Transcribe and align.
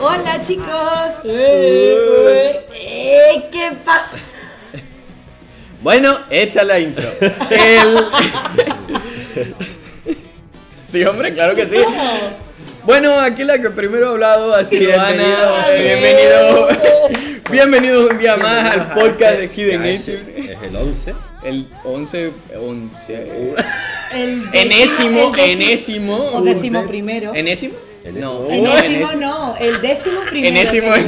Hola 0.00 0.40
chicos. 0.42 1.12
Eh, 1.24 2.64
¿Qué 3.50 3.70
pasa? 3.84 4.16
Bueno, 5.82 6.18
echa 6.30 6.64
la 6.64 6.78
intro. 6.78 7.08
El- 7.50 7.98
Sí, 10.86 11.02
hombre, 11.04 11.32
claro 11.32 11.54
que 11.54 11.66
sí. 11.66 11.78
Bueno, 12.84 13.18
aquí 13.18 13.44
la 13.44 13.58
que 13.58 13.70
primero 13.70 14.08
ha 14.08 14.10
hablado 14.10 14.54
ha 14.54 14.62
sido 14.64 14.90
Bienvenido. 14.90 15.54
Ana. 15.56 15.70
Bienvenido. 15.74 16.68
Bienvenidos 17.50 18.10
un 18.10 18.18
día 18.18 18.36
más 18.36 18.70
al 18.72 18.92
podcast 18.92 19.38
de 19.38 19.46
Hidden 19.46 19.80
Nature. 19.82 20.52
Es 20.52 20.62
el 20.62 20.76
11. 20.76 21.14
El 21.44 21.66
11, 21.84 22.32
11. 22.60 23.54
El 24.14 24.42
Enésimo, 24.52 25.32
enésimo. 25.36 26.16
O 26.34 26.42
décimo 26.42 26.86
primero. 26.86 27.34
¿Enésimo? 27.34 27.74
No, 28.14 28.46
Enésimo. 28.50 28.66
no, 28.68 28.78
Enésimo 28.78 29.20
no, 29.20 29.56
el 29.58 29.80
décimo 29.80 30.20
primero. 30.28 30.48
Enésimo. 30.56 30.92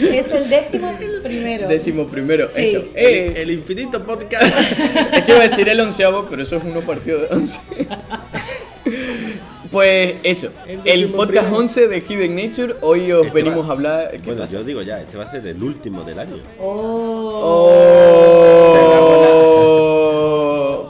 Es 0.00 0.30
el 0.32 0.48
décimo 0.48 0.96
primero. 1.22 1.68
Décimo 1.68 2.06
primero, 2.06 2.48
Sí. 2.54 2.62
eso. 2.62 2.78
El, 2.94 3.06
Eh, 3.06 3.42
el 3.42 3.50
infinito 3.50 4.02
podcast. 4.06 4.44
Es 5.12 5.22
que 5.24 5.32
iba 5.32 5.40
a 5.40 5.48
decir 5.48 5.68
el 5.68 5.78
onceavo, 5.80 6.26
pero 6.30 6.42
eso 6.42 6.56
es 6.56 6.62
uno 6.64 6.80
partido 6.80 7.18
de 7.20 7.26
once. 7.34 7.58
Pues 9.70 10.14
eso, 10.24 10.50
El 10.84 11.10
podcast 11.10 11.46
primero. 11.46 11.56
11 11.62 11.88
de 11.88 11.98
Hidden 12.00 12.34
Nature, 12.34 12.74
hoy 12.80 13.12
os 13.12 13.26
Este 13.26 13.34
venimos 13.34 13.64
va- 13.66 13.68
a 13.68 13.72
hablar... 13.72 14.10
¿qué 14.10 14.18
bueno, 14.24 14.40
pasa? 14.42 14.52
yo 14.54 14.64
digo 14.64 14.82
ya, 14.82 15.00
este 15.00 15.16
va 15.16 15.24
a 15.24 15.30
ser 15.30 15.46
el 15.46 15.62
último 15.62 16.02
del 16.02 16.18
año. 16.18 16.38
Oh. 16.58 17.40
Oh. 17.42 18.29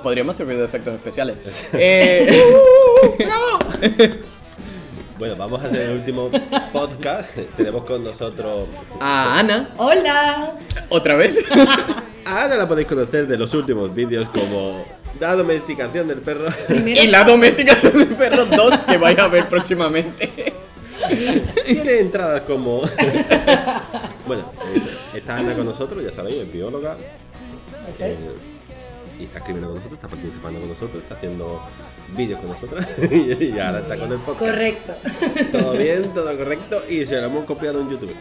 Podríamos 0.02 0.36
servir 0.36 0.58
de 0.58 0.64
efectos 0.64 0.94
especiales. 0.94 1.36
Eh, 1.72 2.42
Bueno, 5.18 5.36
vamos 5.36 5.62
a 5.62 5.66
hacer 5.66 5.82
el 5.82 5.98
último 5.98 6.30
podcast. 6.72 7.36
Tenemos 7.54 7.84
con 7.84 8.02
nosotros. 8.02 8.66
a 9.00 9.38
Ana, 9.38 9.68
Hola. 9.76 10.54
otra 10.88 11.14
vez. 11.16 11.44
A 12.24 12.44
Ana 12.44 12.56
la 12.56 12.66
podéis 12.66 12.88
conocer 12.88 13.26
de 13.26 13.36
los 13.36 13.52
últimos 13.52 13.94
vídeos 13.94 14.30
como 14.30 14.82
la 15.20 15.36
domesticación 15.36 16.08
del 16.08 16.22
perro. 16.22 16.46
Primero- 16.68 17.02
y 17.02 17.06
la 17.08 17.24
domesticación 17.24 17.98
de 17.98 18.06
perros 18.06 18.48
2 18.50 18.80
que 18.80 18.96
vais 18.96 19.18
a 19.18 19.28
ver 19.28 19.46
próximamente. 19.46 20.54
Tiene 21.66 21.98
entradas 21.98 22.40
como. 22.42 22.80
bueno, 24.26 24.50
eh, 24.74 24.82
está 25.18 25.36
Ana 25.36 25.52
con 25.52 25.66
nosotros, 25.66 26.02
ya 26.02 26.12
sabéis, 26.14 26.36
es 26.36 26.50
bióloga. 26.50 26.96
Es. 27.92 28.00
eh, 28.00 28.16
y 29.20 29.24
está 29.24 29.38
escribiendo 29.38 29.68
con 29.68 29.76
nosotros, 29.76 29.98
está 29.98 30.08
participando 30.08 30.60
con 30.60 30.68
nosotros, 30.68 31.02
está 31.02 31.14
haciendo 31.14 31.62
vídeos 32.16 32.40
con 32.40 32.50
nosotros. 32.50 32.84
y 33.10 33.58
ahora 33.58 33.80
está 33.80 33.96
con 33.96 34.12
el 34.12 34.18
podcast. 34.18 34.38
Correcto. 34.38 34.94
Todo 35.52 35.72
bien, 35.72 36.14
todo 36.14 36.36
correcto 36.36 36.82
y 36.88 37.04
se 37.04 37.20
lo 37.20 37.26
hemos 37.26 37.44
copiado 37.44 37.80
en 37.80 37.90
YouTube. 37.90 38.14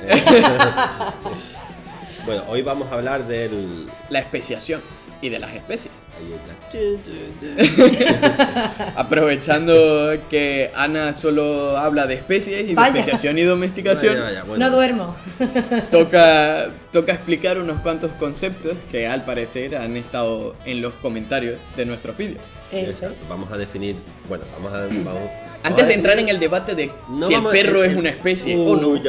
bueno, 2.26 2.44
hoy 2.50 2.62
vamos 2.62 2.92
a 2.92 2.96
hablar 2.96 3.28
del. 3.28 3.88
La 4.10 4.20
especiación 4.20 4.82
y 5.22 5.30
de 5.30 5.40
las 5.40 5.54
especies. 5.54 5.94
Aprovechando 8.96 10.14
que 10.30 10.72
Ana 10.76 11.14
solo 11.14 11.78
habla 11.78 12.08
de 12.08 12.16
especies 12.16 12.70
y 12.70 12.76
Vaya. 12.76 12.94
de 12.94 13.00
especiación 13.00 13.38
y 13.40 13.44
domesticación, 13.44 14.16
Vaya, 14.16 14.26
vaya, 14.26 14.44
bueno. 14.44 14.70
No 14.70 14.76
duermo. 14.76 15.16
toca, 15.92 16.70
toca 16.92 17.14
explicar 17.14 17.58
unos 17.58 17.80
cuantos 17.82 18.12
conceptos 18.20 18.74
que 18.92 19.08
al 19.08 19.24
parecer 19.24 19.76
han 19.76 19.96
estado 19.98 20.56
en 20.66 20.82
los 20.82 20.94
comentarios 20.96 21.60
de 21.76 21.86
nuestros 21.86 22.18
vídeos. 22.18 22.42
Eso 22.72 22.92
Exacto, 22.92 23.16
es. 23.24 23.30
Vamos 23.30 23.52
a 23.52 23.58
definir. 23.58 23.96
Bueno, 24.28 24.44
vamos 24.56 24.74
a. 24.74 24.86
Vamos, 24.86 25.30
Antes 25.64 25.88
de 25.88 25.94
entrar 25.94 26.20
en 26.20 26.30
el 26.30 26.40
debate 26.40 26.76
de 26.76 26.92
No 27.10 27.28
si 27.28 27.34
el 27.34 27.44
perro 27.46 27.84
es 27.84 27.96
una 27.96 28.10
especie 28.10 28.56
o 28.58 28.76
no, 28.76 29.00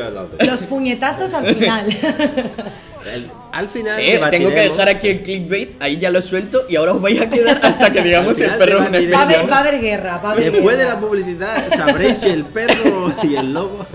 Los 0.45 0.61
puñetazos 0.63 1.33
al 1.35 1.55
final. 1.55 1.89
El- 3.15 3.31
al 3.53 3.69
final. 3.69 4.01
Eh, 4.01 4.21
tengo 4.31 4.51
que 4.51 4.61
dejar 4.61 4.89
aquí 4.89 5.09
el 5.09 5.23
clickbait, 5.23 5.83
ahí 5.83 5.97
ya 5.97 6.11
lo 6.11 6.23
suelto 6.23 6.67
y 6.69 6.77
ahora 6.77 6.93
os 6.93 7.01
vais 7.01 7.21
a 7.21 7.29
quedar 7.29 7.59
hasta 7.63 7.91
que 7.93 8.03
digamos 8.05 8.37
si 8.37 8.45
el 8.45 8.51
perro 8.53 8.83
es 8.83 8.89
una 8.89 8.99
debatiremos. 8.99 9.11
Va 9.13 9.21
a 9.21 9.25
haber, 9.25 9.35
especie. 9.35 9.51
va 9.51 9.57
a 9.57 9.61
haber 9.61 9.81
guerra. 9.81 10.19
Va 10.19 10.29
a 10.29 10.33
haber 10.33 10.53
Después 10.53 10.79
de 10.79 10.85
la 10.85 11.01
publicidad 11.01 11.69
sabréis 11.77 12.19
si 12.19 12.29
el 12.29 12.45
perro 12.45 13.13
y 13.23 13.37
el 13.37 13.53
lobo 13.53 13.87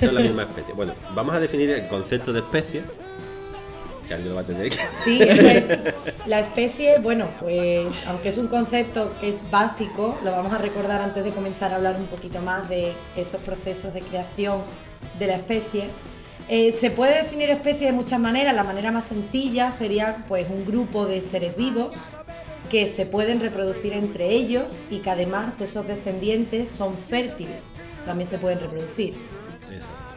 son 0.00 0.14
la 0.14 0.20
misma 0.20 0.42
especie. 0.42 0.74
Bueno, 0.74 0.94
vamos 1.14 1.34
a 1.34 1.40
definir 1.40 1.70
el 1.70 1.86
concepto 1.88 2.32
de 2.32 2.40
especie. 2.40 2.82
Que 4.08 4.14
alguien 4.14 4.30
lo 4.30 4.36
va 4.36 4.40
a 4.40 4.44
tener 4.44 4.70
que. 4.70 4.76
Sí, 5.04 5.20
eso 5.22 5.46
es. 5.46 6.26
La 6.26 6.40
especie, 6.40 6.98
bueno, 6.98 7.26
pues 7.40 7.94
aunque 8.06 8.30
es 8.30 8.38
un 8.38 8.48
concepto 8.48 9.12
que 9.20 9.28
es 9.28 9.42
básico, 9.50 10.18
lo 10.24 10.30
vamos 10.30 10.52
a 10.52 10.58
recordar 10.58 11.02
antes 11.02 11.24
de 11.24 11.30
comenzar 11.30 11.72
a 11.72 11.76
hablar 11.76 11.96
un 11.96 12.06
poquito 12.06 12.40
más 12.40 12.68
de 12.68 12.92
esos 13.16 13.40
procesos 13.42 13.92
de 13.92 14.00
creación 14.00 14.62
de 15.18 15.26
la 15.26 15.34
especie. 15.34 15.84
Eh, 16.48 16.72
se 16.72 16.90
puede 16.90 17.22
definir 17.22 17.50
especie 17.50 17.86
de 17.86 17.92
muchas 17.92 18.18
maneras. 18.18 18.54
La 18.54 18.64
manera 18.64 18.90
más 18.90 19.04
sencilla 19.04 19.70
sería 19.70 20.24
pues 20.26 20.48
un 20.48 20.64
grupo 20.64 21.04
de 21.04 21.20
seres 21.20 21.56
vivos 21.56 21.94
que 22.70 22.86
se 22.86 23.04
pueden 23.06 23.40
reproducir 23.40 23.92
entre 23.92 24.30
ellos 24.30 24.84
y 24.90 24.98
que 24.98 25.10
además 25.10 25.60
esos 25.60 25.86
descendientes 25.86 26.70
son 26.70 26.94
fértiles. 26.94 27.74
También 28.06 28.28
se 28.28 28.38
pueden 28.38 28.60
reproducir. 28.60 29.14
Eso. 29.70 30.07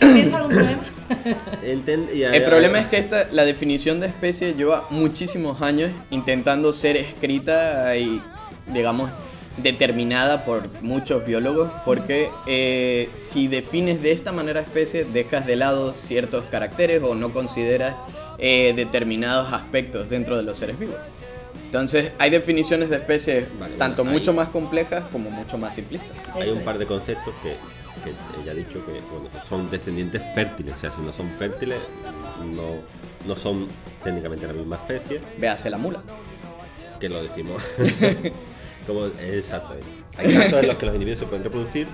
¿Tienes 0.00 0.32
algún 0.32 0.50
problema? 0.50 0.82
Enten- 1.64 2.08
y- 2.14 2.22
El 2.22 2.44
problema 2.44 2.78
es 2.80 2.86
que 2.88 2.98
esta, 2.98 3.28
la 3.30 3.44
definición 3.44 4.00
de 4.00 4.06
especie 4.08 4.54
lleva 4.54 4.86
muchísimos 4.90 5.60
años 5.62 5.90
intentando 6.10 6.72
ser 6.72 6.96
escrita 6.96 7.96
y, 7.96 8.20
digamos, 8.72 9.10
determinada 9.58 10.44
por 10.44 10.68
muchos 10.82 11.24
biólogos, 11.24 11.70
porque 11.84 12.28
eh, 12.46 13.08
si 13.20 13.46
defines 13.48 14.02
de 14.02 14.12
esta 14.12 14.32
manera 14.32 14.60
especie, 14.60 15.04
dejas 15.04 15.46
de 15.46 15.56
lado 15.56 15.92
ciertos 15.94 16.44
caracteres 16.50 17.02
o 17.04 17.14
no 17.14 17.32
consideras 17.32 17.94
eh, 18.38 18.72
determinados 18.74 19.52
aspectos 19.52 20.10
dentro 20.10 20.36
de 20.36 20.42
los 20.42 20.58
seres 20.58 20.78
vivos. 20.78 20.96
Entonces, 21.74 22.12
hay 22.20 22.30
definiciones 22.30 22.88
de 22.88 22.98
especies 22.98 23.46
Vale, 23.58 23.74
tanto 23.74 24.04
mucho 24.04 24.32
más 24.32 24.48
complejas 24.50 25.02
como 25.10 25.28
mucho 25.28 25.58
más 25.58 25.74
simplistas. 25.74 26.12
Hay 26.32 26.48
un 26.50 26.60
par 26.60 26.78
de 26.78 26.86
conceptos 26.86 27.34
que, 27.42 27.56
que 28.04 28.40
ella 28.40 28.52
ha 28.52 28.54
dicho 28.54 28.74
que 28.86 28.92
bueno, 28.92 29.28
son 29.48 29.68
descendientes 29.68 30.22
fértiles. 30.36 30.76
O 30.76 30.78
sea, 30.78 30.92
si 30.92 31.00
no 31.00 31.10
son 31.10 31.28
fértiles, 31.36 31.80
no, 32.46 32.76
no 33.26 33.34
son 33.34 33.66
técnicamente 34.04 34.46
la 34.46 34.52
misma 34.52 34.76
especie. 34.76 35.20
Véase 35.36 35.68
la 35.68 35.76
mula. 35.76 36.00
que 37.00 37.08
lo 37.08 37.20
decimos. 37.24 37.60
como, 38.86 39.06
exactamente. 39.06 39.88
Hay 40.16 40.32
casos 40.32 40.60
en 40.60 40.66
los 40.68 40.76
que 40.76 40.86
los 40.86 40.94
individuos 40.94 41.18
se 41.18 41.26
pueden 41.26 41.42
reproducir, 41.42 41.88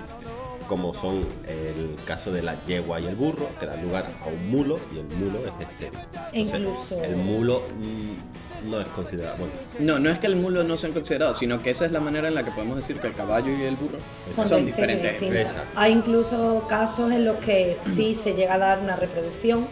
como 0.71 0.93
son 0.93 1.27
el 1.49 1.97
caso 2.05 2.31
de 2.31 2.41
la 2.41 2.55
yegua 2.65 3.01
y 3.01 3.05
el 3.05 3.15
burro, 3.15 3.49
que 3.59 3.65
dan 3.65 3.83
lugar 3.83 4.09
a 4.23 4.27
un 4.29 4.49
mulo 4.49 4.79
y 4.95 4.99
el 4.99 5.05
mulo 5.05 5.39
es 5.43 5.51
estéril. 5.67 5.99
Entonces, 6.31 6.59
incluso- 6.59 7.03
El 7.03 7.15
mulo 7.17 7.63
mm, 7.77 8.69
no 8.69 8.79
es 8.79 8.87
considerado. 8.87 9.35
Bueno, 9.37 9.53
No, 9.79 9.99
no 9.99 10.09
es 10.09 10.19
que 10.19 10.27
el 10.27 10.37
mulo 10.37 10.63
no 10.63 10.77
sean 10.77 10.93
considerados, 10.93 11.39
sino 11.39 11.61
que 11.61 11.71
esa 11.71 11.85
es 11.85 11.91
la 11.91 11.99
manera 11.99 12.29
en 12.29 12.35
la 12.35 12.45
que 12.45 12.51
podemos 12.51 12.77
decir 12.77 12.95
que 13.01 13.07
el 13.07 13.15
caballo 13.15 13.51
y 13.51 13.63
el 13.63 13.75
burro 13.75 13.99
son, 14.17 14.65
diferentes. 14.65 15.21
Exacto. 15.21 15.61
Hay 15.75 15.91
incluso 15.91 16.65
casos 16.69 17.11
en 17.11 17.25
los 17.25 17.35
que 17.39 17.75
sí 17.75 18.15
se 18.15 18.33
llega 18.33 18.53
a 18.53 18.57
dar 18.57 18.79
una 18.79 18.95
reproducción 18.95 19.67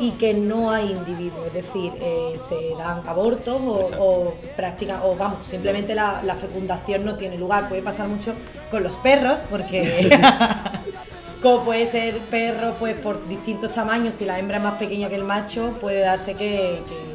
y 0.00 0.12
que 0.12 0.32
no 0.32 0.70
hay 0.70 0.90
individuo, 0.90 1.44
es 1.44 1.52
decir, 1.52 1.92
eh, 2.00 2.32
se 2.38 2.74
dan 2.76 3.06
abortos 3.06 3.60
o, 3.60 3.90
o 3.98 4.34
practican, 4.56 5.00
o 5.04 5.14
vamos, 5.14 5.46
simplemente 5.46 5.94
la, 5.94 6.22
la 6.24 6.36
fecundación 6.36 7.04
no 7.04 7.16
tiene 7.16 7.36
lugar. 7.36 7.68
Puede 7.68 7.82
pasar 7.82 8.08
mucho 8.08 8.32
con 8.70 8.82
los 8.82 8.96
perros, 8.96 9.40
porque 9.50 10.10
como 11.42 11.64
puede 11.64 11.86
ser 11.86 12.16
perro, 12.18 12.74
pues 12.78 12.96
por 12.96 13.28
distintos 13.28 13.72
tamaños, 13.72 14.14
si 14.14 14.24
la 14.24 14.38
hembra 14.38 14.56
es 14.56 14.62
más 14.62 14.74
pequeña 14.74 15.10
que 15.10 15.16
el 15.16 15.24
macho, 15.24 15.76
puede 15.80 16.00
darse 16.00 16.32
que, 16.32 16.82
que 16.88 17.09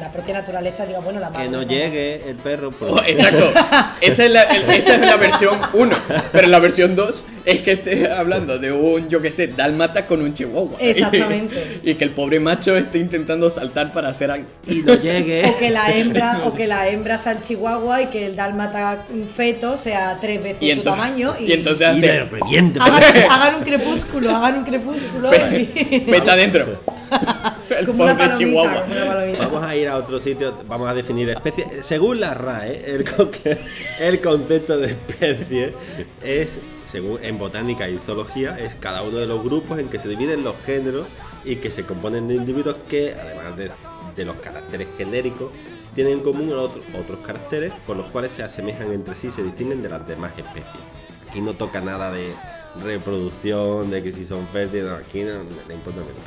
la 0.00 0.10
propia 0.12 0.34
naturaleza 0.34 0.84
diga, 0.86 0.98
bueno, 1.00 1.20
la 1.20 1.28
que 1.28 1.38
madre 1.38 1.48
no 1.50 1.62
llegue 1.62 2.28
el 2.28 2.36
perro. 2.36 2.70
pues, 2.70 2.90
Oh, 2.92 3.00
exacto, 3.06 3.44
esa 4.00 4.24
es, 4.24 4.30
la, 4.32 4.42
el- 4.42 4.70
esa 4.70 4.94
es 4.94 5.00
la 5.00 5.16
versión 5.16 5.58
1, 5.72 5.96
pero 6.32 6.48
la 6.48 6.58
versión 6.58 6.96
2 6.96 7.24
es 7.44 7.60
que 7.60 7.72
esté 7.72 8.10
hablando 8.10 8.58
de 8.58 8.72
un, 8.72 9.08
yo 9.10 9.20
qué 9.20 9.30
sé, 9.30 9.48
dálmata 9.48 10.06
con 10.06 10.22
un 10.22 10.32
chihuahua. 10.32 10.78
Exactamente. 10.80 11.80
Y, 11.82 11.94
que 11.94 12.04
el 12.04 12.10
pobre 12.10 12.40
macho 12.40 12.74
esté 12.76 12.98
intentando 12.98 13.50
saltar 13.50 13.92
para 13.92 14.08
hacer 14.08 14.30
algo. 14.30 14.46
y 14.66 14.76
no 14.82 14.94
llegue. 14.94 15.44
O 15.54 15.58
que 15.58 15.70
la 15.70 15.90
hembra, 15.94 16.40
o 16.44 16.54
que 16.54 16.66
la 16.66 16.88
hembra 16.88 17.18
sea 17.18 17.32
el 17.32 17.42
chihuahua 17.42 18.02
y 18.02 18.06
que 18.06 18.24
el 18.26 18.34
dálmata 18.36 18.98
feto 19.36 19.76
sea 19.76 20.18
tres 20.20 20.42
veces 20.42 20.58
Y, 20.62 20.72
su 20.72 20.82
tamaño 20.82 21.34
y, 21.38 21.44
y 21.44 21.52
entonces 21.52 21.86
hace, 21.86 22.20
reviente. 22.24 22.80
hagan, 22.80 23.02
hagan 23.30 23.54
un 23.56 23.62
crepúsculo, 23.62 24.34
hagan 24.34 24.58
un 24.58 24.64
crepúsculo 24.64 25.30
y- 25.34 26.04
vete 26.10 26.30
adentro. 26.30 26.80
El 27.70 27.86
como 27.86 28.04
una 28.04 28.12
pobre 28.12 28.26
palomita, 28.28 28.32
chihuahua. 28.38 28.82
como 28.82 28.92
una 28.94 29.06
palomita. 29.06 29.46
Vamos 29.46 29.62
a 29.64 29.76
ir 29.76 29.88
a 29.88 29.96
otro 29.96 30.20
sitio, 30.20 30.54
vamos 30.68 30.88
a 30.88 30.94
definir 30.94 31.30
especie. 31.30 31.82
Según 31.82 32.20
la 32.20 32.34
RAE, 32.34 32.84
el, 32.94 33.04
con- 33.10 33.30
el 34.00 34.20
concepto 34.20 34.78
de 34.78 34.86
especie 34.88 35.74
es, 36.22 36.56
según 36.90 37.22
en 37.24 37.38
botánica 37.38 37.88
y 37.88 37.98
zoología, 37.98 38.56
es 38.58 38.74
cada 38.76 39.02
uno 39.02 39.18
de 39.18 39.26
los 39.26 39.42
grupos 39.42 39.78
en 39.78 39.88
que 39.88 39.98
se 39.98 40.08
dividen 40.08 40.44
los 40.44 40.54
géneros 40.66 41.06
y 41.44 41.56
que 41.56 41.70
se 41.70 41.82
componen 41.84 42.28
de 42.28 42.34
individuos 42.34 42.76
que, 42.88 43.14
además 43.14 43.56
de 43.56 43.70
de 44.16 44.24
los 44.24 44.36
caracteres 44.36 44.86
genéricos, 44.96 45.50
tienen 45.96 46.12
en 46.14 46.20
común 46.20 46.52
otro- 46.52 46.82
otros 47.00 47.18
caracteres 47.26 47.72
con 47.84 47.98
los 47.98 48.08
cuales 48.10 48.30
se 48.30 48.44
asemejan 48.44 48.92
entre 48.92 49.16
sí 49.16 49.26
y 49.28 49.32
se 49.32 49.42
distinguen 49.42 49.82
de 49.82 49.88
las 49.88 50.06
demás 50.06 50.30
especies. 50.38 50.66
Aquí 51.28 51.40
no 51.40 51.54
toca 51.54 51.80
nada 51.80 52.12
de 52.12 52.32
reproducción, 52.84 53.90
de 53.90 54.02
que 54.04 54.12
si 54.12 54.24
son 54.24 54.46
fértiles, 54.48 54.86
no, 54.86 54.94
aquí 54.94 55.22
no, 55.22 55.32
le 55.68 55.74
importa 55.74 56.00
menos. 56.00 56.22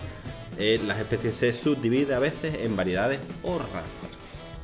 Eh, 0.60 0.80
las 0.86 1.00
especies 1.00 1.36
se 1.36 1.54
subdividen 1.54 2.16
a 2.16 2.20
veces 2.20 2.56
en 2.62 2.76
variedades 2.76 3.20
o 3.44 3.60
razas. 3.60 4.07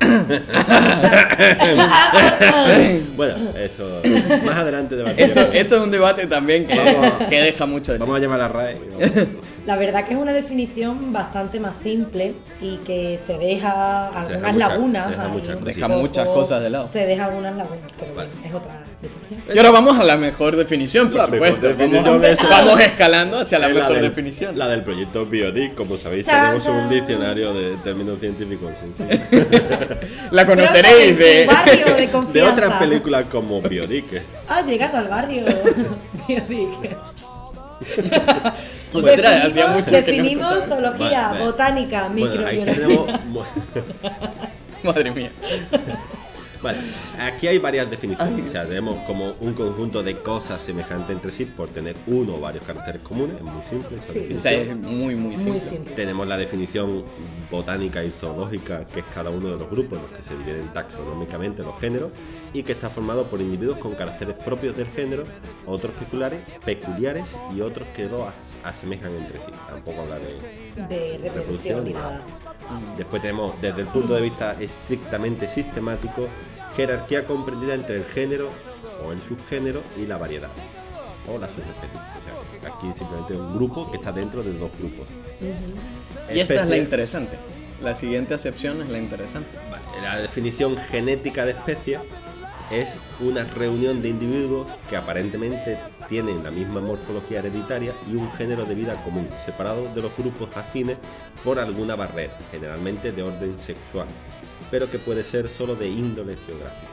bueno, 3.15 3.35
eso 3.57 4.01
más 4.45 4.57
adelante 4.57 4.95
Esto, 4.95 5.05
debatiremos. 5.05 5.55
esto 5.55 5.75
es 5.75 5.81
un 5.81 5.91
debate 5.91 6.27
también 6.27 6.67
que, 6.67 6.75
Vamos. 6.77 7.13
que 7.29 7.41
deja 7.41 7.65
mucho 7.65 7.93
de 7.93 7.99
sí. 7.99 8.01
Vamos 8.01 8.17
a 8.17 8.19
llamar 8.21 8.41
a 8.41 8.47
RAE. 8.47 8.77
La 9.65 9.77
verdad 9.77 10.03
que 10.05 10.11
es 10.13 10.19
una 10.19 10.33
definición 10.33 11.13
bastante 11.13 11.57
más 11.57 11.77
simple 11.77 12.33
y 12.61 12.75
que 12.77 13.17
se 13.25 13.37
deja 13.37 14.09
Se 14.11 14.17
algunas 14.33 14.41
deja 14.41 14.51
muchas- 14.51 14.69
lagunas. 14.69 15.03
se 15.05 15.09
deja 15.11 15.23
ahí 15.23 15.31
muchas. 15.31 15.63
Deja 15.63 15.87
muchas 15.87 16.27
cosas 16.27 16.61
de 16.63 16.69
lado. 16.69 16.85
Se 16.87 16.99
deja 17.05 17.23
algunas 17.25 17.55
lagunas, 17.55 17.91
pero 17.97 18.13
Vale. 18.13 18.29
bueno, 18.33 18.45
es 18.49 18.53
otra 18.53 18.83
definición. 19.01 19.55
Y 19.55 19.57
ahora 19.57 19.71
vamos 19.71 19.97
a 19.97 20.03
la 20.03 20.17
mejor 20.17 20.57
definición, 20.57 21.07
por 21.09 21.19
La 21.19 21.25
supuesto. 21.27 21.65
definición 21.69 22.03
vamos, 22.03 22.27
es- 22.27 22.49
vamos 22.49 22.77
escalando 22.81 23.37
hacia 23.39 23.57
la 23.59 23.67
Es 23.69 23.75
mejor 23.75 23.93
del- 23.93 24.01
definición. 24.01 24.59
La 24.59 24.67
del 24.67 24.81
proyecto 24.81 25.25
Biodic, 25.25 25.75
como 25.75 25.95
sabéis, 25.95 26.25
tenemos 26.25 26.65
un 26.65 26.89
diccionario 26.89 27.53
de 27.53 27.77
términos 27.85 28.19
científicos 28.19 28.71
sencillos. 28.97 29.27
La 30.31 30.45
conoceréis 30.45 31.17
de... 31.17 31.45
barrio 31.45 31.85
de 31.85 31.93
de 32.01 32.09
confianza. 32.09 32.51
otras 32.53 32.73
películas 32.79 33.25
como 33.31 33.61
Biodic. 33.61 34.21
Ha 34.47 34.61
llegado 34.61 34.97
al 34.97 35.07
barrio. 35.07 35.45
Biodic. 36.27 36.97
Ostras, 38.93 39.45
hacía 39.45 39.67
mucho 39.67 39.85
que 39.85 39.91
no 39.91 40.05
definimos 40.05 40.53
escuchaba 40.53 40.57
eso. 40.65 40.75
zoología, 40.75 41.21
Vale, 41.21 41.33
vale. 41.39 41.45
botánica, 41.45 42.07
Bueno, 42.09 42.15
microbiología. 42.15 42.73
tenemos. 42.73 43.07
Madre 44.83 45.11
mía. 45.11 45.31
Vale, 46.63 46.77
aquí 47.19 47.47
hay 47.47 47.57
varias 47.59 47.89
definiciones. 47.91 48.47
O 48.47 48.51
sea, 48.51 48.65
tenemos 48.65 48.95
como 49.05 49.33
un 49.41 49.53
conjunto 49.53 50.01
de 50.01 50.17
cosas 50.21 50.61
semejantes 50.61 51.15
entre 51.15 51.31
sí 51.31 51.43
por 51.45 51.67
tener 51.69 51.95
uno 52.07 52.35
o 52.35 52.39
varios 52.39 52.63
caracteres 52.63 53.01
comunes. 53.01 53.35
Es 53.35 53.43
muy 53.43 53.61
simple 53.63 53.97
esa 53.97 54.13
Sí. 54.13 54.19
O 54.19 54.21
definición. 54.21 54.39
sea, 54.39 54.61
es 54.61 54.75
muy, 54.77 55.15
muy 55.15 55.37
Muy 55.37 55.59
simple. 55.59 55.93
Tenemos 55.93 56.25
la 56.27 56.37
definición 56.37 57.03
botánica 57.51 58.03
y 58.03 58.09
zoológica, 58.11 58.85
que 58.85 59.01
es 59.01 59.05
cada 59.13 59.29
uno 59.29 59.49
de 59.51 59.57
los 59.57 59.69
grupos 59.69 59.99
en 59.99 60.05
los 60.05 60.11
que 60.13 60.23
se 60.23 60.35
dividen 60.37 60.67
taxonómicamente 60.73 61.61
los 61.63 61.79
géneros 61.79 62.11
y 62.53 62.63
que 62.63 62.71
está 62.71 62.89
formado 62.89 63.25
por 63.25 63.41
individuos 63.41 63.77
con 63.79 63.93
caracteres 63.95 64.35
propios 64.37 64.75
del 64.77 64.87
género, 64.87 65.25
otros 65.65 65.91
peculiares, 65.95 66.41
peculiares 66.63 67.27
y 67.55 67.61
otros 67.61 67.87
que 67.95 68.05
lo 68.05 68.27
as- 68.27 68.33
asemejan 68.63 69.11
entre 69.15 69.39
sí. 69.39 69.51
Tampoco 69.67 70.01
habla 70.01 70.17
de 70.19 70.87
De 70.87 71.29
reproducción 71.29 71.83
ni 71.83 71.89
ni 71.89 71.93
nada. 71.95 72.21
Después 72.97 73.21
tenemos, 73.21 73.59
desde 73.61 73.81
el 73.81 73.87
punto 73.87 74.15
de 74.15 74.21
vista 74.21 74.55
estrictamente 74.59 75.47
sistemático, 75.47 76.27
jerarquía 76.75 77.25
comprendida 77.25 77.73
entre 77.73 77.97
el 77.97 78.05
género 78.05 78.49
o 79.05 79.11
el 79.11 79.21
subgénero 79.21 79.81
y 79.97 80.05
la 80.05 80.17
variedad 80.17 80.49
o 81.27 81.37
la 81.37 81.47
subespecie. 81.47 81.89
O 81.89 82.61
sea, 82.61 82.73
aquí 82.73 82.87
simplemente 82.93 83.33
un 83.33 83.53
grupo 83.55 83.89
que 83.91 83.97
está 83.97 84.11
dentro 84.11 84.43
de 84.43 84.53
dos 84.53 84.71
grupos. 84.77 85.07
Y 86.33 86.39
esta 86.39 86.63
es 86.63 86.67
la 86.67 86.77
interesante. 86.77 87.37
La 87.81 87.95
siguiente 87.95 88.33
acepción 88.33 88.81
es 88.81 88.89
la 88.89 88.97
interesante. 88.97 89.49
Vale, 89.69 89.83
La 90.01 90.19
definición 90.19 90.77
genética 90.77 91.45
de 91.45 91.51
especie 91.51 91.99
es 92.71 92.89
una 93.19 93.43
reunión 93.43 94.01
de 94.01 94.09
individuos 94.09 94.67
que 94.89 94.97
aparentemente 94.97 95.77
tienen 96.09 96.43
la 96.43 96.51
misma 96.51 96.81
morfología 96.81 97.39
hereditaria 97.39 97.93
y 98.11 98.15
un 98.15 98.31
género 98.33 98.65
de 98.65 98.73
vida 98.75 98.95
común, 99.03 99.27
separados 99.45 99.93
de 99.93 100.01
los 100.01 100.15
grupos 100.17 100.49
afines 100.55 100.97
por 101.43 101.59
alguna 101.59 101.95
barrera, 101.95 102.33
generalmente 102.51 103.11
de 103.11 103.21
orden 103.23 103.55
sexual, 103.59 104.07
pero 104.71 104.89
que 104.89 104.97
puede 104.97 105.23
ser 105.23 105.47
solo 105.49 105.75
de 105.75 105.87
índole 105.87 106.35
geográfica. 106.47 106.87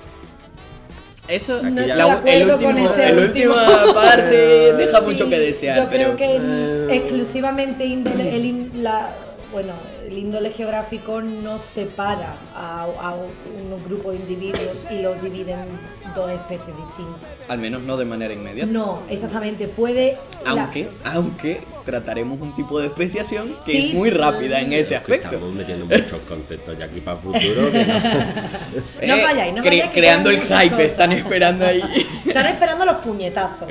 Eso, 1.29 1.63
No 1.63 1.87
ya- 1.87 1.95
la, 1.95 2.05
el 2.05 2.11
acuerdo 2.11 2.55
último, 2.55 2.71
con 2.73 2.79
ese 2.79 3.09
el 3.11 3.19
último. 3.21 3.55
última 3.55 3.95
parte 3.95 4.73
deja 4.75 4.99
Sí, 4.99 5.05
mucho 5.07 5.29
que 5.31 5.39
desear. 5.39 5.77
Yo 5.85 5.89
creo 5.89 6.17
pero- 6.17 6.89
que 6.89 6.97
exclusivamente 6.97 7.85
índole, 7.87 8.35
el, 8.37 8.83
la, 8.83 9.11
bueno, 9.53 9.73
el 10.11 10.19
índole 10.19 10.51
geográfico 10.51 11.21
no 11.21 11.59
separa 11.61 12.35
a, 12.55 12.83
a 13.01 13.15
un 13.15 13.85
grupo 13.85 14.11
de 14.11 14.17
individuos 14.19 14.77
y 14.91 15.03
los 15.03 15.23
divide 15.23 15.53
en 15.53 15.69
dos 16.17 16.29
especies 16.33 16.77
distintas. 16.77 17.31
Al 17.49 17.59
menos 17.59 17.81
no 17.83 17.97
de 17.97 18.05
manera 18.05 18.35
inmediata. 18.35 18.71
No, 18.73 19.03
exactamente. 19.09 19.69
Puede. 19.69 20.17
la- 20.45 20.51
Aunque, 20.51 20.91
aunque 21.05 21.61
trataremos 21.85 22.41
un 22.41 22.53
tipo 22.57 22.81
de 22.81 22.89
especiación 22.89 23.55
que 23.65 23.71
Sí. 23.73 23.89
es 23.91 23.95
muy 23.95 24.11
rápida 24.11 24.61
en 24.61 24.73
ese 24.73 24.97
aspecto. 24.97 25.29
Estamos 25.29 25.55
metiendo 25.55 25.87
muchos 25.87 26.19
conceptos 26.29 26.77
ya 26.77 26.87
aquí 26.87 27.01
para 27.01 27.19
el 27.19 27.23
futuro. 27.23 27.71
que 27.71 27.85
no- 27.87 27.95
No 29.17 29.23
vayáis, 29.23 29.55
no 29.55 29.63
vayáis, 29.63 29.91
creando 29.93 30.31
el 30.31 30.41
hype, 30.41 30.71
cosas. 30.71 30.81
están 30.81 31.13
esperando 31.13 31.65
ahí. 31.67 31.81
Están 32.27 32.47
esperando 32.47 32.85
los 32.85 32.97
puñetazos. 32.97 33.69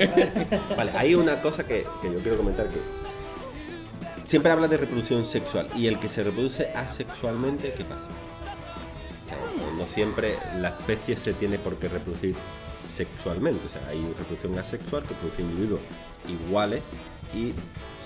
Vale, 0.76 0.92
hay 0.96 1.16
una 1.16 1.42
cosa 1.42 1.66
que, 1.66 1.86
que 2.02 2.12
yo 2.14 2.20
quiero 2.20 2.38
comentar 2.38 2.66
que 2.68 2.78
siempre 4.30 4.52
habla 4.52 4.68
de 4.68 4.78
reproducción 4.78 5.26
sexual 5.26 5.68
y 5.76 5.88
el 5.88 5.98
que 6.00 6.08
se 6.08 6.24
reproduce 6.24 6.68
asexualmente, 6.76 7.74
¿qué 7.76 7.84
pasa? 7.84 8.06
No 9.76 9.88
siempre 9.88 10.38
la 10.58 10.70
especie 10.70 11.18
se 11.18 11.34
tiene 11.34 11.58
por 11.58 11.78
qué 11.78 11.90
reproducir 11.90 12.36
sexualmente, 12.96 13.60
o 13.66 13.70
sea, 13.70 13.90
hay 13.90 14.00
reproducción 14.20 14.60
asexual 14.60 15.04
que 15.08 15.16
produce 15.16 15.42
individuos 15.42 15.80
iguales 16.28 16.82
y 17.34 17.54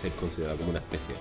se 0.02 0.12
considera 0.18 0.54
como 0.54 0.70
una 0.70 0.80
especie. 0.80 1.14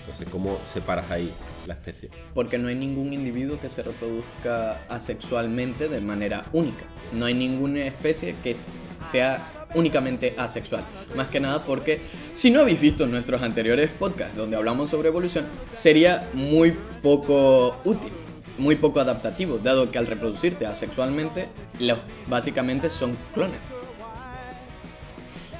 Entonces, 0.00 0.26
¿cómo 0.30 0.58
separas 0.72 1.10
ahí 1.10 1.30
la 1.66 1.74
especie? 1.74 2.08
Porque 2.32 2.56
no 2.56 2.68
hay 2.68 2.76
ningún 2.76 3.12
individuo 3.12 3.60
que 3.60 3.68
se 3.68 3.82
reproduzca 3.82 4.86
asexualmente 4.88 5.90
de 5.90 6.00
manera 6.00 6.46
única. 6.54 6.86
No 7.12 7.26
hay 7.26 7.34
ninguna 7.34 7.84
especie 7.84 8.34
que 8.42 8.56
sea 9.04 9.63
únicamente 9.74 10.34
asexual. 10.36 10.84
Más 11.14 11.28
que 11.28 11.40
nada 11.40 11.64
porque 11.64 12.00
si 12.32 12.50
no 12.50 12.60
habéis 12.60 12.80
visto 12.80 13.06
nuestros 13.06 13.42
anteriores 13.42 13.90
podcasts 13.90 14.36
donde 14.36 14.56
hablamos 14.56 14.90
sobre 14.90 15.08
evolución, 15.08 15.46
sería 15.72 16.28
muy 16.32 16.76
poco 17.02 17.76
útil, 17.84 18.12
muy 18.58 18.76
poco 18.76 19.00
adaptativo, 19.00 19.58
dado 19.58 19.90
que 19.90 19.98
al 19.98 20.06
reproducirte 20.06 20.66
asexualmente, 20.66 21.48
los 21.80 21.98
básicamente 22.26 22.90
son 22.90 23.16
clones. 23.32 23.58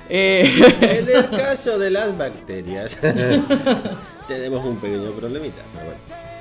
Eh, 0.08 0.50
En 0.80 1.08
el 1.08 1.30
caso 1.30 1.78
de 1.78 1.90
las 1.90 2.16
bacterias, 2.16 2.98
tenemos 4.28 4.64
un 4.64 4.76
pequeño 4.78 5.10
problemita, 5.12 5.62
pero 5.72 5.86
bueno. 5.86 6.33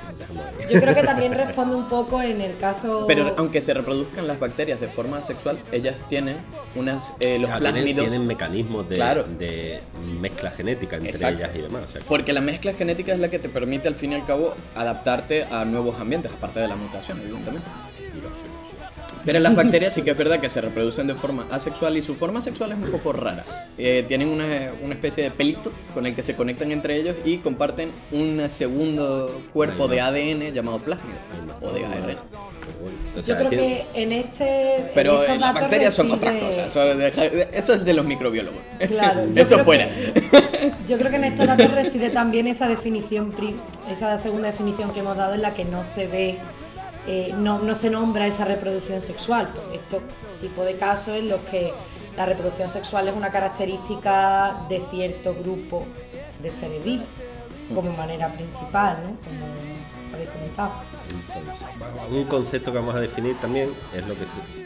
Yo 0.70 0.80
creo 0.80 0.94
que 0.94 1.02
también 1.02 1.32
responde 1.34 1.74
un 1.76 1.88
poco 1.88 2.20
en 2.22 2.40
el 2.40 2.56
caso. 2.56 3.04
Pero 3.06 3.34
aunque 3.36 3.60
se 3.60 3.74
reproduzcan 3.74 4.26
las 4.26 4.38
bacterias 4.40 4.80
de 4.80 4.88
forma 4.88 5.18
asexual, 5.18 5.58
ellas 5.72 6.04
tienen 6.08 6.36
unas 6.74 7.12
eh, 7.20 7.38
los 7.38 7.48
Claro, 7.50 7.64
tienen, 7.64 7.82
plásmidos. 7.84 8.08
tienen 8.08 8.26
mecanismos 8.26 8.88
de, 8.88 8.96
Claro. 8.96 9.24
de 9.24 9.80
mezcla 10.20 10.50
genética 10.50 10.96
entre 10.96 11.10
Exacto. 11.10 11.38
ellas 11.38 11.50
y 11.54 11.58
demás. 11.62 11.82
o 11.84 11.92
sea 11.92 12.00
que- 12.00 12.06
Porque 12.08 12.32
la 12.32 12.40
mezcla 12.40 12.72
genética 12.74 13.12
es 13.12 13.18
la 13.20 13.28
que 13.28 13.38
te 13.38 13.48
permite 13.48 13.88
al 13.88 13.94
fin 13.94 14.12
y 14.12 14.14
al 14.16 14.26
cabo 14.26 14.54
adaptarte 14.74 15.44
a 15.44 15.64
nuevos 15.64 15.98
ambientes, 16.00 16.30
aparte 16.32 16.60
de 16.60 16.68
la 16.68 16.76
mutación, 16.76 17.20
evidentemente. 17.22 17.66
Pero 19.24 19.38
las 19.40 19.54
bacterias 19.56 19.94
sí 19.94 20.02
que 20.02 20.10
es 20.10 20.16
verdad 20.18 20.40
que 20.40 20.48
se 20.50 20.60
reproducen 20.60 21.06
de 21.06 21.14
forma 21.14 21.46
asexual 21.50 21.96
y 21.96 22.02
su 22.02 22.14
forma 22.14 22.40
sexual 22.40 22.72
es 22.72 22.78
un 22.78 22.90
poco 22.90 23.12
rara. 23.12 23.44
Eh, 23.78 24.04
tienen 24.06 24.28
una, 24.28 24.44
una 24.82 24.94
especie 24.94 25.24
de 25.24 25.30
pelito 25.30 25.72
con 25.94 26.06
el 26.06 26.14
que 26.14 26.22
se 26.22 26.34
conectan 26.36 26.70
entre 26.72 26.96
ellos 26.96 27.16
y 27.24 27.38
comparten 27.38 27.90
un 28.12 28.42
segundo 28.50 29.42
cuerpo 29.52 29.88
de 29.88 30.00
ADN 30.00 30.52
llamado 30.52 30.78
plásmido 30.80 31.18
o 31.62 31.70
de 31.70 31.84
ARN. 31.84 32.16
Yo 33.26 33.36
creo 33.36 33.48
tiene- 33.48 33.86
que 33.92 34.02
en 34.02 34.12
este. 34.12 34.76
en 34.76 34.90
Pero 34.94 35.20
estos 35.22 35.36
eh, 35.36 35.40
las 35.40 35.54
bacterias 35.54 35.94
son 35.94 36.10
otras 36.10 36.34
cosas. 36.42 36.76
Eso, 37.52 37.74
es 37.74 37.84
de 37.84 37.94
los 37.94 38.04
microbiólogos. 38.04 38.60
Claro, 38.88 39.22
Eso 39.36 39.58
fuera. 39.60 39.88
que- 39.88 40.72
yo 40.86 40.98
creo 40.98 41.10
que 41.10 41.16
en 41.16 41.24
estos 41.24 41.46
datos 41.46 41.70
reside 41.70 42.10
también 42.10 42.46
esa 42.48 42.66
definición, 42.68 43.32
prim- 43.32 43.56
esa 43.90 44.16
segunda 44.18 44.48
definición 44.50 44.92
que 44.92 45.00
hemos 45.00 45.16
dado 45.16 45.34
en 45.34 45.42
la 45.42 45.54
que 45.54 45.64
no 45.64 45.84
se 45.84 46.06
ve, 46.06 46.36
eh, 47.06 47.34
no, 47.36 47.58
no 47.58 47.74
se 47.74 47.90
nombra 47.90 48.26
esa 48.26 48.44
reproducción 48.44 49.02
sexual. 49.02 49.50
Porque 49.54 49.76
estos 49.76 50.02
tipos 50.40 50.64
de 50.66 50.76
casos 50.76 51.16
en 51.16 51.28
los 51.28 51.40
que 51.40 51.72
la 52.16 52.26
reproducción 52.26 52.68
sexual 52.68 53.08
es 53.08 53.14
una 53.16 53.30
característica 53.30 54.54
de 54.68 54.80
cierto 54.90 55.34
grupo 55.34 55.84
de 56.42 56.50
seres 56.50 56.84
vivos, 56.84 57.06
como 57.74 57.92
manera 57.92 58.28
principal, 58.28 58.98
¿no? 59.02 59.16
Como 59.24 60.14
habéis 60.14 60.30
comentado. 60.30 60.72
entonces, 61.10 62.10
un 62.10 62.24
concepto 62.24 62.70
que 62.72 62.78
vamos 62.78 62.94
a 62.94 63.00
definir 63.00 63.34
también 63.40 63.70
es 63.96 64.06
lo 64.06 64.14
que 64.14 64.20
se, 64.20 64.64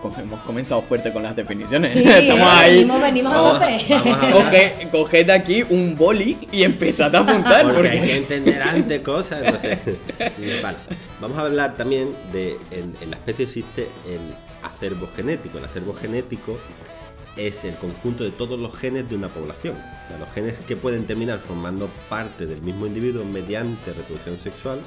Como 0.00 0.16
Hemos 0.18 0.40
comenzado 0.42 0.80
fuerte 0.82 1.12
con 1.12 1.22
las 1.24 1.34
definiciones. 1.36 1.90
Sí, 1.90 2.02
Estamos 2.06 2.48
ahí. 2.52 2.74
venimos, 2.76 3.02
venimos 3.02 3.32
a 3.32 3.36
Vamos- 3.36 3.60
vamos 3.88 4.46
a- 4.46 4.90
Coge, 4.90 5.32
aquí 5.32 5.64
un 5.68 5.96
boli 5.96 6.38
y 6.52 6.62
empezad 6.62 7.14
a 7.16 7.18
apuntar. 7.18 7.62
porque 7.64 7.74
Porque, 7.74 7.90
hay 7.90 8.00
que 8.00 8.16
entender 8.16 8.62
antes 8.62 9.00
cosas. 9.00 9.40
no 9.52 9.58
sé. 9.58 9.78
Vale. 10.62 10.76
Vamos 11.20 11.36
a 11.38 11.42
hablar 11.42 11.76
también 11.76 12.12
de 12.32 12.58
en, 12.70 12.94
en 13.00 13.10
la 13.10 13.16
especie 13.16 13.44
existe 13.46 13.88
el 14.06 14.20
acervo 14.62 15.08
genético. 15.16 15.58
El 15.58 15.64
acervo 15.64 15.94
genético 15.94 16.58
es 17.36 17.64
el 17.64 17.74
conjunto 17.76 18.24
de 18.24 18.30
todos 18.30 18.58
los 18.58 18.74
genes 18.76 19.08
de 19.08 19.16
una 19.16 19.28
población. 19.28 19.76
O 19.76 20.08
sea, 20.08 20.18
los 20.18 20.28
genes 20.32 20.58
que 20.60 20.76
pueden 20.76 21.06
terminar 21.06 21.38
formando 21.38 21.88
parte 22.08 22.46
del 22.46 22.60
mismo 22.62 22.86
individuo 22.86 23.24
mediante 23.24 23.92
reproducción 23.92 24.38
sexual 24.38 24.80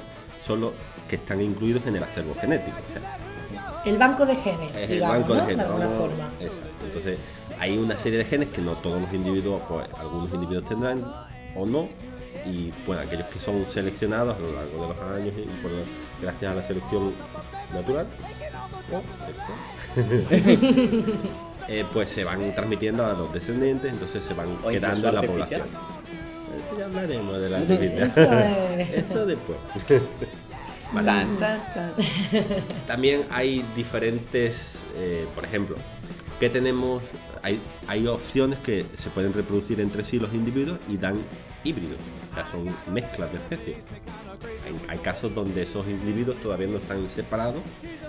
son 0.46 0.60
los 0.62 0.72
que 1.08 1.16
están 1.16 1.40
incluidos 1.40 1.86
en 1.86 1.96
el 1.96 2.02
acervo 2.02 2.34
genético. 2.34 2.76
o 2.82 2.92
sea, 2.92 3.82
El 3.84 3.98
banco 3.98 4.24
de 4.26 4.34
genes, 4.36 4.76
es 4.76 4.88
digamos, 4.88 5.16
el 5.16 5.20
banco 5.22 5.34
¿no? 5.34 5.40
de 5.40 5.46
genes. 5.46 5.66
alguna 5.66 5.86
vamos- 5.86 6.00
forma. 6.00 6.30
Exacto. 6.40 6.84
Entonces, 6.86 7.18
hay 7.58 7.78
una 7.78 7.98
serie 7.98 8.18
de 8.18 8.24
genes 8.24 8.48
que 8.48 8.60
no 8.62 8.72
todos 8.76 9.00
los 9.00 9.12
individuos, 9.12 9.62
pues 9.68 9.86
algunos 9.98 10.32
individuos 10.32 10.64
tendrán 10.68 11.04
o 11.56 11.66
no. 11.66 11.88
Y 12.44 12.72
bueno, 12.86 13.02
aquellos 13.02 13.26
que 13.28 13.38
son 13.38 13.64
seleccionados 13.68 14.34
a 14.36 14.38
lo 14.40 14.52
largo 14.52 14.82
de 14.82 14.88
los 14.94 15.16
años 15.16 15.34
y 15.38 15.42
por, 15.62 15.70
gracias 16.22 16.52
a 16.52 16.54
la 16.54 16.62
selección 16.62 17.12
natural 17.74 18.06
eh, 21.68 21.84
pues 21.92 22.08
se 22.08 22.24
van 22.24 22.54
transmitiendo 22.54 23.04
a 23.04 23.12
los 23.12 23.32
descendientes, 23.32 23.92
entonces 23.92 24.24
se 24.24 24.34
van 24.34 24.56
O 24.64 24.68
quedando 24.68 25.08
en 25.08 25.14
la 25.14 25.20
artificial. 25.20 25.62
población. 25.62 25.92
Eso 26.60 26.78
ya 26.78 26.86
hablaremos 26.86 27.40
de 27.40 27.50
la 27.50 27.58
artificial. 27.58 27.98
Eso 27.98 28.32
es. 28.78 29.10
Eso 29.10 29.26
después. 29.26 29.58
Chan, 31.04 31.36
chan, 31.38 31.62
chan. 31.72 31.92
También 32.86 33.24
hay 33.30 33.64
diferentes, 33.74 34.78
eh, 34.96 35.26
por 35.34 35.42
ejemplo, 35.42 35.76
que 36.38 36.50
tenemos, 36.50 37.02
hay, 37.42 37.58
hay 37.86 38.06
opciones 38.06 38.58
que 38.58 38.84
se 38.98 39.08
pueden 39.08 39.32
reproducir 39.32 39.80
entre 39.80 40.04
sí 40.04 40.18
los 40.18 40.34
individuos 40.34 40.78
y 40.88 40.98
dan 40.98 41.24
híbridos, 41.64 41.96
o 42.30 42.34
sea, 42.34 42.46
son 42.50 42.76
mezclas 42.92 43.32
de 43.32 43.38
especies. 43.38 43.76
Hay, 44.88 44.98
casos 44.98 45.34
donde 45.34 45.62
esos 45.62 45.86
individuos 45.86 46.40
todavía 46.40 46.66
no 46.66 46.78
están 46.78 47.08
separados 47.10 47.62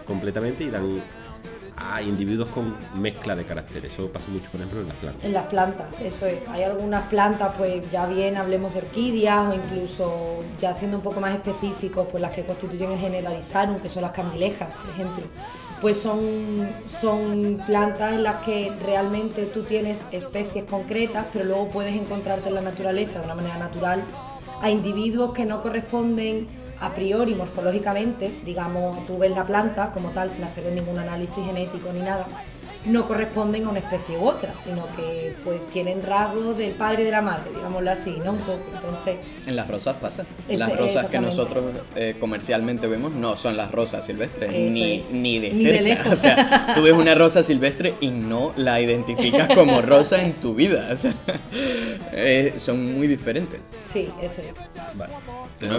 completamente 0.05 0.63
y 0.63 0.69
dan 0.69 1.01
a 1.75 2.01
individuos 2.01 2.49
con 2.49 2.75
mezcla 2.95 3.35
de 3.35 3.45
caracteres. 3.45 3.93
Eso 3.93 4.07
pasa 4.07 4.27
mucho, 4.29 4.49
por 4.51 4.59
ejemplo, 4.59 4.81
en 4.81 4.87
las 4.87 4.97
plantas. 4.97 5.23
En 5.23 5.33
las 5.33 5.47
plantas, 5.47 6.01
eso 6.01 6.25
es. 6.25 6.47
Hay 6.47 6.63
algunas 6.63 7.05
plantas, 7.05 7.53
pues 7.57 7.89
ya 7.91 8.05
bien 8.05 8.37
hablemos 8.37 8.73
de 8.73 8.79
orquídeas 8.79 9.51
o 9.51 9.53
incluso 9.55 10.39
ya 10.59 10.73
siendo 10.73 10.97
un 10.97 11.03
poco 11.03 11.19
más 11.19 11.33
específicos, 11.35 12.07
pues 12.11 12.21
las 12.21 12.31
que 12.31 12.43
constituyen 12.43 12.91
el 12.91 12.99
generalizarum, 12.99 13.79
que 13.79 13.89
son 13.89 14.03
las 14.03 14.11
candilejas, 14.11 14.69
por 14.75 14.89
ejemplo. 14.89 15.23
Pues 15.81 15.97
son, 15.97 16.69
son 16.85 17.61
plantas 17.65 18.13
en 18.13 18.23
las 18.23 18.37
que 18.37 18.71
realmente 18.85 19.45
tú 19.47 19.63
tienes 19.63 20.05
especies 20.11 20.63
concretas, 20.63 21.25
pero 21.33 21.43
luego 21.45 21.69
puedes 21.69 21.93
encontrarte 21.93 22.49
en 22.49 22.55
la 22.55 22.61
naturaleza 22.61 23.19
de 23.19 23.25
una 23.25 23.35
manera 23.35 23.57
natural 23.57 24.03
a 24.63 24.69
individuos 24.69 25.33
que 25.33 25.45
no 25.45 25.61
corresponden 25.61 26.47
a 26.79 26.89
priori 26.89 27.35
morfológicamente, 27.35 28.31
digamos, 28.45 29.05
tú 29.05 29.17
ves 29.17 29.31
la 29.31 29.45
planta 29.45 29.91
como 29.91 30.09
tal 30.09 30.29
sin 30.29 30.45
hacer 30.45 30.71
ningún 30.71 30.97
análisis 30.97 31.45
genético 31.45 31.91
ni 31.93 31.99
nada, 31.99 32.25
no 32.85 33.07
corresponden 33.07 33.65
a 33.65 33.69
una 33.69 33.79
especie 33.79 34.17
u 34.17 34.27
otra, 34.27 34.51
sino 34.57 34.85
que 34.97 35.35
pues 35.43 35.59
tienen 35.71 36.03
rasgos 36.03 36.57
del 36.57 36.71
padre 36.71 37.03
y 37.03 37.05
de 37.05 37.11
la 37.11 37.21
madre, 37.21 37.51
digámoslo 37.55 37.89
así, 37.91 38.11
¿no? 38.23 38.31
Un 38.33 38.39
poco. 38.39 38.59
Entonces, 38.73 39.15
En 39.45 39.55
las 39.55 39.67
rosas 39.67 39.95
pasa. 40.01 40.25
Ese- 40.47 40.57
las 40.57 40.77
rosas 40.77 41.05
que 41.07 41.19
nosotros 41.19 41.63
eh, 41.95 42.15
comercialmente 42.19 42.87
vemos 42.87 43.13
no 43.13 43.37
son 43.37 43.55
las 43.57 43.71
rosas 43.71 44.05
silvestres, 44.05 44.51
Eso 44.53 44.73
ni, 44.73 44.93
es. 44.97 45.11
ni 45.11 45.39
de 45.39 45.51
Ni 45.51 45.63
de 45.63 45.71
cerca. 45.71 45.81
lejos. 45.81 46.13
o 46.13 46.15
sea, 46.17 46.71
tú 46.75 46.81
ves 46.83 46.93
una 46.93 47.15
rosa 47.15 47.41
silvestre 47.43 47.93
y 48.01 48.09
no 48.09 48.51
la 48.57 48.81
identificas 48.81 49.47
como 49.55 49.81
rosa 49.81 50.21
en 50.21 50.33
tu 50.33 50.53
vida. 50.53 50.89
O 50.91 50.97
sea, 50.97 51.13
eh, 52.11 52.53
son 52.57 52.93
muy 52.97 53.07
diferentes. 53.07 53.59
sí, 53.91 54.09
eso 54.21 54.41
es. 54.41 54.57
Vale. 54.95 55.13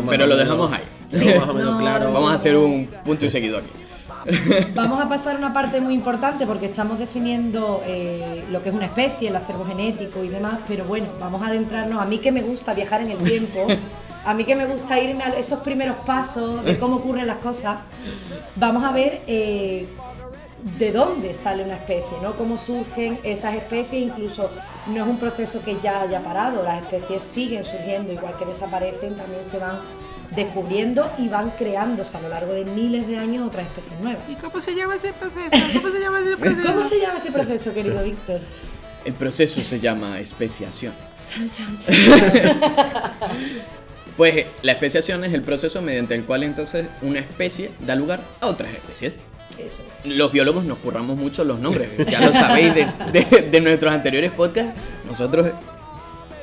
Pero 0.08 0.26
lo 0.26 0.36
dejamos 0.36 0.72
ahí. 0.72 0.84
Tenemos 1.10 1.40
más 1.40 1.48
o 1.50 1.54
menos 1.54 1.72
No. 1.74 1.80
claro. 1.80 2.12
Vamos 2.12 2.30
a 2.32 2.34
hacer 2.34 2.56
un 2.56 2.86
punto 3.04 3.24
y 3.24 3.30
seguido 3.30 3.58
aquí. 3.58 3.68
Vamos 4.74 5.00
a 5.00 5.08
pasar 5.08 5.36
a 5.36 5.38
una 5.38 5.52
parte 5.52 5.80
muy 5.80 5.94
importante 5.94 6.46
porque 6.46 6.66
estamos 6.66 6.98
definiendo 6.98 7.82
eh, 7.86 8.44
lo 8.50 8.62
que 8.62 8.70
es 8.70 8.74
una 8.74 8.86
especie, 8.86 9.28
el 9.28 9.36
acervo 9.36 9.64
genético 9.64 10.24
y 10.24 10.28
demás, 10.28 10.60
pero 10.66 10.84
bueno, 10.84 11.08
vamos 11.20 11.42
a 11.42 11.46
adentrarnos. 11.46 12.00
A 12.00 12.06
mí 12.06 12.18
que 12.18 12.32
me 12.32 12.42
gusta 12.42 12.74
viajar 12.74 13.02
en 13.02 13.10
el 13.10 13.18
tiempo, 13.18 13.66
a 14.24 14.34
mí 14.34 14.44
que 14.44 14.56
me 14.56 14.66
gusta 14.66 14.98
irme 14.98 15.24
a 15.24 15.28
esos 15.38 15.60
primeros 15.60 15.96
pasos 16.06 16.64
de 16.64 16.78
cómo 16.78 16.96
ocurren 16.96 17.26
las 17.26 17.38
cosas, 17.38 17.78
vamos 18.56 18.82
a 18.84 18.92
ver 18.92 19.22
eh, 19.26 19.86
de 20.78 20.92
dónde 20.92 21.34
sale 21.34 21.62
una 21.62 21.74
especie, 21.74 22.16
¿no? 22.22 22.34
Cómo 22.34 22.56
surgen 22.56 23.18
esas 23.22 23.54
especies, 23.54 24.02
incluso 24.02 24.50
no 24.86 25.04
es 25.04 25.10
un 25.10 25.18
proceso 25.18 25.62
que 25.62 25.78
ya 25.82 26.00
haya 26.00 26.22
parado, 26.22 26.62
las 26.62 26.82
especies 26.82 27.22
siguen 27.22 27.64
surgiendo, 27.64 28.12
igual 28.12 28.36
que 28.38 28.46
desaparecen, 28.46 29.16
también 29.16 29.44
se 29.44 29.58
van 29.58 29.80
descubriendo 30.36 31.10
y 31.18 31.28
van 31.28 31.50
creándose 31.50 32.16
a 32.16 32.20
lo 32.20 32.28
largo 32.28 32.52
de 32.52 32.64
miles 32.64 33.06
de 33.06 33.18
años 33.18 33.46
otras 33.46 33.66
especies 33.66 34.00
nuevas. 34.00 34.24
¿Y 34.28 34.34
cómo 34.34 34.60
se 34.60 34.74
llama 34.74 34.96
ese 34.96 35.12
proceso? 35.12 35.50
¿Cómo 35.74 35.88
se 35.94 36.00
llama 36.00 36.20
ese 36.20 36.36
proceso? 36.36 36.66
¿Cómo 36.72 36.84
se 36.84 37.00
llama 37.00 37.18
ese 37.18 37.32
proceso, 37.32 37.74
querido 37.74 38.02
Víctor? 38.02 38.40
El 39.04 39.12
proceso 39.14 39.60
se 39.62 39.80
llama 39.80 40.18
especiación. 40.20 40.92
Chan, 41.28 41.50
chan, 41.50 41.78
chan. 41.84 42.60
Pues 44.16 44.46
la 44.62 44.72
especiación 44.72 45.24
es 45.24 45.34
el 45.34 45.42
proceso 45.42 45.82
mediante 45.82 46.14
el 46.14 46.24
cual 46.24 46.44
entonces 46.44 46.86
una 47.02 47.18
especie 47.18 47.70
da 47.80 47.96
lugar 47.96 48.20
a 48.40 48.46
otras 48.46 48.72
especies. 48.72 49.16
Eso 49.58 49.82
es. 49.92 50.06
Los 50.06 50.30
biólogos 50.30 50.64
nos 50.64 50.78
curramos 50.78 51.16
mucho 51.16 51.42
los 51.44 51.58
nombres, 51.58 51.88
ya 52.08 52.20
lo 52.20 52.32
sabéis 52.32 52.74
de, 52.76 52.86
de- 53.12 53.48
de 53.50 53.60
nuestros 53.60 53.92
anteriores 53.92 54.30
podcasts. 54.30 54.72
Nosotros, 55.04 55.50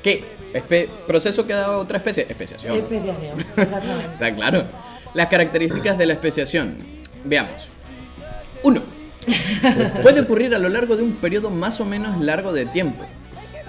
¿qué? 0.04 0.26
Espe- 0.54 0.90
¿Proceso 1.08 1.46
que 1.48 1.54
da 1.54 1.78
otra 1.78 1.98
especie? 1.98 2.26
Especiación. 2.28 2.78
Especiación, 2.78 3.16
exactamente. 3.58 4.14
Está 4.14 4.36
claro. 4.36 4.68
Las 5.14 5.28
características 5.28 5.98
de 5.98 6.06
la 6.06 6.14
especiación. 6.14 6.78
Veamos. 7.24 7.70
Uno. 8.64 8.82
Puede 10.02 10.22
ocurrir 10.22 10.56
a 10.56 10.60
lo 10.60 10.70
largo 10.70 10.96
de 10.98 11.04
un 11.04 11.14
periodo 11.18 11.50
más 11.50 11.80
o 11.80 11.86
menos 11.86 12.20
largo 12.22 12.54
de 12.54 12.66
tiempo. 12.66 13.06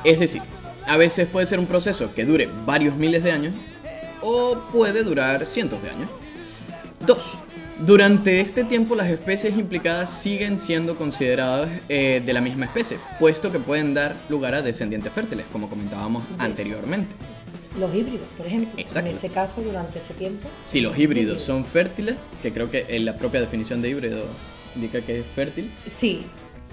Es 0.05 0.19
decir, 0.19 0.43
a 0.87 0.97
veces 0.97 1.27
puede 1.31 1.47
ser 1.47 1.59
un 1.59 1.67
proceso 1.67 2.15
que 2.15 2.25
dure 2.25 2.49
varios 2.65 2.97
miles 2.97 3.23
de 3.23 3.33
años 3.33 3.55
o 4.23 4.57
puede 4.73 5.03
durar 5.03 5.47
cientos 5.47 5.83
de 5.83 5.91
años. 5.91 6.09
Dos. 7.07 7.39
Durante 7.81 8.41
este 8.41 8.64
tiempo 8.64 8.95
las 8.95 9.09
especies 9.09 9.57
implicadas 9.59 10.11
siguen 10.11 10.59
siendo 10.59 10.97
consideradas 10.97 11.69
eh, 11.88 12.23
de 12.25 12.33
la 12.33 12.41
misma 12.41 12.67
especie, 12.67 12.99
puesto 13.19 13.50
que 13.50 13.59
pueden 13.59 13.93
dar 13.95 14.14
lugar 14.29 14.55
a 14.55 14.62
descendientes 14.62 15.12
fértiles, 15.12 15.47
como 15.50 15.69
comentábamos 15.69 16.23
anteriormente. 16.38 17.12
Los 17.79 17.93
híbridos, 17.95 18.26
por 18.37 18.47
ejemplo. 18.47 18.71
Exacto. 18.76 19.09
En 19.09 19.17
este 19.17 19.31
caso, 19.31 19.62
durante 19.62 19.99
ese 19.99 20.14
tiempo. 20.14 20.49
Si 20.64 20.81
los 20.81 20.97
híbridos 20.99 21.41
son 21.41 21.64
fértiles, 21.64 22.17
que 22.43 22.52
creo 22.52 22.71
que 22.71 22.85
en 22.88 23.05
la 23.07 23.17
propia 23.17 23.41
definición 23.41 23.81
de 23.83 23.88
híbrido 23.88 24.25
indica 24.76 25.00
que 25.00 25.21
es 25.21 25.25
fértil, 25.35 25.71
Sí, 25.87 26.21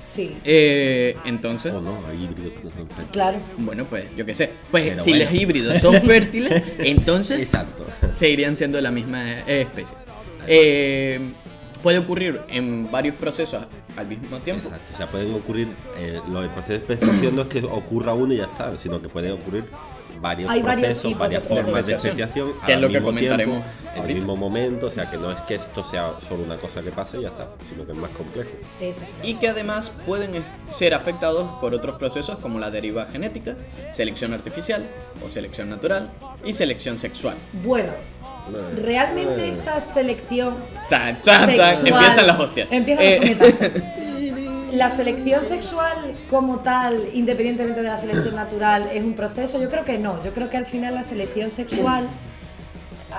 sí. 0.04 0.36
eh, 0.44 1.16
entonces, 1.26 1.74
O 1.74 1.82
no, 1.82 2.06
hay 2.06 2.24
híbridos 2.26 2.54
que 2.54 2.64
no 2.66 2.70
son 2.72 2.88
fértiles. 2.88 3.12
Claro. 3.14 3.40
bueno, 3.60 3.86
pues 3.90 4.06
yo 4.18 4.26
qué 4.26 4.36
sé. 4.36 4.52
Pues 4.70 4.84
Pero 4.90 5.04
si 5.04 5.12
bueno. 5.12 5.26
los 5.26 5.34
híbridos 5.34 5.78
son 5.80 6.02
fértiles, 6.04 6.62
entonces 6.80 7.40
Exacto. 7.40 7.88
seguirían 8.14 8.56
siendo 8.58 8.76
de 8.76 8.82
la 8.84 8.92
misma 8.92 9.24
eh, 9.48 9.62
especie. 9.62 9.98
Eh, 10.48 11.34
puede 11.82 12.00
ocurrir 12.00 12.42
en 12.50 12.92
varios 12.92 13.16
procesos 13.16 13.66
al 13.96 14.08
mismo 14.08 14.40
tiempo. 14.40 14.66
Exacto, 14.66 14.94
o 14.94 14.98
sea, 14.98 15.08
pueden 15.08 15.34
ocurrir, 15.34 15.70
eh, 15.98 16.20
lo 16.30 16.42
del 16.42 16.50
proceso 16.50 16.74
de 16.74 16.94
especiación 16.94 17.36
no 17.36 17.44
es 17.44 17.48
que 17.48 17.64
ocurra 17.64 18.14
uno 18.14 18.34
y 18.34 18.38
ya 18.38 18.46
está, 18.46 18.78
sino 18.78 19.02
que 19.02 19.10
pueden 19.10 19.34
ocurrir 19.34 19.66
varios 20.22 20.50
Hay 20.50 20.62
varios 20.62 20.88
procesos, 20.88 21.12
tipos 21.12 21.20
varias 21.20 21.44
de 21.44 21.48
formas 21.48 21.86
de 21.86 21.94
especiación, 21.96 22.54
que 22.66 22.74
es 22.74 22.82
lo 22.82 22.90
que 22.90 23.02
comentaremos 23.02 23.64
en 23.96 24.04
el 24.04 24.16
mismo 24.16 24.36
momento, 24.36 24.88
o 24.88 24.92
sea, 24.92 25.10
que 25.10 25.18
no 25.18 25.32
es 25.32 25.40
que 25.42 25.56
esto 25.56 25.84
sea 25.84 26.14
solo 26.28 26.44
una 26.44 26.58
cosa 26.58 26.82
que 26.82 26.92
pase 26.92 27.18
y 27.20 27.22
ya 27.22 27.30
está, 27.30 27.50
sino 27.70 27.86
que 27.86 27.92
es 27.92 27.98
más 27.98 28.12
complejo. 28.12 28.50
Y 29.24 29.36
que 29.36 29.48
además 29.48 29.92
pueden 30.06 30.44
ser 30.70 30.94
afectados 30.94 31.50
por 31.60 31.74
otros 31.74 31.98
procesos 31.98 32.38
como 32.40 32.60
la 32.60 32.70
deriva 32.70 33.06
genética, 33.06 33.56
selección 33.94 34.34
artificial 34.34 34.86
o 35.26 35.30
selección 35.30 35.70
natural 35.70 36.12
y 36.44 36.54
selección 36.54 36.98
sexual. 36.98 37.38
Bueno, 37.64 37.92
realmente 38.82 39.50
esta 39.50 39.80
selección 39.82 40.56
Chan, 40.90 41.18
chan, 41.22 41.54
chan. 41.56 41.76
sexual- 41.78 41.88
Empiezan 41.88 42.28
las 42.28 42.40
hostias. 42.40 42.68
Empiezan 42.72 43.06
Eh, 43.06 43.36
los 43.40 43.50
cometazos. 43.52 43.84
La 44.72 44.92
selección 44.92 45.44
sexual 45.46 46.16
como 46.30 46.60
tal, 46.60 47.08
independientemente 47.14 47.82
de 47.82 47.88
la 47.88 47.98
selección 47.98 48.36
natural, 48.36 48.90
es 48.94 49.04
un 49.04 49.14
proceso. 49.14 49.60
Yo 49.60 49.68
creo 49.68 49.84
que 49.84 49.98
no. 49.98 50.24
Yo 50.24 50.32
creo 50.32 50.48
que 50.52 50.58
al 50.58 50.68
final 50.68 50.94
la 50.94 51.04
selección 51.04 51.50
sexual 51.50 52.08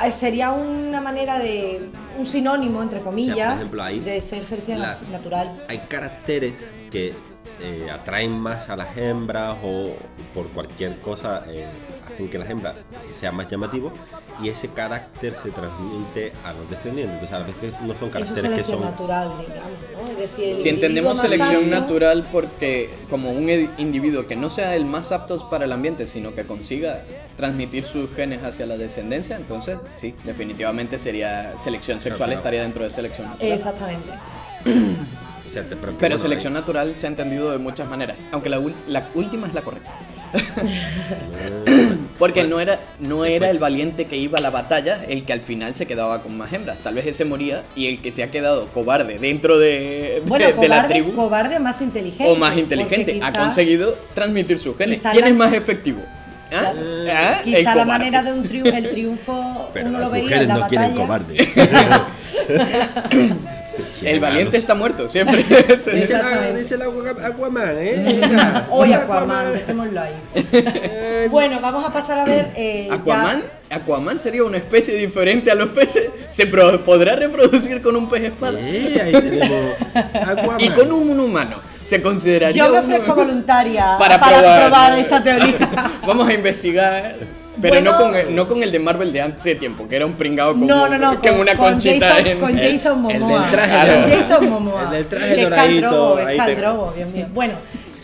eh, 0.06 0.12
sería 0.12 0.52
una 0.52 1.00
manera 1.00 1.40
de 1.40 1.88
un 2.16 2.24
sinónimo 2.24 2.80
entre 2.82 3.00
comillas 3.00 3.56
ejemplo, 3.56 3.84
de 3.84 4.22
ser 4.22 4.44
selección 4.44 4.78
la- 4.78 4.98
natural. 5.10 5.50
Hay 5.68 5.78
caracteres 5.88 6.54
que 6.92 7.14
eh, 7.60 7.90
atraen 7.90 8.38
más 8.38 8.68
a 8.68 8.76
las 8.76 8.96
hembras 8.96 9.56
o 9.62 9.90
por 10.34 10.48
cualquier 10.48 10.98
cosa 10.98 11.44
eh, 11.48 11.64
hacen 12.12 12.28
que 12.28 12.38
las 12.38 12.48
hembras 12.48 12.76
sean 13.12 13.36
más 13.36 13.48
llamativos 13.48 13.92
y 14.42 14.48
ese 14.48 14.68
carácter 14.68 15.34
se 15.34 15.50
transmite 15.50 16.32
a 16.44 16.52
los 16.52 16.70
descendientes. 16.70 17.14
Entonces 17.22 17.36
a 17.36 17.46
veces 17.68 17.80
no 17.82 17.94
son 17.94 18.08
caracteres 18.10 18.42
que 18.42 18.50
selección 18.50 18.78
son... 18.80 18.90
natural, 18.90 19.32
digamos, 19.40 19.70
¿no? 20.06 20.10
Es 20.12 20.18
decir, 20.18 20.56
Si 20.56 20.68
entendemos 20.70 21.18
selección 21.20 21.64
apto- 21.66 21.70
natural 21.70 22.26
porque 22.32 22.90
como 23.10 23.30
un 23.30 23.48
individuo 23.78 24.26
que 24.26 24.36
no 24.36 24.48
sea 24.48 24.74
el 24.76 24.84
más 24.86 25.12
apto 25.12 25.48
para 25.50 25.64
el 25.66 25.72
ambiente, 25.72 26.06
sino 26.06 26.34
que 26.34 26.44
consiga 26.44 27.02
transmitir 27.36 27.84
sus 27.84 28.10
genes 28.14 28.42
hacia 28.42 28.64
la 28.66 28.76
descendencia, 28.76 29.36
entonces 29.36 29.78
sí, 29.94 30.14
definitivamente 30.24 30.96
sería 30.98 31.58
selección 31.58 32.00
sexual 32.00 32.28
Claro. 32.30 32.38
estaría 32.38 32.62
dentro 32.62 32.82
de 32.84 32.90
selección 32.90 33.28
natural. 33.28 33.52
Exactamente. 33.52 34.08
o 35.50 35.52
sea, 35.52 35.62
te- 35.64 35.76
pero, 35.98 36.18
selección 36.18 36.52
natural 36.52 36.96
se 36.96 37.06
ha 37.06 37.10
entendido 37.10 37.50
de 37.50 37.58
muchas 37.58 37.88
maneras, 37.88 38.16
aunque 38.32 38.48
la, 38.48 38.60
última 39.14 39.46
es 39.48 39.54
la 39.54 39.62
correcta. 39.62 39.90
Porque 42.18 42.44
no 42.44 42.60
era, 42.60 42.78
no 43.00 43.24
era 43.24 43.50
el 43.50 43.58
valiente 43.58 44.04
que 44.06 44.16
iba 44.16 44.38
a 44.38 44.42
la 44.42 44.50
batalla 44.50 45.02
el 45.08 45.24
que 45.24 45.32
al 45.32 45.40
final 45.40 45.74
se 45.74 45.86
quedaba 45.86 46.22
con 46.22 46.36
más 46.38 46.52
hembras. 46.52 46.78
Tal 46.78 46.94
vez 46.94 47.06
ese 47.06 47.24
moría 47.24 47.64
y 47.74 47.86
el 47.88 48.00
que 48.00 48.12
se 48.12 48.22
ha 48.22 48.30
quedado 48.30 48.68
cobarde 48.68 49.18
dentro 49.18 49.58
de, 49.58 49.66
de- 49.68 50.22
Bueno, 50.26 50.46
de 50.46 50.52
cobarde, 50.52 50.68
la 50.68 50.86
tribu 50.88 51.12
cobarde 51.14 51.58
más 51.58 51.80
inteligente. 51.80 52.30
o 52.30 52.36
más 52.36 52.56
inteligente 52.56 53.18
ha 53.22 53.32
conseguido 53.32 53.96
transmitir 54.14 54.58
sus 54.58 54.76
genes. 54.76 55.00
¿Quién 55.10 55.22
la- 55.22 55.28
es 55.30 55.34
más 55.34 55.52
efectivo? 55.52 56.00
¿Ah? 56.52 56.72
¿Ah? 57.10 57.38
El 57.44 57.54
Quizá 57.56 57.62
la 57.62 57.82
cobarde. 57.84 57.86
manera 57.86 58.22
de 58.22 58.32
un 58.32 58.42
triunfo, 58.46 58.76
el 58.76 58.90
triunfo 58.90 59.70
Pero 59.74 59.88
uno 59.88 59.98
las 59.98 60.06
lo 60.08 60.12
veía 60.12 60.24
mujeres 60.24 60.42
en 60.42 60.48
la 60.48 60.54
no 60.58 60.66
quieren 60.68 60.94
cobarde. 60.94 61.36
El 64.02 64.20
valiente 64.20 64.56
está 64.56 64.74
muerto, 64.74 65.08
siempre. 65.08 65.42
Dice 65.44 65.92
la, 65.92 65.98
Exactamente. 65.98 66.58
dice 66.58 66.76
la 66.78 66.84
Aqua- 66.86 67.26
Aquaman, 67.26 67.74
¿eh? 67.78 68.20
Hoy 68.70 68.92
Aquaman, 68.92 69.52
dejémoslo 69.52 70.00
ahí. 70.00 71.28
bueno, 71.30 71.58
vamos 71.60 71.84
a 71.86 71.92
pasar 71.92 72.18
a 72.20 72.24
ver. 72.24 72.48
eh, 72.56 72.86
ya- 72.88 72.94
Aquaman, 72.96 73.42
Aquaman 73.70 74.18
sería 74.18 74.44
una 74.44 74.56
especie 74.56 74.94
diferente 74.94 75.50
a 75.50 75.54
los 75.54 75.70
peces. 75.70 76.08
¿Se 76.30 76.46
pro- 76.46 76.82
podrá 76.84 77.14
reproducir 77.16 77.80
con 77.82 77.94
un 77.96 78.08
pez 78.08 78.24
espada? 78.24 78.58
Eh, 78.60 79.00
ahí 79.02 79.12
tenemos 79.12 79.74
Aquaman. 80.26 80.60
Y 80.60 80.70
con 80.70 80.90
un 80.92 81.20
humano. 81.20 81.56
¿Se 81.84 82.00
consideraría 82.02 82.64
Yo 82.64 82.70
me 82.72 82.78
un- 82.78 82.84
ofrezco 82.84 83.14
voluntaria 83.14 83.96
para, 83.98 84.18
probar, 84.20 84.60
probar, 84.70 84.98
esa 84.98 85.22
teoría. 85.22 85.56
Vamos 86.06 86.28
a 86.28 86.32
investigar. 86.34 87.16
Pero 87.60 87.74
Bueno. 87.74 87.92
no, 87.92 87.98
con 87.98 88.14
el, 88.16 88.34
no 88.34 88.48
con 88.48 88.62
el 88.62 88.72
de 88.72 88.78
Marvel 88.78 89.12
de 89.12 89.20
hace 89.22 89.54
tiempo, 89.56 89.88
que 89.88 89.96
era 89.96 90.06
un 90.06 90.14
pringado 90.14 90.52
con, 90.52 90.66
No, 90.66 90.88
no, 90.88 90.98
no, 90.98 91.20
que 91.20 91.28
con, 91.30 91.40
una 91.40 91.54
con 91.56 91.72
conchita 91.72 92.06
Jason, 92.08 92.26
en- 92.26 92.40
con 92.40 92.56
Jason 92.58 93.10
el 93.10 93.20
Momoa. 93.20 93.40
del 93.42 93.50
traje 93.50 93.70
Claro. 93.70 94.02
Con 94.02 94.10
Jason 94.12 94.48
Momoa. 94.50 94.82
El 94.84 94.90
del 94.90 95.06
traje 95.06 95.40
doradito, 95.42 96.18
es 96.18 96.56
Drogo, 96.58 96.92
Dios 96.96 97.10
mío. 97.10 97.26
Bueno, 97.34 97.54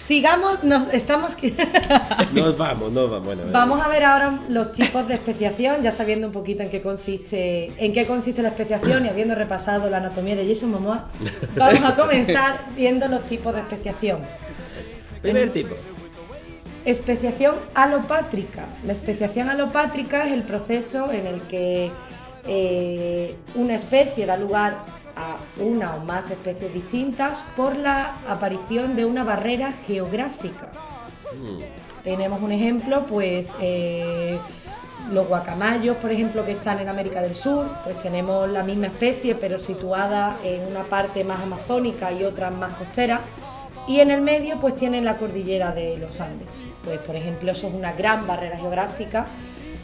sigamos, 0.06 0.62
nos 0.64 0.92
estamos... 0.92 1.36
Nos 2.32 2.56
vamos, 2.58 2.92
nos 2.92 3.10
vamos. 3.10 3.24
Bueno, 3.26 3.42
Vamos 3.50 3.80
a 3.80 3.88
ver 3.88 4.04
ahora 4.04 4.38
los 4.48 4.72
tipos 4.72 5.06
de 5.08 5.14
especiación, 5.14 5.82
ya 5.82 5.90
sabiendo 5.92 6.26
un 6.28 6.32
poquito 6.32 6.62
en 6.62 6.70
qué 6.70 6.80
consiste, 6.82 7.72
en 7.78 7.92
qué 7.92 8.06
consiste 8.06 8.42
la 8.42 8.48
especiación 8.48 9.06
y 9.06 9.08
habiendo 9.08 9.34
repasado 9.34 9.88
la 9.90 9.96
anatomía 9.98 10.36
de 10.36 10.46
Jason 10.46 10.70
Momoa, 10.70 11.06
vamos 11.56 11.82
a 11.84 11.94
comenzar 11.96 12.66
viendo 12.76 13.08
los 13.08 13.24
tipos 13.26 13.54
de 13.54 13.60
especiación. 13.60 14.18
Primer 15.22 15.50
tipo. 15.50 15.74
Especiación 16.86 17.56
alopátrica. 17.74 18.66
La 18.84 18.92
especiación 18.92 19.50
alopátrica 19.50 20.24
es 20.24 20.32
el 20.32 20.44
proceso 20.44 21.10
en 21.10 21.26
el 21.26 21.40
que 21.42 21.90
eh, 22.46 23.34
una 23.56 23.74
especie 23.74 24.24
da 24.24 24.36
lugar 24.36 24.76
a 25.16 25.38
una 25.60 25.96
o 25.96 26.04
más 26.04 26.30
especies 26.30 26.72
distintas 26.72 27.42
por 27.56 27.74
la 27.74 28.18
aparición 28.28 28.94
de 28.94 29.04
una 29.04 29.24
barrera 29.24 29.72
geográfica. 29.72 30.70
Tenemos 32.04 32.40
un 32.40 32.52
ejemplo, 32.52 33.04
pues 33.04 33.56
eh, 33.60 34.38
los 35.10 35.26
guacamayos, 35.26 35.96
por 35.96 36.12
ejemplo, 36.12 36.44
que 36.44 36.52
están 36.52 36.78
en 36.78 36.88
América 36.88 37.20
del 37.20 37.34
Sur, 37.34 37.66
pues 37.82 37.98
tenemos 37.98 38.48
la 38.48 38.62
misma 38.62 38.86
especie, 38.86 39.34
pero 39.34 39.58
situada 39.58 40.36
en 40.44 40.64
una 40.66 40.84
parte 40.84 41.24
más 41.24 41.40
amazónica 41.40 42.12
y 42.12 42.22
otra 42.22 42.50
más 42.50 42.74
costera. 42.74 43.22
Y 43.88 44.00
en 44.00 44.10
el 44.10 44.20
medio, 44.20 44.58
pues 44.60 44.74
tienen 44.74 45.04
la 45.04 45.16
cordillera 45.16 45.72
de 45.72 45.96
los 45.98 46.20
Andes. 46.20 46.60
Pues, 46.84 46.98
por 47.00 47.14
ejemplo, 47.16 47.52
eso 47.52 47.68
es 47.68 47.74
una 47.74 47.92
gran 47.92 48.26
barrera 48.26 48.56
geográfica 48.58 49.26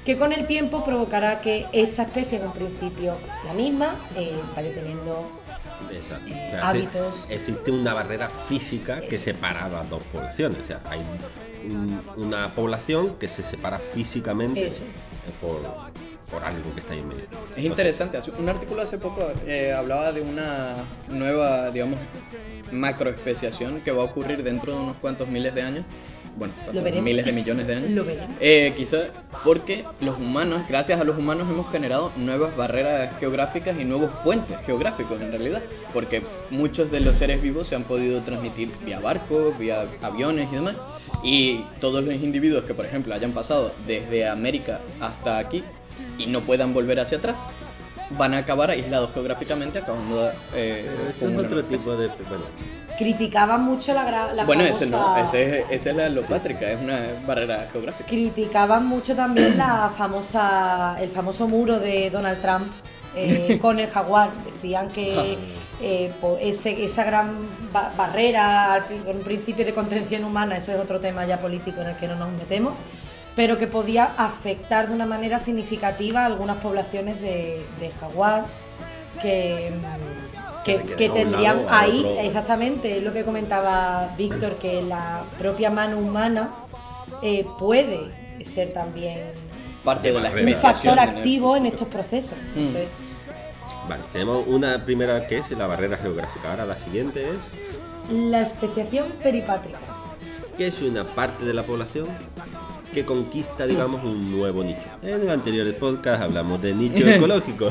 que 0.05 0.17
con 0.17 0.33
el 0.33 0.47
tiempo 0.49 0.85
provocará 0.85 1.41
que 1.41 1.67
esta 1.73 2.03
especie, 2.03 2.39
en 2.39 2.47
un 2.47 2.53
principio 2.53 3.17
la 3.47 3.53
misma, 3.55 3.95
eh, 4.17 4.33
vaya 4.57 4.75
teniendo 4.75 5.31
Exacto. 5.91 6.27
Eh, 6.29 6.47
O 6.49 6.51
sea, 6.51 6.69
hábitos. 6.69 7.27
existe 7.29 7.71
una 7.71 7.95
barrera 7.95 8.29
física 8.49 9.01
que 9.03 9.17
separa 9.17 9.69
las 9.69 9.89
dos 9.89 10.03
poblaciones. 10.13 10.59
O 10.61 10.67
sea, 10.67 10.81
hay 10.89 11.01
un- 11.65 12.01
una 12.17 12.55
población 12.57 13.15
que 13.21 13.29
se 13.29 13.45
separa 13.45 13.79
físicamente 13.79 14.67
Eso 14.67 14.83
es. 14.83 15.35
por, 15.41 15.61
por 16.33 16.43
algo 16.43 16.75
que 16.75 16.81
está 16.81 16.95
ahí 16.95 17.01
en 17.01 17.09
medio. 17.09 17.25
Es 17.55 17.65
interesante. 17.65 18.19
Un 18.39 18.49
artículo 18.49 18.83
hace 18.83 18.97
poco 18.97 19.21
eh, 19.47 19.73
hablaba 19.73 20.13
de 20.13 20.23
una 20.23 20.77
nueva, 21.09 21.71
digamos, 21.71 21.99
macroespeciación 22.73 23.83
que 23.83 23.93
va 23.93 24.03
a 24.03 24.07
ocurrir 24.07 24.43
dentro 24.43 24.73
de 24.73 24.79
unos 24.79 24.97
cuantos 24.97 25.29
miles 25.29 25.55
de 25.55 25.63
años. 25.63 25.85
Bueno, 26.35 26.55
miles 27.03 27.27
de 27.27 27.33
millones 27.33 27.67
de 27.67 27.77
años. 27.77 27.91
Lo 27.91 28.05
veremos. 28.07 28.35
Eh, 28.41 28.73
quizá 28.75 29.09
porque 29.45 29.85
los 30.01 30.17
humanos, 30.17 30.63
gracias 30.67 30.99
a 30.99 31.05
los 31.05 31.19
humanos, 31.19 31.47
hemos 31.51 31.71
generado 31.71 32.11
nuevas 32.17 32.57
barreras 32.57 33.15
geográficas 33.21 33.79
y 33.79 33.85
nuevos 33.85 34.11
puentes 34.25 34.57
geográficos 34.65 35.21
en 35.21 35.31
realidad. 35.31 35.63
Porque 35.93 36.23
muchos 36.49 36.91
de 36.91 37.01
los 37.01 37.17
seres 37.17 37.43
vivos 37.43 37.67
se 37.67 37.75
han 37.75 37.85
podido 37.85 38.23
transmitir 38.23 38.71
vía 38.87 38.99
barcos, 38.99 39.59
vía 39.59 39.87
aviones 40.01 40.49
y 40.51 40.55
demás. 40.55 40.77
Y 41.23 41.65
todos 41.81 42.03
los 42.03 42.15
individuos 42.15 42.65
que, 42.65 42.73
por 42.73 42.87
ejemplo, 42.87 43.15
hayan 43.15 43.33
pasado 43.33 43.75
desde 43.87 44.27
América 44.27 44.81
hasta 45.01 45.37
aquí 45.37 45.63
y 46.19 46.27
no 46.27 46.41
puedan 46.41 46.73
volver 46.75 47.01
hacia 47.01 47.19
atrás, 47.19 47.41
van 48.19 48.35
a 48.35 48.39
acabar 48.39 48.71
aislados 48.71 49.13
geográficamente, 49.13 49.79
acabando 49.79 50.31
eh, 50.55 50.87
es 51.11 51.23
otro 51.23 51.65
tipo 51.65 51.97
de. 51.97 52.09
Bueno, 52.09 52.45
criticaban 52.99 53.65
mucho 53.65 53.95
la, 53.95 54.33
la 54.35 54.45
Bueno, 54.45 54.63
famosa... 54.65 54.85
ese 54.85 54.91
no, 54.95 55.17
ese 55.17 55.59
es, 55.61 55.65
esa 55.71 55.91
es 55.91 55.97
la 55.97 56.07
alopátrica, 56.07 56.71
es 56.71 56.81
una 56.81 57.01
barrera 57.27 57.69
geográfica. 57.73 58.09
criticaban 58.09 58.87
mucho 58.87 59.17
también 59.17 59.57
la 59.57 59.91
famosa 59.97 60.97
el 61.01 61.09
famoso 61.11 61.49
muro 61.49 61.81
de 61.81 62.11
Donald 62.11 62.41
Trump 62.43 62.67
eh, 63.17 63.59
con 63.63 63.79
el 63.79 63.89
jaguar 63.89 64.31
decían 64.53 64.89
que 64.89 65.37
eh, 65.81 66.13
po- 66.21 66.39
ese- 66.41 66.85
esa 66.85 67.05
gran 67.05 67.33
ba- 67.73 67.93
barrera 67.97 68.85
un 69.07 69.21
principio 69.21 69.65
de 69.65 69.73
contención 69.75 70.25
humana 70.25 70.59
ese 70.59 70.75
es 70.75 70.79
otro 70.81 71.01
tema 71.01 71.27
ya 71.27 71.39
político 71.39 71.81
en 71.81 71.89
el 71.89 71.97
que 71.97 72.07
no 72.09 72.15
nos 72.17 72.31
metemos 72.33 72.75
pero 73.37 73.57
que 73.59 73.67
podía 73.67 74.13
afectar 74.17 74.89
de 74.89 74.95
una 74.95 75.07
manera 75.07 75.39
significativa 75.39 76.23
a 76.23 76.27
algunas 76.27 76.57
poblaciones 76.59 77.21
de, 77.21 77.65
de 77.81 77.91
jaguar 77.91 78.45
que, 79.21 79.73
mm, 79.75 80.65
que, 80.65 80.83
Que 80.97 81.09
tendrían 81.09 81.65
lado, 81.65 81.69
ahí 81.71 82.07
exactamente 82.21 82.99
es 82.99 83.03
lo 83.03 83.13
que 83.13 83.25
comentaba 83.25 84.15
Víctor 84.17 84.57
que 84.59 84.83
la 84.83 85.25
propia 85.39 85.71
mano 85.71 85.99
humana 85.99 86.51
eh, 87.23 87.47
puede 87.59 88.11
ser 88.45 88.73
también 88.73 89.19
Parte 89.85 90.13
de, 90.13 90.21
la 90.21 90.31
un 90.31 90.39
especiación. 90.39 90.97
factor 90.97 91.01
activo 91.01 91.57
en 91.57 91.67
estos 91.67 91.89
procesos. 91.89 92.39
Mm. 92.55 92.61
Eso 92.61 92.79
es. 92.79 92.99
vale, 93.89 94.05
tenemos 94.13 94.47
una 94.47 94.85
primera 94.85 95.27
que 95.27 95.39
es 95.39 95.51
la 95.51 95.67
barrera 95.67 95.97
geográfica. 95.97 96.51
Ahora 96.51 96.65
la 96.65 96.77
siguiente 96.77 97.23
es. 97.29 98.13
La 98.13 98.43
especiación 98.43 99.09
peripátrica. 99.23 99.79
que 100.57 100.69
es 100.69 100.81
una 100.83 101.05
parte 101.05 101.45
de 101.45 101.55
la 101.55 101.65
población 101.65 102.07
que 102.93 103.05
conquista, 103.05 103.67
digamos, 103.67 104.05
un 104.05 104.31
nuevo 104.31 104.63
nicho. 104.63 104.81
En 105.03 105.23
el 105.23 105.31
anterior 105.31 105.73
podcast 105.75 106.23
hablamos 106.23 106.61
de 106.63 106.75
nicho 106.75 107.09
ecológico. 107.09 107.71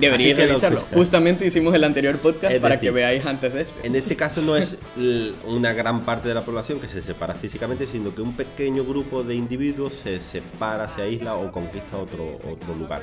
Deberíais 0.00 0.36
revisarlo. 0.36 0.80
Justamente 0.92 1.46
hicimos 1.46 1.74
el 1.74 1.84
anterior 1.84 2.16
podcast 2.18 2.52
Es 2.52 2.60
para 2.60 2.74
decir, 2.74 2.88
que 2.90 2.94
veáis 2.94 3.24
antes 3.24 3.54
de 3.54 3.60
este. 3.62 3.86
En 3.86 3.94
este 3.94 4.16
caso 4.16 4.42
no 4.42 4.56
es 4.56 4.76
una 5.46 5.72
gran 5.72 6.02
parte 6.02 6.28
de 6.28 6.34
la 6.34 6.44
población 6.44 6.80
que 6.80 6.88
se 6.88 7.00
separa 7.00 7.34
físicamente, 7.34 7.86
sino 7.86 8.14
que 8.14 8.20
un 8.20 8.34
pequeño 8.36 8.84
grupo 8.84 9.22
de 9.22 9.34
individuos 9.34 9.94
se 10.02 10.20
separa, 10.20 10.88
se 10.88 11.02
aísla 11.02 11.36
o 11.36 11.52
conquista 11.52 11.96
otro, 11.96 12.38
otro 12.50 12.74
lugar. 12.74 13.02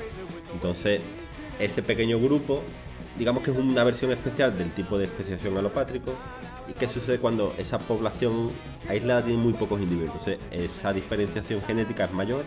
Entonces, 0.52 1.00
ese 1.58 1.82
pequeño 1.82 2.20
grupo, 2.20 2.62
digamos 3.18 3.42
que 3.42 3.50
es 3.50 3.56
una 3.56 3.84
versión 3.84 4.10
especial 4.12 4.56
del 4.56 4.70
tipo 4.72 4.98
de 4.98 5.06
especiación 5.06 5.56
alopátrico. 5.56 6.14
¿Y 6.68 6.72
qué 6.72 6.88
sucede 6.88 7.18
cuando 7.18 7.54
esa 7.58 7.78
población 7.78 8.50
aislada 8.88 9.22
tiene 9.22 9.42
muy 9.42 9.52
pocos 9.52 9.80
individuos? 9.80 10.16
Entonces, 10.16 10.38
esa 10.50 10.92
diferenciación 10.92 11.62
genética 11.62 12.04
es 12.04 12.12
mayor 12.12 12.44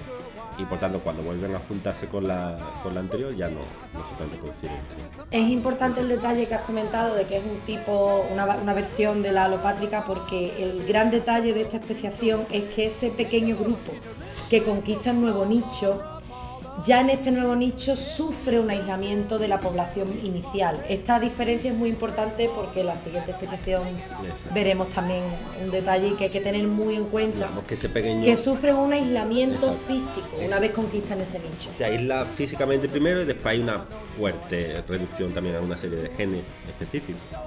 y 0.57 0.65
por 0.65 0.79
tanto 0.79 0.99
cuando 0.99 1.21
vuelven 1.21 1.55
a 1.55 1.59
juntarse 1.59 2.07
con 2.07 2.27
la, 2.27 2.57
con 2.81 2.93
la 2.95 3.01
anterior 3.01 3.35
ya 3.35 3.47
no, 3.47 3.59
no 3.93 4.09
se 4.09 4.15
pueden 4.15 4.31
reproducir. 4.31 4.69
Es 5.29 5.49
importante 5.49 6.01
el 6.01 6.07
detalle 6.07 6.47
que 6.47 6.55
has 6.55 6.63
comentado 6.63 7.15
de 7.15 7.25
que 7.25 7.37
es 7.37 7.43
un 7.45 7.59
tipo, 7.59 8.25
una, 8.31 8.45
una 8.45 8.73
versión 8.73 9.21
de 9.21 9.31
la 9.31 9.45
alopátrica, 9.45 10.03
porque 10.05 10.61
el 10.61 10.85
gran 10.87 11.11
detalle 11.11 11.53
de 11.53 11.61
esta 11.61 11.77
especiación 11.77 12.45
es 12.51 12.73
que 12.73 12.87
ese 12.87 13.11
pequeño 13.11 13.55
grupo 13.55 13.93
que 14.49 14.63
conquista 14.63 15.11
un 15.11 15.21
nuevo 15.21 15.45
nicho, 15.45 16.01
ya 16.85 17.01
en 17.01 17.09
este 17.09 17.31
nuevo 17.31 17.55
nicho 17.55 17.95
sufre 17.95 18.59
un 18.59 18.69
aislamiento 18.69 19.39
de 19.39 19.47
la 19.47 19.59
población 19.59 20.07
inicial. 20.23 20.79
Esta 20.89 21.19
diferencia 21.19 21.71
es 21.71 21.77
muy 21.77 21.89
importante 21.89 22.49
porque 22.53 22.83
la 22.83 22.95
siguiente 22.95 23.31
especiación 23.31 23.83
Exacto. 23.87 24.53
veremos 24.53 24.89
también 24.89 25.23
un 25.63 25.71
detalle 25.71 26.15
que 26.15 26.25
hay 26.25 26.29
que 26.29 26.41
tener 26.41 26.67
muy 26.67 26.95
en 26.95 27.05
cuenta. 27.05 27.49
Que 27.67 27.75
pequeño... 27.89 28.23
que 28.23 28.37
sufren 28.37 28.75
un 28.75 28.93
aislamiento 28.93 29.71
Exacto. 29.71 29.87
físico 29.87 30.27
una 30.45 30.59
vez 30.59 30.71
conquistan 30.71 31.21
ese 31.21 31.39
nicho. 31.39 31.69
Se 31.77 31.85
aísla 31.85 32.25
físicamente 32.25 32.87
primero 32.87 33.21
y 33.21 33.25
después 33.25 33.53
hay 33.53 33.61
una 33.61 33.85
fuerte 34.15 34.83
reducción 34.87 35.33
también 35.33 35.55
a 35.55 35.61
una 35.61 35.77
serie 35.77 35.97
de 35.97 36.09
genes 36.09 36.43
específicos. 36.67 37.46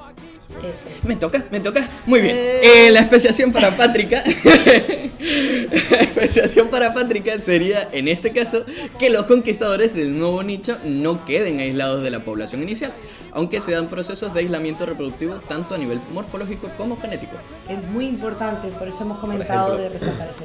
Eso 0.58 0.88
es. 0.88 1.04
Me 1.04 1.16
toca, 1.16 1.44
me 1.50 1.60
toca. 1.60 1.88
Muy 2.06 2.20
bien. 2.20 2.36
Eh, 2.36 2.90
la 2.90 3.00
especiación 3.00 3.52
parapátrica. 3.52 4.22
la 5.90 5.98
especiación 5.98 6.68
parapátrica 6.68 7.38
sería, 7.38 7.88
en 7.92 8.08
este 8.08 8.32
caso, 8.32 8.64
que 8.98 9.10
los 9.10 9.24
conquistadores 9.24 9.94
del 9.94 10.18
nuevo 10.18 10.42
nicho 10.42 10.78
no 10.84 11.24
queden 11.24 11.60
aislados 11.60 12.02
de 12.02 12.10
la 12.10 12.24
población 12.24 12.62
inicial, 12.62 12.92
aunque 13.32 13.60
se 13.60 13.72
dan 13.72 13.88
procesos 13.88 14.32
de 14.32 14.40
aislamiento 14.40 14.86
reproductivo 14.86 15.34
tanto 15.46 15.74
a 15.74 15.78
nivel 15.78 16.00
morfológico 16.12 16.70
como 16.76 16.98
genético. 16.98 17.36
Es 17.68 17.82
muy 17.90 18.06
importante, 18.06 18.68
por 18.68 18.88
eso 18.88 19.04
hemos 19.04 19.18
comentado 19.18 19.76
ejemplo, 19.76 19.82
de 19.82 19.88
resaltar 19.98 20.30
ese 20.30 20.44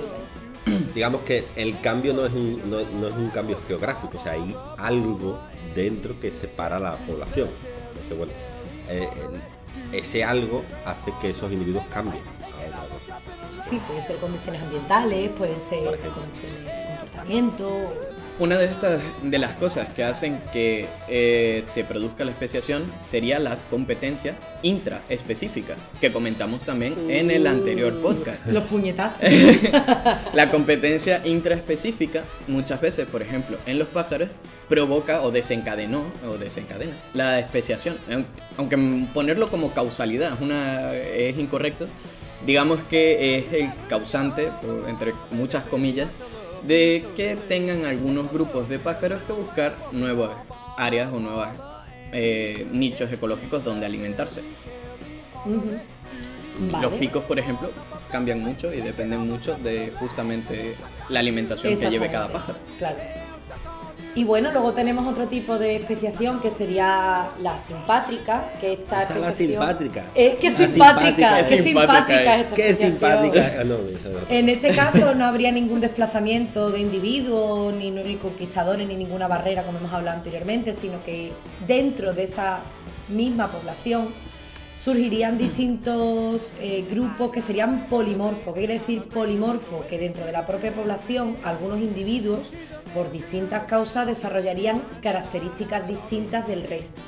digamos 0.96 1.22
que 1.22 1.46
el 1.56 1.80
cambio 1.80 2.14
no 2.14 2.26
es, 2.26 2.34
un, 2.34 2.70
no, 2.70 2.82
no 2.82 3.08
es 3.08 3.16
un 3.16 3.30
cambio 3.30 3.60
geográfico, 3.68 4.18
o 4.18 4.24
sea, 4.24 4.34
hay 4.34 4.56
algo 4.78 5.40
dentro 5.76 6.20
que 6.20 6.32
separa 6.32 6.80
la 6.80 6.96
población. 6.98 7.50
Entonces, 7.90 8.18
bueno, 8.18 8.34
eh, 8.90 9.08
el- 9.16 9.55
ese 9.92 10.24
algo 10.24 10.64
hace 10.86 11.14
que 11.22 11.30
esos 11.32 11.52
individuos 11.52 11.86
cambien. 11.92 12.24
Sí, 13.70 13.80
puede 13.88 14.04
ser 14.04 14.18
condiciones 14.18 14.62
ambientales, 14.62 15.30
puede 15.32 15.60
ser 15.60 15.84
condiciones 15.84 16.66
de 16.66 16.98
comportamiento. 16.98 17.94
Una 18.38 18.58
de 18.58 18.66
estas 18.66 19.00
de 19.24 19.40
las 19.40 19.54
cosas 19.54 19.88
que 19.96 20.04
hacen 20.04 20.40
que 20.52 20.88
eh, 21.08 21.64
se 21.68 21.86
produzca 21.86 22.26
la 22.26 22.32
especiación 22.32 22.84
sería 23.06 23.40
la 23.40 23.56
competencia 23.70 24.36
intraespecífica, 24.62 25.76
que 26.02 26.12
comentamos 26.12 26.64
también 26.66 26.96
en 27.10 27.32
el 27.32 27.48
anterior 27.48 27.94
podcast. 28.02 28.46
Los 28.48 28.64
puñetazos. 28.66 29.22
La 30.34 30.52
competencia 30.52 31.22
intraespecífica, 31.26 32.26
muchas 32.48 32.82
veces, 32.82 33.08
por 33.08 33.22
ejemplo, 33.22 33.58
en 33.66 33.80
los 33.80 33.88
pájaros, 33.88 34.28
provoca 34.68 35.22
o 35.22 35.32
desencadenó 35.32 36.04
o 36.28 36.38
desencadena 36.38 36.92
la 37.14 37.40
especiación. 37.40 37.96
Aun- 38.10 38.26
Aunque 38.58 38.78
ponerlo 39.14 39.50
como 39.50 39.72
causalidad 39.74 40.34
es, 40.34 40.42
una, 40.42 40.94
es 40.94 41.38
incorrecto, 41.40 41.88
digamos 42.46 42.80
que 42.90 43.38
es 43.38 43.54
el 43.54 43.70
causante, 43.88 44.50
entre 44.90 45.14
muchas 45.32 45.64
comillas, 45.66 46.10
de 46.68 47.06
que 47.16 47.36
tengan 47.48 47.86
algunos 47.86 48.32
grupos 48.32 48.70
de 48.70 48.80
pájaros 48.80 49.22
que 49.24 49.34
buscar 49.34 49.76
nuevas 49.92 50.32
áreas 50.78 51.12
o 51.14 51.20
nuevos 51.20 51.48
nichos 52.72 53.12
ecológicos 53.12 53.64
donde 53.64 53.86
alimentarse. 53.86 54.42
Los 55.46 56.72
Vale. 56.72 56.98
picos, 56.98 57.24
por 57.26 57.38
ejemplo, 57.38 57.70
cambian 58.12 58.40
mucho 58.40 58.74
y 58.74 58.80
dependen 58.80 59.28
mucho 59.28 59.56
de 59.58 59.92
justamente 60.00 60.76
la 61.10 61.20
alimentación 61.20 61.78
que 61.78 61.90
lleve 61.90 62.10
cada 62.10 62.32
pájaro. 62.32 62.58
Exactamente, 62.74 62.78
Claro. 62.78 63.25
Y 64.18 64.24
bueno, 64.24 64.50
luego 64.52 64.72
tenemos 64.72 65.06
otro 65.12 65.28
tipo 65.28 65.58
de 65.58 65.76
especiación 65.76 66.40
que 66.40 66.50
sería 66.50 67.26
la 67.42 67.58
simpátrica, 67.58 68.46
que 68.62 68.74
esta 68.74 69.04
Esa 69.04 69.14
es 69.14 69.20
la 69.20 69.30
especiación- 69.30 69.48
simpátrica. 69.60 70.04
Eh, 70.16 70.38
qué 70.40 70.52
La 70.52 70.58
simpática, 70.58 70.96
simpática. 71.04 71.36
qué 71.38 71.56
Qué 71.56 71.64
simpática 71.64 72.16
simpática 72.16 72.36
es. 72.36 72.40
es 72.40 72.46
esta 72.46 72.56
¡Qué 72.56 72.74
simpática! 72.74 73.52
Ah, 73.60 73.64
no. 73.66 73.76
En 74.30 74.48
este 74.50 74.70
caso 74.74 75.14
no 75.16 75.26
habría 75.26 75.52
ningún 75.52 75.82
desplazamiento 75.82 76.72
de 76.72 76.80
individuos, 76.80 77.74
ni, 77.74 77.92
ni 77.92 78.16
conquistadores, 78.16 78.88
ni 78.88 78.96
ninguna 78.96 79.28
barrera, 79.28 79.64
como 79.64 79.80
hemos 79.80 79.92
hablado 79.92 80.18
anteriormente, 80.18 80.74
sino 80.74 81.04
que 81.04 81.34
dentro 81.68 82.14
de 82.14 82.24
esa 82.24 82.60
misma 83.10 83.48
población 83.50 84.08
surgirían 84.86 85.40
distintos 85.40 86.52
eh, 86.62 86.86
grupos 86.88 87.32
que 87.32 87.42
serían 87.42 87.90
polimorfos. 87.90 88.54
¿Qué 88.54 88.60
quiere 88.60 88.74
decir 88.76 89.02
polimorfo? 89.06 89.84
Que 89.90 89.98
dentro 89.98 90.24
de 90.28 90.32
la 90.32 90.46
propia 90.46 90.76
población 90.76 91.38
algunos 91.44 91.80
individuos, 91.80 92.52
por 92.94 93.12
distintas 93.12 93.64
causas, 93.64 94.06
desarrollarían 94.06 94.84
características 95.02 95.88
distintas 95.88 96.48
del 96.48 96.68
resto. 96.68 97.02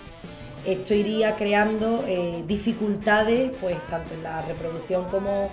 Esto 0.66 0.96
iría 0.96 1.36
creando 1.36 2.04
eh, 2.08 2.44
dificultades, 2.48 3.52
pues 3.62 3.78
tanto 3.92 4.16
en 4.16 4.24
la 4.24 4.42
reproducción 4.42 5.06
como 5.12 5.52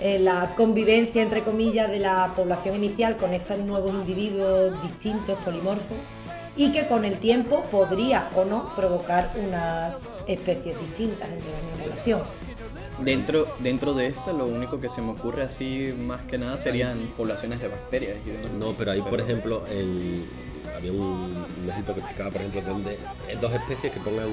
en 0.00 0.24
la 0.24 0.54
convivencia, 0.56 1.20
entre 1.20 1.42
comillas, 1.42 1.90
de 1.90 1.98
la 1.98 2.32
población 2.34 2.76
inicial 2.76 3.18
con 3.18 3.34
estos 3.34 3.58
nuevos 3.58 3.92
individuos 3.92 4.82
distintos, 4.82 5.38
polimorfos, 5.44 5.98
y 6.56 6.72
que 6.72 6.86
con 6.86 7.04
el 7.04 7.18
tiempo 7.18 7.62
podría 7.70 8.30
o 8.34 8.44
no 8.44 8.74
provocar 8.74 9.32
unas 9.36 10.04
especies 10.26 10.78
distintas 10.80 11.28
entre 11.28 11.50
la 11.52 11.58
misma 11.58 11.84
población. 11.84 12.22
Dentro, 13.00 13.46
dentro 13.58 13.92
de 13.92 14.06
esto, 14.06 14.32
lo 14.32 14.46
único 14.46 14.80
que 14.80 14.88
se 14.88 15.02
me 15.02 15.10
ocurre 15.10 15.42
así 15.42 15.94
más 15.98 16.24
que 16.24 16.38
nada 16.38 16.56
serían 16.56 16.98
poblaciones 17.16 17.60
de 17.60 17.68
bacterias 17.68 18.16
y 18.26 18.30
demás. 18.30 18.50
No, 18.58 18.72
pero 18.74 18.92
ahí, 18.92 19.02
por 19.02 19.20
ejemplo, 19.20 19.64
en- 19.70 20.24
había 20.74 20.92
un, 20.92 21.44
un 21.62 21.68
ejemplo 21.70 21.94
que 21.94 22.00
explicaba, 22.00 22.30
por 22.30 22.40
ejemplo, 22.40 22.60
donde 22.62 22.98
hay 23.28 23.36
dos 23.36 23.52
especies 23.52 23.92
que 23.92 24.00
pongan 24.00 24.28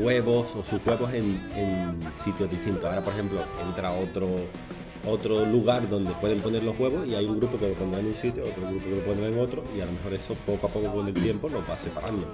huevos 0.00 0.48
o 0.56 0.64
sus 0.64 0.80
huevos 0.86 1.12
en, 1.12 1.28
en 1.54 2.02
sitios 2.24 2.50
distintos. 2.50 2.84
Ahora, 2.84 3.02
por 3.02 3.12
ejemplo, 3.12 3.44
entra 3.66 3.92
otro 3.92 4.28
otro 5.06 5.44
lugar 5.44 5.88
donde 5.88 6.12
pueden 6.14 6.40
poner 6.40 6.62
los 6.62 6.78
huevos 6.78 7.06
y 7.06 7.14
hay 7.14 7.26
un 7.26 7.38
grupo 7.38 7.58
que 7.58 7.68
lo 7.68 7.74
pondrá 7.74 8.00
en 8.00 8.06
un 8.06 8.14
sitio, 8.14 8.44
otro 8.44 8.68
grupo 8.68 8.84
que 8.84 8.96
lo 8.96 9.04
pondrá 9.04 9.26
en 9.26 9.38
otro 9.38 9.64
y 9.76 9.80
a 9.80 9.86
lo 9.86 9.92
mejor 9.92 10.14
eso 10.14 10.34
poco 10.46 10.66
a 10.66 10.70
poco 10.70 10.92
con 10.92 11.08
el 11.08 11.14
tiempo 11.14 11.48
nos 11.50 11.68
va 11.68 11.76
separando. 11.76 12.26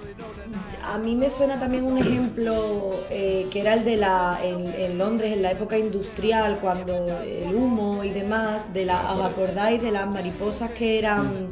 A 0.83 0.97
mí 0.97 1.15
me 1.15 1.29
suena 1.29 1.59
también 1.59 1.83
un 1.83 1.97
ejemplo 1.97 2.91
eh, 3.09 3.47
que 3.49 3.61
era 3.61 3.73
el 3.73 3.83
de 3.83 3.97
la 3.97 4.39
en, 4.43 4.73
en 4.73 4.97
Londres 4.97 5.33
en 5.33 5.41
la 5.41 5.51
época 5.51 5.77
industrial 5.77 6.59
cuando 6.61 7.21
el 7.21 7.55
humo 7.55 8.03
y 8.03 8.09
demás 8.09 8.73
de 8.73 8.85
la 8.85 9.13
¿os 9.13 9.21
acordáis 9.21 9.81
de 9.81 9.91
las 9.91 10.07
mariposas 10.07 10.71
que 10.71 10.99
eran 10.99 11.47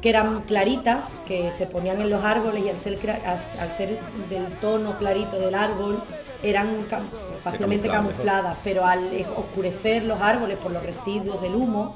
que 0.00 0.08
eran 0.08 0.42
claritas 0.42 1.18
que 1.26 1.52
se 1.52 1.66
ponían 1.66 2.00
en 2.00 2.10
los 2.10 2.24
árboles 2.24 2.64
y 2.64 2.68
al 2.68 2.78
ser 2.78 2.98
al 3.26 3.72
ser 3.72 3.98
del 4.30 4.46
tono 4.60 4.96
clarito 4.98 5.38
del 5.38 5.54
árbol 5.54 6.02
eran 6.42 6.86
cam- 6.88 7.08
fácilmente 7.42 7.88
camufladas 7.88 8.56
pero 8.64 8.84
al 8.84 9.08
oscurecer 9.36 10.04
los 10.04 10.20
árboles 10.20 10.58
por 10.58 10.70
los 10.72 10.82
residuos 10.82 11.40
del 11.42 11.54
humo 11.54 11.94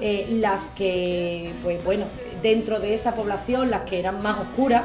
eh, 0.00 0.26
las 0.40 0.66
que, 0.68 1.52
pues 1.62 1.82
bueno, 1.84 2.06
dentro 2.42 2.80
de 2.80 2.92
esa 2.94 3.14
población, 3.14 3.70
las 3.70 3.82
que 3.82 4.00
eran 4.00 4.20
más 4.20 4.36
oscuras, 4.40 4.82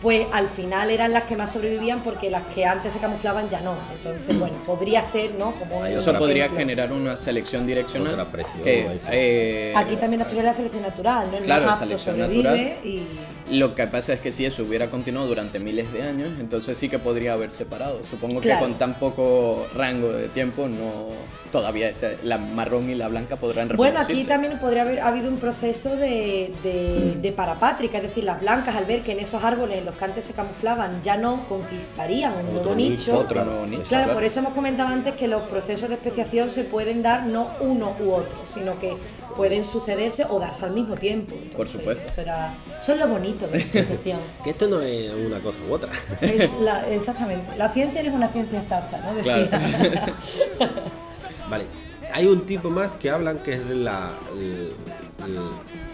pues 0.00 0.26
al 0.32 0.48
final 0.48 0.90
eran 0.90 1.12
las 1.12 1.24
que 1.24 1.34
más 1.34 1.50
sobrevivían 1.50 2.02
porque 2.04 2.30
las 2.30 2.44
que 2.54 2.64
antes 2.64 2.92
se 2.92 3.00
camuflaban 3.00 3.48
ya 3.48 3.60
no. 3.62 3.74
Entonces, 3.96 4.38
bueno, 4.38 4.54
podría 4.66 5.02
ser, 5.02 5.34
¿no? 5.34 5.52
Como 5.52 5.84
Eso 5.86 6.12
podría 6.16 6.44
ejemplo. 6.44 6.58
generar 6.60 6.92
una 6.92 7.16
selección 7.16 7.66
direccional. 7.66 8.12
Otra 8.12 8.26
presión, 8.26 8.62
que, 8.62 9.00
eh, 9.10 9.72
Aquí 9.74 9.96
también 9.96 10.22
la 10.22 10.42
la 10.42 10.54
selección 10.54 10.82
natural, 10.82 11.28
¿no? 11.32 11.38
El 11.38 11.44
Claro, 11.44 11.64
más 11.66 11.80
apto 11.82 11.84
selección 11.98 12.14
sobrevive 12.16 12.42
natural. 12.44 12.86
y... 12.86 13.02
Lo 13.50 13.74
que 13.74 13.86
pasa 13.86 14.14
es 14.14 14.20
que 14.20 14.32
si 14.32 14.46
eso 14.46 14.62
hubiera 14.62 14.86
continuado 14.88 15.26
durante 15.28 15.58
miles 15.60 15.92
de 15.92 16.02
años, 16.02 16.30
entonces 16.40 16.78
sí 16.78 16.88
que 16.88 16.98
podría 16.98 17.34
haber 17.34 17.52
separado. 17.52 18.00
Supongo 18.04 18.40
Claro. 18.40 18.60
que 18.60 18.64
con 18.70 18.78
tan 18.78 18.94
poco 18.94 19.66
rango 19.74 20.12
de 20.12 20.28
tiempo, 20.28 20.66
no 20.66 21.08
todavía 21.52 21.92
la 22.24 22.38
marrón 22.38 22.90
y 22.90 22.94
la 22.96 23.06
blanca 23.06 23.36
podrán 23.36 23.68
Bueno, 23.76 24.00
aquí 24.00 24.24
también 24.24 24.58
podría 24.58 24.82
haber 24.82 24.98
habido 25.00 25.28
un 25.28 25.36
proceso 25.36 25.94
de, 25.94 26.52
de, 26.64 27.14
de 27.20 27.32
parapátrica, 27.32 27.98
es 27.98 28.04
decir, 28.04 28.24
las 28.24 28.40
blancas 28.40 28.74
al 28.74 28.86
ver 28.86 29.02
que 29.02 29.12
en 29.12 29.20
esos 29.20 29.44
árboles 29.44 29.78
en 29.78 29.84
los 29.84 29.94
que 29.94 30.04
antes 30.04 30.24
se 30.24 30.32
camuflaban 30.32 31.00
ya 31.04 31.16
no 31.16 31.46
conquistarían 31.46 32.32
un 32.32 32.40
Otro 32.46 32.52
nuevo 32.54 32.74
nicho, 32.74 32.94
nicho. 33.12 33.18
Otro 33.18 33.44
nuevo 33.44 33.66
nicho, 33.66 33.82
Claro, 33.84 34.04
claro. 34.04 34.14
por 34.14 34.24
eso 34.24 34.40
hemos 34.40 34.52
comentado 34.54 34.88
antes 34.88 35.14
que 35.14 35.28
los 35.28 35.42
procesos 35.44 35.88
de 35.90 35.94
especiación 35.94 36.50
se 36.50 36.64
pueden 36.64 37.02
dar 37.02 37.24
no 37.26 37.48
uno 37.60 37.94
u 38.00 38.10
otro, 38.12 38.36
sino 38.52 38.76
que 38.80 38.96
pueden 39.36 39.64
sucederse 39.64 40.24
o 40.28 40.38
darse 40.38 40.64
al 40.64 40.72
mismo 40.72 40.94
tiempo. 40.96 41.34
Por 41.56 41.68
supuesto. 41.68 42.06
Eso, 42.08 42.20
era, 42.20 42.54
eso 42.80 42.92
es 42.92 42.98
lo 42.98 43.08
bonito 43.08 43.46
de 43.46 43.58
la 43.58 43.64
especiación. 43.64 44.18
Que 44.44 44.50
esto 44.50 44.66
no 44.68 44.80
es 44.80 45.12
una 45.12 45.40
cosa 45.40 45.58
u 45.68 45.72
otra. 45.72 45.90
Es 46.20 46.50
la- 46.60 46.88
exactamente. 46.88 47.56
La 47.56 47.68
ciencia 47.68 48.02
no 48.02 48.08
es 48.10 48.14
una 48.14 48.28
ciencia 48.28 48.58
exacta, 48.58 48.98
¿no? 49.00 49.20
Claro. 49.22 49.48
Vale, 51.50 51.66
hay 52.12 52.26
un 52.26 52.46
tipo 52.46 52.70
más 52.70 52.92
que 52.92 53.10
hablan 53.10 53.38
que 53.38 53.54
es 53.54 53.68
de 53.68 53.74
la, 53.74 54.12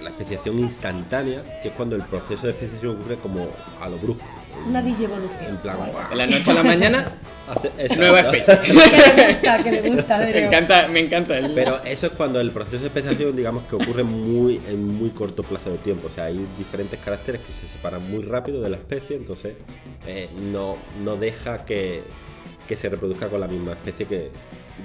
la 0.02 0.08
especiación 0.10 0.58
instantánea, 0.58 1.60
que 1.62 1.68
es 1.68 1.74
cuando 1.74 1.96
el 1.96 2.02
proceso 2.02 2.46
de 2.46 2.52
especiación 2.52 2.96
ocurre 2.96 3.16
como 3.16 3.48
a 3.80 3.88
lo 3.88 3.98
brusco. 3.98 4.24
Una 4.68 4.82
digievolución. 4.82 5.44
En 5.48 5.56
plan. 5.58 5.76
De 6.10 6.16
la 6.16 6.26
noche 6.26 6.50
a 6.50 6.54
la 6.54 6.62
mañana, 6.62 7.04
Nueva 7.96 8.20
especie. 8.32 8.58
que 8.60 8.72
le 8.72 9.26
gusta, 9.28 9.62
que 9.62 9.70
le 9.72 9.90
gusta. 9.90 10.18
me 10.18 10.46
encanta, 10.46 10.88
me 10.88 11.00
encanta 11.00 11.38
el... 11.38 11.52
Pero 11.54 11.80
eso 11.84 12.06
es 12.06 12.12
cuando 12.12 12.40
el 12.40 12.50
proceso 12.50 12.78
de 12.78 12.86
especiación, 12.86 13.34
digamos 13.36 13.64
que 13.64 13.76
ocurre 13.76 14.02
muy 14.02 14.60
en 14.68 14.86
muy 14.86 15.10
corto 15.10 15.42
plazo 15.42 15.70
de 15.70 15.78
tiempo. 15.78 16.08
O 16.08 16.10
sea, 16.10 16.24
hay 16.26 16.44
diferentes 16.58 16.98
caracteres 17.00 17.40
que 17.40 17.52
se 17.52 17.72
separan 17.72 18.08
muy 18.10 18.22
rápido 18.24 18.60
de 18.62 18.70
la 18.70 18.76
especie, 18.76 19.16
entonces 19.16 19.54
eh, 20.06 20.28
no, 20.52 20.76
no 21.02 21.16
deja 21.16 21.64
que, 21.64 22.02
que 22.68 22.76
se 22.76 22.88
reproduzca 22.88 23.28
con 23.28 23.40
la 23.40 23.48
misma 23.48 23.72
especie 23.72 24.06
que 24.06 24.30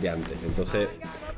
de 0.01 0.09
antes. 0.09 0.37
Entonces, 0.45 0.87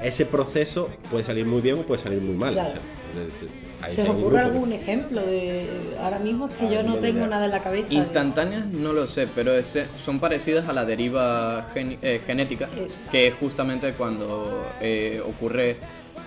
ese 0.01 0.25
proceso 0.25 0.89
puede 1.11 1.23
salir 1.23 1.45
muy 1.45 1.61
bien 1.61 1.75
o 1.79 1.83
puede 1.83 2.01
salir 2.01 2.21
muy 2.21 2.35
mal. 2.35 2.53
Claro. 2.53 2.79
O 3.11 3.13
sea, 3.15 3.23
es- 3.23 3.66
ahí 3.81 3.93
¿Se 3.93 4.03
os 4.03 4.09
ocurre 4.09 4.39
algún 4.39 4.71
ejemplo 4.73 5.21
de 5.21 5.67
ahora 6.01 6.19
mismo? 6.19 6.47
Es 6.47 6.55
que 6.55 6.65
Ah, 6.65 6.71
yo 6.71 6.83
no 6.83 6.95
tengo 6.97 7.19
idea. 7.19 7.27
nada 7.27 7.45
en 7.45 7.51
la 7.51 7.61
cabeza. 7.61 7.87
Instantáneas 7.91 8.65
no 8.67 8.93
lo 8.93 9.07
sé, 9.07 9.27
pero 9.33 9.53
ese- 9.53 9.87
son 9.97 10.19
parecidas 10.19 10.67
a 10.67 10.73
la 10.73 10.85
deriva 10.85 11.67
eh, 11.75 12.21
genética, 12.25 12.69
Eso. 12.83 12.97
que 13.11 13.27
es 13.27 13.33
justamente 13.35 13.93
cuando 13.93 14.65
eh, 14.81 15.21
ocurre, 15.25 15.77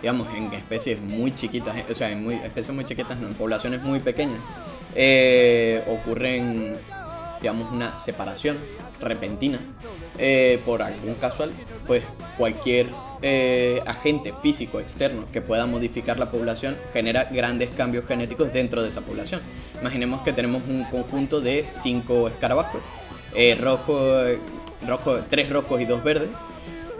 digamos, 0.00 0.28
en 0.34 0.52
especies 0.54 1.00
muy 1.00 1.34
chiquitas, 1.34 1.76
eh, 1.76 1.84
o 1.90 1.94
sea, 1.94 2.10
en 2.10 2.22
muy, 2.22 2.34
especies 2.36 2.74
muy 2.74 2.84
chiquitas, 2.84 3.18
no, 3.18 3.26
en 3.28 3.34
poblaciones 3.34 3.82
muy 3.82 3.98
pequeñas, 4.00 4.38
eh, 4.94 5.82
ocurren, 5.88 6.76
digamos, 7.40 7.70
una 7.72 7.96
separación 7.96 8.58
repentina 9.00 9.58
eh, 10.18 10.60
por 10.66 10.82
algún 10.82 11.14
casual, 11.14 11.50
pues 11.86 12.02
cualquier 12.36 12.86
eh, 13.22 13.82
agente 13.86 14.32
físico 14.42 14.80
externo 14.80 15.26
que 15.32 15.40
pueda 15.42 15.66
modificar 15.66 16.18
la 16.18 16.30
población 16.30 16.76
genera 16.92 17.24
grandes 17.24 17.70
cambios 17.70 18.06
genéticos 18.06 18.52
dentro 18.52 18.82
de 18.82 18.88
esa 18.88 19.02
población. 19.02 19.40
Imaginemos 19.80 20.22
que 20.22 20.32
tenemos 20.32 20.62
un 20.68 20.84
conjunto 20.84 21.40
de 21.40 21.66
cinco 21.70 22.28
escarabajos, 22.28 22.80
eh, 23.34 23.56
rojo, 23.60 23.98
rojo, 24.86 25.20
tres 25.28 25.50
rojos 25.50 25.80
y 25.80 25.84
dos 25.84 26.02
verdes. 26.02 26.30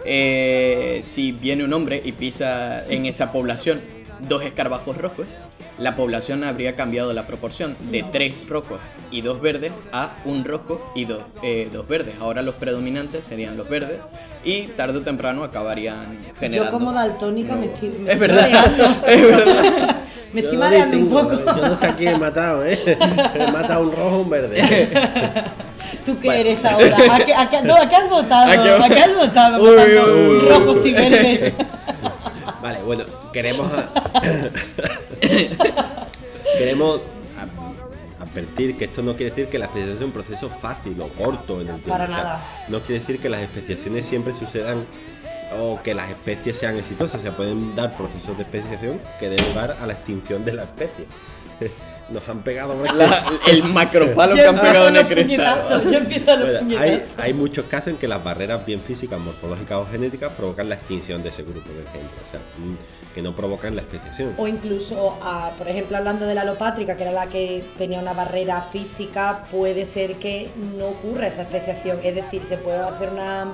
Eh, 0.05 1.01
si 1.05 1.31
viene 1.31 1.63
un 1.63 1.73
hombre 1.73 2.01
y 2.03 2.11
pisa 2.11 2.85
en 2.87 3.05
esa 3.05 3.31
población 3.31 3.81
dos 4.27 4.43
escarabajos 4.43 4.97
rojos, 4.97 5.27
la 5.77 5.95
población 5.95 6.43
habría 6.43 6.75
cambiado 6.75 7.13
la 7.13 7.25
proporción 7.27 7.75
de 7.91 8.03
tres 8.11 8.45
rojos 8.47 8.79
y 9.09 9.21
dos 9.21 9.41
verdes 9.41 9.71
a 9.91 10.11
un 10.25 10.45
rojo 10.45 10.91
y 10.95 11.05
dos, 11.05 11.19
eh, 11.41 11.69
dos 11.71 11.87
verdes. 11.87 12.15
Ahora 12.21 12.41
los 12.41 12.55
predominantes 12.55 13.25
serían 13.25 13.57
los 13.57 13.67
verdes 13.69 13.99
y 14.43 14.63
tarde 14.77 14.99
o 14.99 15.01
temprano 15.01 15.43
acabarían 15.43 16.19
generando. 16.39 16.71
Yo 16.71 16.77
como 16.77 16.93
daltónica 16.93 17.55
me 17.55 17.67
estoy, 17.67 17.89
me 17.89 18.11
Es 18.13 18.21
estoy 18.21 18.27
verdad, 18.27 18.97
es 19.07 19.21
verdad. 19.21 19.95
Me 20.33 20.39
estoy 20.39 20.55
no 20.57 20.63
mareando 20.63 20.95
un 20.95 21.03
distingo, 21.03 21.27
poco. 21.27 21.57
Yo 21.57 21.67
no 21.67 21.75
sé 21.75 21.85
a 21.87 21.93
quién 21.93 22.15
he 22.15 22.17
matado, 22.17 22.65
¿eh? 22.65 22.79
He 23.35 23.51
matado 23.51 23.81
un 23.83 23.91
rojo 23.91 24.17
un 24.19 24.29
verde. 24.29 24.63
¿Tú 26.05 26.17
qué 26.21 26.39
eres 26.39 26.63
ahora? 26.63 26.95
¿A 27.15 27.19
qué, 27.19 27.33
a 27.35 27.49
qué- 27.49 27.61
no, 27.63 27.75
¿a 27.75 27.89
qué 27.89 27.95
has 27.97 28.09
votado? 28.09 28.49
¿A 28.49 28.63
qué- 28.63 28.69
¿A 28.81 28.87
qué 28.87 28.99
has 29.01 29.13
votado? 29.13 29.61
Uy, 29.61 29.69
uy, 29.77 30.37
uy. 30.37 30.47
Rojos 30.47 30.85
y 30.85 30.93
verdes. 30.93 31.53
Vale, 32.61 32.81
bueno, 32.83 33.03
queremos. 33.33 33.71
a- 33.73 33.89
queremos 36.57 37.01
advertir 38.19 38.77
que 38.77 38.85
esto 38.85 39.01
no 39.01 39.15
quiere 39.15 39.31
decir 39.31 39.47
que 39.49 39.57
la 39.57 39.65
especiación 39.65 39.97
sea 39.97 40.05
un 40.07 40.13
proceso 40.13 40.49
fácil 40.49 40.99
o 41.01 41.07
corto 41.09 41.55
en 41.61 41.67
el 41.67 41.75
tiempo. 41.75 41.89
Para 41.89 42.03
O 42.05 42.07
sea, 42.07 42.17
nada. 42.17 42.41
No 42.67 42.79
quiere 42.81 42.99
decir 42.99 43.19
que 43.19 43.29
las 43.29 43.41
especiaciones 43.41 44.05
siempre 44.05 44.33
sucedan 44.33 44.85
o 45.59 45.81
que 45.83 45.93
las 45.93 46.09
especies 46.09 46.57
sean 46.57 46.77
exitosas. 46.77 47.19
O 47.19 47.23
sea, 47.23 47.35
pueden 47.35 47.75
dar 47.75 47.97
procesos 47.97 48.37
de 48.37 48.43
especiación 48.43 48.99
que 49.19 49.29
den 49.29 49.45
lugar 49.49 49.75
a 49.81 49.85
la 49.87 49.93
extinción 49.93 50.45
de 50.45 50.53
la 50.53 50.63
especie. 50.63 51.05
Nos 52.11 52.27
han 52.27 52.41
pegado. 52.43 52.75
La- 52.83 53.23
el 53.47 53.63
macropalo 53.63 54.35
que 54.35 54.45
han 54.45 54.59
pegado 54.59 54.87
en 54.89 54.95
el 54.97 55.07
cristal. 55.07 55.59
Bueno, 56.41 56.79
hay, 56.79 57.05
hay 57.17 57.33
muchos 57.33 57.65
casos 57.65 57.89
en 57.89 57.97
que 57.97 58.07
las 58.07 58.23
barreras 58.23 58.65
bien 58.65 58.81
físicas, 58.81 59.19
morfológicas 59.19 59.77
o 59.77 59.85
genéticas 59.89 60.31
provocan 60.33 60.69
la 60.69 60.75
extinción 60.75 61.23
de 61.23 61.29
ese 61.29 61.43
grupo, 61.43 61.61
por 61.61 61.75
ejemplo. 61.83 62.17
O 62.27 62.31
sea, 62.31 62.39
mm, 62.57 62.77
que 63.13 63.21
no 63.21 63.35
provocan 63.35 63.75
la 63.75 63.81
especiación. 63.81 64.35
O 64.37 64.47
incluso, 64.47 65.17
ah, 65.21 65.51
por 65.57 65.67
ejemplo, 65.67 65.97
hablando 65.97 66.25
de 66.25 66.33
la 66.35 66.41
alopátrica, 66.41 66.95
que 66.95 67.03
era 67.03 67.11
la 67.11 67.27
que 67.27 67.63
tenía 67.77 67.99
una 67.99 68.13
barrera 68.13 68.61
física, 68.61 69.43
puede 69.51 69.85
ser 69.85 70.15
que 70.15 70.49
no 70.77 70.87
ocurra 70.87 71.27
esa 71.27 71.41
especiación. 71.41 71.99
Es 72.03 72.15
decir, 72.15 72.45
se 72.45 72.57
puede 72.57 72.77
hacer 72.77 73.09
una, 73.09 73.53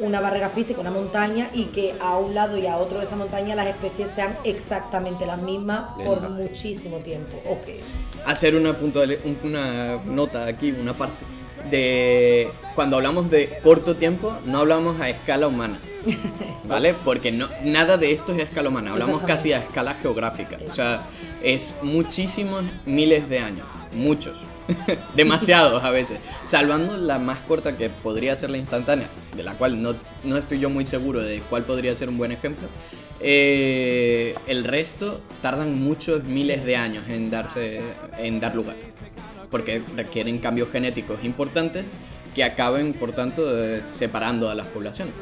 una 0.00 0.20
barrera 0.20 0.50
física, 0.50 0.80
una 0.80 0.90
montaña, 0.90 1.50
y 1.52 1.66
que 1.66 1.94
a 2.00 2.16
un 2.18 2.34
lado 2.34 2.56
y 2.56 2.66
a 2.66 2.76
otro 2.76 2.98
de 2.98 3.04
esa 3.04 3.16
montaña 3.16 3.54
las 3.54 3.66
especies 3.66 4.10
sean 4.10 4.36
exactamente 4.44 5.26
las 5.26 5.40
mismas 5.40 5.90
por 6.04 6.28
muchísimo 6.30 6.98
tiempo. 6.98 7.36
Ok. 7.46 7.68
hacer 8.24 8.54
una, 8.54 8.76
una 9.42 9.96
nota 10.04 10.46
aquí, 10.46 10.72
una 10.72 10.92
parte. 10.92 11.24
De 11.70 12.48
cuando 12.74 12.96
hablamos 12.96 13.30
de 13.30 13.58
corto 13.62 13.96
tiempo, 13.96 14.32
no 14.44 14.58
hablamos 14.58 15.00
a 15.00 15.08
escala 15.08 15.48
humana. 15.48 15.78
¿Vale? 16.68 16.94
Porque 16.94 17.32
no, 17.32 17.48
nada 17.62 17.96
de 17.96 18.12
esto 18.12 18.32
es 18.32 18.40
a 18.40 18.42
escala 18.42 18.68
humana, 18.68 18.92
hablamos 18.92 19.22
casi 19.22 19.52
a 19.52 19.58
escala 19.58 19.94
geográfica. 19.94 20.58
O 20.68 20.72
sea, 20.72 21.02
es 21.42 21.74
muchísimos 21.82 22.64
miles 22.84 23.28
de 23.28 23.38
años, 23.38 23.66
muchos, 23.92 24.38
demasiados 25.14 25.82
a 25.84 25.90
veces. 25.90 26.18
Salvando 26.44 26.96
la 26.96 27.18
más 27.18 27.38
corta 27.40 27.76
que 27.76 27.88
podría 27.88 28.36
ser 28.36 28.50
la 28.50 28.58
instantánea, 28.58 29.08
de 29.36 29.42
la 29.42 29.54
cual 29.54 29.80
no, 29.82 29.94
no 30.24 30.36
estoy 30.36 30.58
yo 30.58 30.70
muy 30.70 30.86
seguro 30.86 31.22
de 31.22 31.40
cuál 31.40 31.64
podría 31.64 31.96
ser 31.96 32.08
un 32.08 32.18
buen 32.18 32.32
ejemplo. 32.32 32.68
eh, 33.20 34.34
el 34.46 34.64
resto 34.64 35.20
tardan 35.40 35.82
muchos 35.82 36.24
miles 36.24 36.64
de 36.64 36.76
años 36.76 37.08
en 37.08 37.30
darse 37.30 37.80
en 38.18 38.40
dar 38.40 38.54
lugar 38.54 38.76
porque 39.50 39.82
requieren 39.94 40.38
cambios 40.38 40.70
genéticos 40.70 41.18
importantes 41.22 41.84
que 42.34 42.44
acaben 42.44 42.92
por 42.92 43.12
tanto 43.12 43.42
eh, 43.58 43.82
separando 43.82 44.50
a 44.50 44.54
las 44.54 44.66
poblaciones 44.66 45.14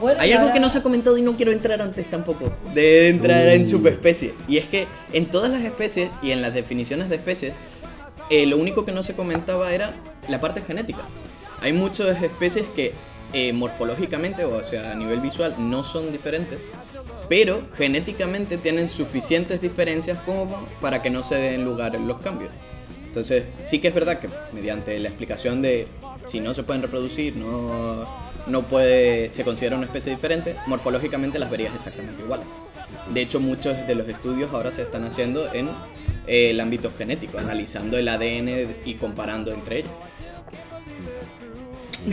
Bueno, 0.00 0.20
hay 0.20 0.32
algo 0.32 0.42
ahora- 0.44 0.54
que 0.54 0.60
no 0.60 0.70
se 0.70 0.78
ha 0.78 0.82
comentado 0.82 1.16
y 1.18 1.22
no 1.22 1.36
quiero 1.36 1.52
entrar 1.52 1.80
antes 1.82 2.06
tampoco 2.08 2.50
de 2.74 3.08
entrar 3.08 3.46
en 3.48 3.66
subespecie. 3.66 4.34
Y 4.48 4.56
es 4.56 4.66
que 4.68 4.86
en 5.12 5.26
todas 5.26 5.50
las 5.50 5.62
especies 5.62 6.10
y 6.22 6.30
en 6.32 6.40
las 6.42 6.54
definiciones 6.54 7.08
de 7.08 7.16
especies, 7.16 7.52
eh, 8.30 8.46
lo 8.46 8.56
único 8.56 8.84
que 8.84 8.92
no 8.92 9.02
se 9.02 9.14
comentaba 9.14 9.72
era 9.72 9.92
la 10.28 10.40
parte 10.40 10.62
genética. 10.62 11.02
Hay 11.60 11.72
muchas 11.72 12.22
especies 12.22 12.64
que 12.74 12.92
eh, 13.32 13.52
morfológicamente, 13.52 14.44
o 14.44 14.62
sea, 14.62 14.90
a 14.90 14.94
nivel 14.96 15.20
visual, 15.20 15.54
no 15.58 15.84
son 15.84 16.10
diferentes, 16.10 16.58
pero 17.28 17.62
genéticamente 17.76 18.56
tienen 18.56 18.90
suficientes 18.90 19.60
diferencias 19.60 20.18
como 20.26 20.66
para 20.80 21.00
que 21.00 21.10
no 21.10 21.22
se 21.22 21.36
den 21.36 21.64
lugar 21.64 21.94
en 21.94 22.08
los 22.08 22.18
cambios. 22.18 22.50
Entonces, 23.06 23.44
sí 23.62 23.78
que 23.78 23.88
es 23.88 23.94
verdad 23.94 24.18
que 24.18 24.28
mediante 24.52 24.98
la 24.98 25.08
explicación 25.08 25.62
de 25.62 25.86
si 26.26 26.40
no 26.40 26.54
se 26.54 26.62
pueden 26.64 26.82
reproducir, 26.82 27.36
no, 27.36 28.04
no 28.46 28.62
puede, 28.62 29.32
se 29.32 29.44
considera 29.44 29.76
una 29.76 29.86
especie 29.86 30.12
diferente, 30.14 30.54
morfológicamente 30.66 31.38
las 31.38 31.50
verías 31.50 31.74
exactamente 31.74 32.22
iguales. 32.22 32.46
De 33.12 33.20
hecho, 33.20 33.40
muchos 33.40 33.74
de 33.86 33.94
los 33.94 34.08
estudios 34.08 34.52
ahora 34.52 34.70
se 34.70 34.82
están 34.82 35.04
haciendo 35.04 35.52
en 35.52 35.68
eh, 36.26 36.50
el 36.50 36.60
ámbito 36.60 36.90
genético, 36.96 37.38
analizando 37.38 37.96
el 37.98 38.08
ADN 38.08 38.74
y 38.84 38.94
comparando 38.94 39.52
entre 39.52 39.78
ellos. 39.80 39.90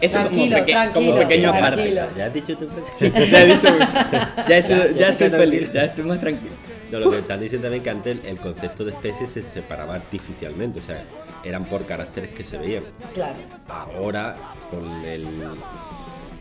Eso 0.00 0.22
como, 0.28 0.48
peque- 0.50 0.74
como 0.92 1.14
pequeño 1.16 1.48
aparte. 1.50 1.76
tranquilo. 1.76 2.02
¿Ya 2.16 2.26
has 2.26 2.34
dicho 2.34 2.56
tu 2.58 2.68
Sí, 2.98 3.10
ya 3.30 3.42
he 3.42 3.46
dicho 3.54 3.72
mi 3.72 3.86
frase. 3.86 4.18
Ya, 4.48 4.58
he 4.58 4.62
sido- 4.62 4.84
Ya, 4.88 4.92
ya 4.92 4.96
ya 4.98 5.12
soy 5.12 5.26
estoy 5.26 5.40
feliz, 5.40 5.60
tranquilo. 5.60 5.72
ya 5.72 5.84
estoy 5.84 6.04
más 6.04 6.20
tranquilo. 6.20 6.52
No, 6.90 6.98
lo 7.00 7.10
que 7.10 7.18
están 7.18 7.40
diciendo 7.40 7.66
también 7.66 7.82
que 7.82 7.90
antes 7.90 8.18
el 8.24 8.38
concepto 8.38 8.84
de 8.84 8.92
especie 8.92 9.26
se 9.26 9.42
separaba 9.42 9.94
artificialmente, 9.96 10.78
o 10.80 10.82
sea, 10.82 11.04
eran 11.44 11.64
por 11.64 11.84
caracteres 11.86 12.30
que 12.30 12.44
se 12.44 12.56
veían. 12.58 12.84
Claro. 13.14 13.36
Ahora, 13.68 14.36
con 14.70 14.84
el 15.04 15.24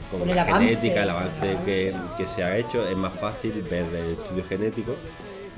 con, 0.10 0.19
Con 0.21 0.27
la 0.29 0.33
el 0.33 0.39
avance. 0.39 0.67
genética, 0.69 1.03
el 1.03 1.10
avance 1.10 1.57
que, 1.65 1.93
que 2.15 2.27
se 2.27 2.43
ha 2.43 2.57
hecho, 2.57 2.88
es 2.88 2.95
más 2.95 3.13
fácil 3.15 3.51
ver 3.69 3.86
el 3.93 4.13
estudio 4.13 4.45
genético 4.47 4.95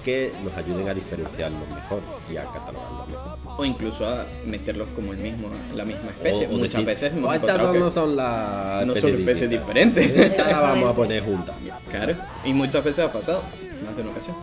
que 0.04 0.32
nos 0.44 0.56
ayuden 0.56 0.88
a 0.90 0.94
diferenciarlos 0.94 1.68
mejor 1.70 2.02
y 2.32 2.38
a 2.38 2.46
catalogarlos 2.46 3.08
mejor. 3.10 3.38
O 3.58 3.66
incluso 3.66 4.08
a 4.08 4.26
meterlos 4.46 4.88
como 4.96 5.12
el 5.12 5.20
mismo, 5.20 5.50
la 5.76 5.86
misma 5.86 6.10
especie. 6.10 6.48
O- 6.48 6.52
o 6.52 6.54
Muchas 6.54 6.72
decir, 6.72 6.86
veces 6.86 7.12
hemos 7.14 7.30
"Oh, 7.30 7.34
estas 7.34 7.50
encontrado 7.50 7.74
no 7.80 7.86
que 7.90 7.92
son 7.94 8.16
las 8.16 8.86
no 8.88 8.96
son 8.96 9.10
especies 9.20 9.50
diferentes. 9.52 10.08
Estas 10.08 10.48
las 10.48 10.62
vamos 10.62 10.90
a 10.90 10.94
poner 10.96 11.24
juntas. 11.24 11.56
Claro, 11.92 12.16
y 12.44 12.54
muchas 12.54 12.84
veces 12.84 13.06
ha 13.06 13.12
pasado, 13.12 13.44
más 13.86 13.96
de 13.96 14.02
una 14.02 14.12
ocasión. 14.12 14.36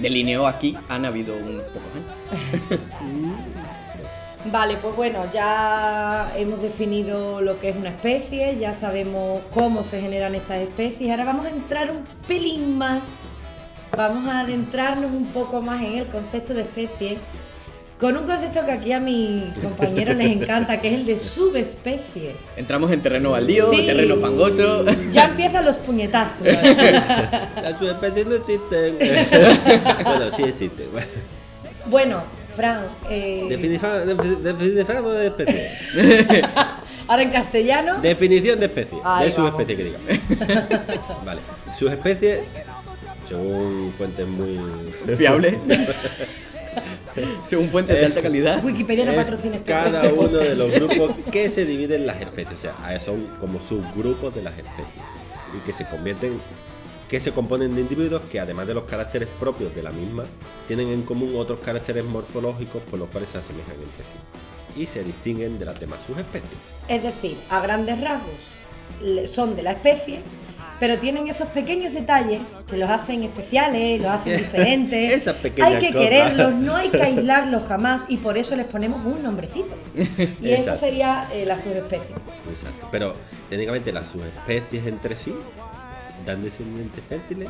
De 0.00 0.10
lineo 0.10 0.46
aquí 0.46 0.76
han 0.88 1.04
habido 1.04 1.36
unos 1.36 1.64
pocos. 1.64 2.80
Vale, 4.52 4.76
pues 4.76 4.94
bueno, 4.94 5.24
ya 5.32 6.32
hemos 6.36 6.62
definido 6.62 7.40
lo 7.40 7.58
que 7.58 7.70
es 7.70 7.76
una 7.76 7.88
especie, 7.88 8.56
ya 8.58 8.74
sabemos 8.74 9.42
cómo 9.52 9.82
se 9.82 10.00
generan 10.00 10.36
estas 10.36 10.58
especies. 10.58 11.10
Ahora 11.10 11.24
vamos 11.24 11.46
a 11.46 11.50
entrar 11.50 11.90
un 11.90 12.04
pelín 12.28 12.78
más, 12.78 13.22
vamos 13.96 14.28
a 14.28 14.40
adentrarnos 14.40 15.10
un 15.10 15.26
poco 15.26 15.62
más 15.62 15.82
en 15.82 15.98
el 15.98 16.06
concepto 16.06 16.54
de 16.54 16.62
especie, 16.62 17.18
con 17.98 18.14
un 18.16 18.24
concepto 18.26 18.64
que 18.66 18.72
aquí 18.72 18.92
a 18.92 19.00
mis 19.00 19.44
compañeros 19.62 20.16
les 20.16 20.30
encanta, 20.32 20.80
que 20.80 20.88
es 20.88 20.94
el 20.94 21.06
de 21.06 21.18
subespecie. 21.18 22.32
Entramos 22.56 22.90
en 22.92 23.00
terreno 23.00 23.30
baldío, 23.30 23.70
Sí. 23.70 23.86
terreno 23.86 24.16
fangoso. 24.16 24.84
Ya 25.12 25.24
empiezan 25.24 25.64
los 25.64 25.76
puñetazos. 25.78 26.40
Las 26.46 27.78
subespecies 27.78 28.26
no 28.26 28.34
existen. 28.34 28.96
bueno, 30.04 30.30
sí 30.36 30.42
existen. 30.42 30.88
Bueno, 30.92 31.06
Bueno, 31.88 32.24
Fran, 32.54 32.84
eh, 33.08 33.46
Definición 33.48 34.06
de 34.06 35.26
especie. 35.26 35.70
ahora 37.08 37.22
en 37.22 37.30
castellano, 37.30 38.00
Definición 38.00 38.60
de 38.60 38.66
especie. 38.66 38.98
Ahí 39.04 39.28
de 39.30 39.34
subespecie 39.34 39.76
que 39.76 39.84
digamos. 39.84 40.08
Vale. 41.24 41.40
Subespecie, 41.78 42.44
según 43.28 43.94
fuentes 43.96 44.26
muy 44.26 44.58
Fiable. 45.16 45.58
Según 47.46 47.70
fuentes 47.70 47.96
de 47.98 48.06
alta 48.06 48.22
calidad. 48.22 48.64
Wikipedia 48.64 49.04
no 49.04 49.14
patrocina 49.14 49.56
este 49.56 49.72
cada 49.72 50.04
este 50.04 50.18
uno 50.18 50.38
de 50.38 50.56
los 50.56 50.72
grupos 50.74 51.16
que 51.30 51.50
se 51.50 51.64
dividen 51.64 52.06
las 52.06 52.20
especies. 52.20 52.58
O 52.58 52.62
sea, 52.62 52.74
ah, 52.82 52.98
son 52.98 53.26
como 53.40 53.60
subgrupos 53.68 54.34
de 54.34 54.42
las 54.42 54.54
especies. 54.56 55.04
Y 55.56 55.64
que 55.64 55.72
se 55.72 55.84
convierten, 55.86 56.38
que 57.08 57.20
se 57.20 57.32
componen 57.32 57.74
de 57.74 57.80
individuos 57.82 58.22
que 58.30 58.40
además 58.40 58.66
de 58.66 58.74
los 58.74 58.84
caracteres 58.84 59.28
propios 59.40 59.74
de 59.74 59.82
la 59.82 59.90
misma, 59.90 60.24
tienen 60.66 60.88
en 60.88 61.02
común 61.02 61.34
otros 61.36 61.60
caracteres 61.60 62.04
morfológicos 62.04 62.82
por 62.82 62.98
los 62.98 63.08
cuales 63.08 63.30
se 63.30 63.38
asemejan 63.38 63.74
entre 63.74 64.04
sí. 64.04 64.80
Y 64.82 64.86
se 64.86 65.02
distinguen 65.02 65.58
de 65.58 65.64
las 65.64 65.80
demás 65.80 66.00
subespecies. 66.06 66.58
Es 66.88 67.02
decir, 67.02 67.36
a 67.48 67.60
grandes 67.60 68.00
rasgos 68.00 69.30
son 69.30 69.56
de 69.56 69.62
la 69.62 69.72
especie, 69.72 70.20
pero 70.78 70.98
tienen 70.98 71.28
esos 71.28 71.48
pequeños 71.48 71.92
detalles 71.94 72.40
que 72.68 72.76
los 72.76 72.88
hacen 72.90 73.22
especiales, 73.22 74.00
los 74.00 74.10
hacen 74.10 74.36
diferentes. 74.38 75.12
Esas 75.12 75.36
pequeñas 75.36 75.72
hay 75.72 75.78
que 75.78 75.86
cosas. 75.88 76.00
quererlos, 76.02 76.54
no 76.54 76.76
hay 76.76 76.88
que 76.90 77.02
aislarlos 77.02 77.64
jamás 77.64 78.04
y 78.08 78.18
por 78.18 78.36
eso 78.38 78.56
les 78.56 78.66
ponemos 78.66 79.04
un 79.04 79.22
nombrecito. 79.22 79.74
Y 79.94 80.50
esa 80.50 80.60
Exacto. 80.60 80.80
sería 80.80 81.28
eh, 81.32 81.46
la 81.46 81.58
subespecie. 81.58 82.08
Exacto. 82.50 82.88
Pero 82.90 83.14
técnicamente 83.48 83.92
las 83.92 84.06
subespecies 84.08 84.86
entre 84.86 85.16
sí 85.16 85.34
dan 86.24 86.42
descendientes 86.42 87.02
fértiles. 87.08 87.48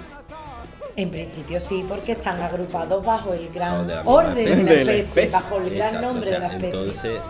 En 0.96 1.10
principio 1.10 1.60
sí, 1.60 1.84
porque 1.86 2.12
están 2.12 2.40
agrupados 2.40 3.04
bajo 3.04 3.34
el 3.34 3.50
gran 3.50 3.86
orden 4.06 4.64
de 4.64 4.84
la 4.84 4.92
especie. 4.92 5.30
bajo 5.30 5.58
el 5.58 5.74
gran 5.74 6.00
nombre 6.00 6.30
de 6.30 6.38
la 6.38 6.46
especie. 6.46 6.68
Entonces, 6.68 7.20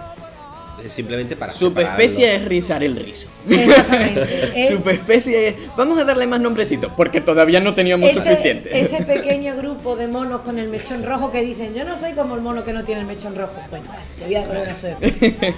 simplemente 0.90 1.36
para 1.36 1.52
Subespecie 1.52 2.34
es 2.36 2.44
rizar 2.44 2.82
el 2.84 2.96
rizo. 2.96 3.28
Exactamente. 3.48 4.52
Es 4.60 4.68
Subespecie 4.68 5.48
es. 5.48 5.54
Vamos 5.76 5.98
a 5.98 6.04
darle 6.04 6.26
más 6.26 6.40
nombrecitos, 6.40 6.92
porque 6.96 7.20
todavía 7.20 7.60
no 7.60 7.74
teníamos 7.74 8.10
ese, 8.10 8.20
suficiente. 8.20 8.80
ese 8.80 9.04
pequeño 9.04 9.56
grupo 9.56 9.96
de 9.96 10.06
monos 10.08 10.40
con 10.42 10.58
el 10.58 10.68
mechón 10.68 11.04
rojo 11.04 11.30
que 11.30 11.42
dicen, 11.42 11.74
yo 11.74 11.84
no 11.84 11.96
soy 11.98 12.12
como 12.12 12.34
el 12.34 12.40
mono 12.40 12.64
que 12.64 12.72
no 12.72 12.84
tiene 12.84 13.02
el 13.02 13.06
mechón 13.06 13.36
rojo. 13.36 13.54
Bueno, 13.70 13.86
te 14.18 14.24
voy 14.24 14.34
a 14.34 14.46
dar 14.46 14.62
una 14.62 14.74
suerte. 14.74 15.14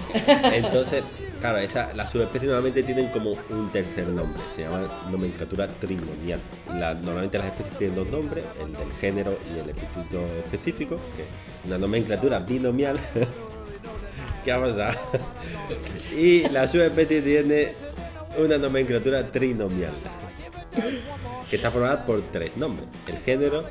Entonces, 0.54 1.02
claro, 1.40 1.58
esa, 1.58 1.92
las 1.94 2.10
subespecies 2.10 2.44
normalmente 2.48 2.82
tienen 2.82 3.08
como 3.08 3.36
un 3.50 3.70
tercer 3.72 4.06
nombre, 4.08 4.42
se 4.54 4.62
llama 4.62 5.02
nomenclatura 5.10 5.68
trinomial. 5.68 6.40
La- 6.74 6.94
normalmente 6.94 7.38
las 7.38 7.48
especies 7.48 7.78
tienen 7.78 7.96
dos 7.96 8.08
nombres, 8.08 8.44
el 8.60 8.72
del 8.72 8.92
género 9.00 9.38
y 9.54 9.58
el 9.60 9.70
epíteto 9.70 10.26
específico, 10.44 10.96
que 11.16 11.22
es 11.22 11.28
una 11.66 11.78
nomenclatura 11.78 12.38
binomial. 12.40 12.98
¿Qué 14.44 14.52
ha 14.52 14.60
pasado? 14.60 14.98
y 16.16 16.48
la 16.48 16.68
subespecie 16.68 17.22
tiene 17.22 17.74
una 18.36 18.58
nomenclatura 18.58 19.30
trinomial. 19.30 19.94
Que 21.50 21.56
está 21.56 21.70
formada 21.70 22.04
por 22.04 22.22
tres 22.30 22.56
nombres: 22.56 22.86
el 23.06 23.18
género, 23.18 23.64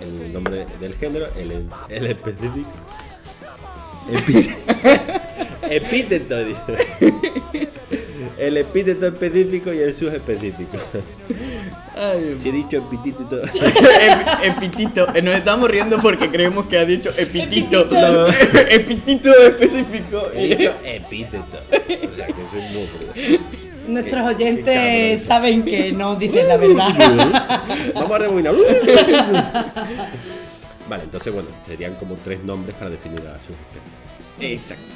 el 0.00 0.32
nombre 0.32 0.66
del 0.80 0.94
género, 0.94 1.26
el, 1.36 1.66
el 1.88 2.06
específico. 2.06 2.70
Epíteto. 5.70 6.36
El 8.38 8.56
epíteto 8.56 9.06
específico 9.06 9.72
y 9.72 9.78
el 9.78 9.94
subespecífico. 9.94 10.76
Ay, 11.96 12.36
he 12.44 12.52
dicho 12.52 12.78
epíteto. 12.78 13.40
Ep- 13.44 14.42
Epitito. 14.42 15.06
Eh, 15.14 15.22
Nos 15.22 15.34
estamos 15.34 15.70
riendo 15.70 15.98
porque 15.98 16.28
creemos 16.30 16.66
que 16.66 16.78
ha 16.78 16.84
dicho 16.84 17.10
epitito. 17.16 17.88
Epitito 18.68 19.30
específico. 19.46 20.28
He 20.34 20.56
dicho 20.56 20.72
epíteto. 20.84 21.58
O 21.70 22.16
sea 22.16 22.26
que 22.26 22.34
soy 22.50 22.62
muy 22.72 22.86
frío. 22.86 23.40
Nuestros 23.86 24.22
Qué- 24.30 24.36
qué 24.36 24.44
oyentes 24.44 25.22
saben 25.24 25.62
que 25.64 25.92
no 25.92 26.16
dicen 26.16 26.48
la 26.48 26.56
verdad. 26.56 27.62
Vamos 27.94 28.10
a 28.10 28.18
rebobinar. 28.18 28.54
Vale, 30.88 31.04
entonces 31.04 31.32
bueno, 31.32 31.48
serían 31.66 31.94
como 31.94 32.16
tres 32.16 32.42
nombres 32.42 32.76
para 32.76 32.90
definir 32.90 33.20
a 33.20 33.24
la 33.24 33.38
subespecie. 33.46 34.54
Exacto. 34.54 34.94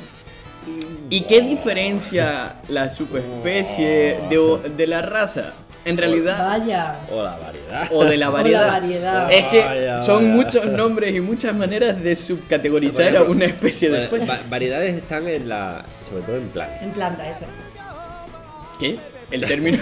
¿Y 1.08 1.22
qué 1.22 1.40
diferencia 1.40 2.56
la 2.68 2.90
subespecie 2.90 4.18
de, 4.28 4.70
de 4.76 4.86
la 4.86 5.00
raza? 5.02 5.54
En 5.88 5.96
realidad, 5.96 6.46
Vaya. 6.58 6.94
O 7.10 7.22
la 7.22 7.36
variedad. 7.36 7.88
o 7.92 8.04
de 8.04 8.16
la 8.16 8.28
O 8.28 8.32
la 8.32 8.66
variedad. 8.66 9.32
Es 9.32 9.44
que 9.46 9.62
Vaya, 9.62 10.02
son 10.02 10.22
vaya. 10.24 10.34
muchos 10.34 10.66
nombres 10.66 11.14
y 11.14 11.20
muchas 11.20 11.54
maneras 11.54 12.02
de 12.02 12.14
subcategorizar 12.16 13.16
a 13.16 13.22
una 13.22 13.46
especie 13.46 13.90
después. 13.90 14.28
va- 14.28 14.40
variedades 14.48 14.94
están 14.94 15.26
en 15.28 15.48
la. 15.48 15.84
sobre 16.08 16.22
todo 16.22 16.36
en 16.36 16.48
plan. 16.48 16.68
En 16.82 16.90
planta, 16.90 17.28
eso 17.30 17.44
es. 17.44 18.78
¿Qué? 18.78 18.98
El 19.30 19.40
término. 19.46 19.78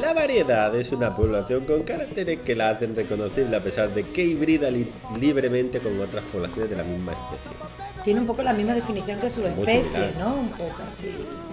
La 0.00 0.12
variedad 0.14 0.74
es 0.74 0.90
una 0.92 1.14
población 1.14 1.64
con 1.64 1.82
caracteres 1.82 2.40
que 2.44 2.54
la 2.54 2.70
hacen 2.70 2.96
reconocible 2.96 3.56
a 3.56 3.60
pesar 3.62 3.90
de 3.94 4.02
que 4.04 4.24
hibrida 4.24 4.70
li- 4.70 4.90
libremente 5.20 5.78
con 5.78 5.98
otras 6.00 6.24
poblaciones 6.32 6.70
de 6.70 6.76
la 6.76 6.82
misma 6.84 7.12
especie. 7.12 7.56
Tiene 8.04 8.20
un 8.20 8.26
poco 8.26 8.42
la 8.42 8.52
misma 8.52 8.74
definición 8.74 9.18
que 9.20 9.30
su 9.30 9.40
Muy 9.40 9.50
especie, 9.50 9.82
similar. 9.84 10.12
¿no? 10.18 10.34
Un 10.34 10.48
poco 10.48 10.74
así. 10.90 11.10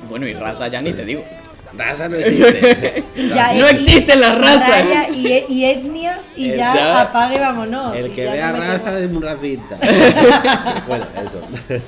bueno, 0.10 0.28
y 0.28 0.34
raza 0.34 0.68
ya 0.68 0.82
ni 0.82 0.94
te 0.94 1.06
digo. 1.06 1.24
Raza 1.78 2.10
no 2.10 2.16
existe. 2.18 3.04
Ya 3.36 3.54
No 3.54 3.68
es- 3.68 3.74
existen 3.74 4.20
las 4.22 4.38
razas. 4.40 4.84
Y, 5.16 5.28
e- 5.28 5.46
y 5.48 5.66
etnias 5.66 6.26
y 6.36 6.50
ya, 6.50 6.74
ya- 6.76 7.02
apague 7.02 7.40
vámonos. 7.40 7.96
El 7.98 8.12
que 8.14 8.26
ya 8.26 8.32
vea 8.34 8.52
no 8.52 8.58
raza 8.60 8.86
tengo- 8.86 8.98
es 8.98 9.12
un 9.12 9.22
racista. 9.22 9.78
bueno, 10.88 11.06
eso. 11.16 11.42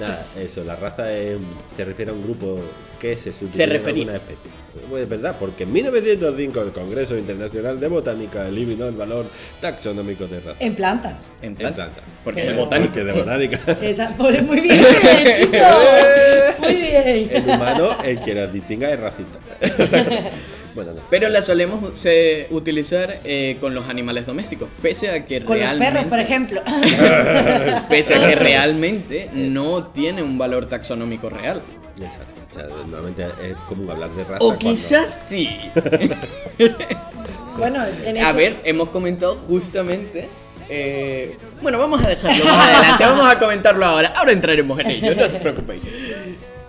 Nada, 0.00 0.26
eso, 0.36 0.62
la 0.62 0.76
raza 0.76 1.10
es- 1.12 1.38
se 1.76 1.84
refiere 1.84 2.10
a 2.12 2.14
un 2.14 2.22
grupo 2.22 2.60
que 3.00 3.14
se 3.16 3.32
subdivide 3.32 3.64
en 3.64 3.70
refería. 3.70 4.02
alguna 4.04 4.16
especie. 4.18 4.50
Pues 4.90 5.02
es 5.04 5.08
verdad, 5.08 5.36
porque 5.38 5.64
en 5.64 5.72
1905 5.72 6.60
el 6.62 6.72
Congreso 6.72 7.16
Internacional 7.16 7.78
de 7.80 7.88
Botánica 7.88 8.46
eliminó 8.48 8.86
el 8.86 8.94
valor 8.94 9.26
taxonómico 9.60 10.26
de 10.26 10.40
raza. 10.40 10.56
En 10.60 10.74
plantas. 10.74 11.26
En 11.42 11.50
En 11.50 11.56
planta. 11.56 11.90
Porque 12.24 12.40
es 12.42 12.46
el 12.48 12.52
Pero- 12.54 12.64
botánico. 12.64 12.92
Porque 12.92 13.04
de 13.04 13.12
botánica. 13.12 13.60
Esa, 13.82 14.14
pues, 14.16 14.42
muy 14.44 14.60
bien, 14.60 14.78
chico. 15.40 15.56
Muy 16.58 16.74
bien. 16.74 17.28
El 17.30 17.42
humano, 17.44 17.90
el 18.02 18.20
que 18.22 18.34
las 18.34 18.52
distinga 18.52 18.90
es 18.90 18.98
racista. 18.98 19.38
bueno, 20.74 20.92
no. 20.94 21.00
Pero 21.10 21.28
la 21.28 21.42
solemos 21.42 21.98
se- 21.98 22.46
utilizar 22.50 23.20
eh, 23.24 23.56
con 23.60 23.74
los 23.74 23.88
animales 23.88 24.26
domésticos, 24.26 24.68
pese 24.82 25.10
a 25.10 25.24
que 25.26 25.42
Con 25.44 25.58
los 25.58 25.66
realmente, 25.66 25.92
perros, 25.92 26.08
por 26.08 26.18
ejemplo. 26.20 26.62
pese 27.88 28.14
a 28.14 28.26
que 28.26 28.34
realmente 28.36 29.30
no 29.34 29.88
tiene 29.88 30.22
un 30.22 30.38
valor 30.38 30.66
taxonómico 30.66 31.28
real. 31.28 31.60
Exacto. 32.00 32.42
Sea, 32.56 32.66
normalmente 32.86 33.24
es 33.42 33.56
común 33.68 33.90
hablar 33.90 34.10
de 34.10 34.24
raza. 34.24 34.36
O 34.36 34.48
cuando- 34.48 34.58
quizás 34.58 35.10
sí. 35.28 35.48
Bueno, 37.58 37.82
en 38.04 38.16
A 38.18 38.20
esto- 38.20 38.36
ver, 38.36 38.56
hemos 38.64 38.88
comentado 38.90 39.36
justamente. 39.48 40.28
eh, 40.68 41.38
bueno, 41.62 41.78
vamos 41.78 42.04
a 42.04 42.08
dejarlo 42.08 42.44
más 42.44 42.66
adelante, 42.68 43.04
vamos 43.04 43.26
a 43.26 43.38
comentarlo 43.38 43.86
ahora. 43.86 44.12
Ahora 44.16 44.32
entraremos 44.32 44.78
en 44.80 44.86
ello, 44.90 45.14
no 45.14 45.24
os 45.24 45.32
preocupéis. 45.32 45.80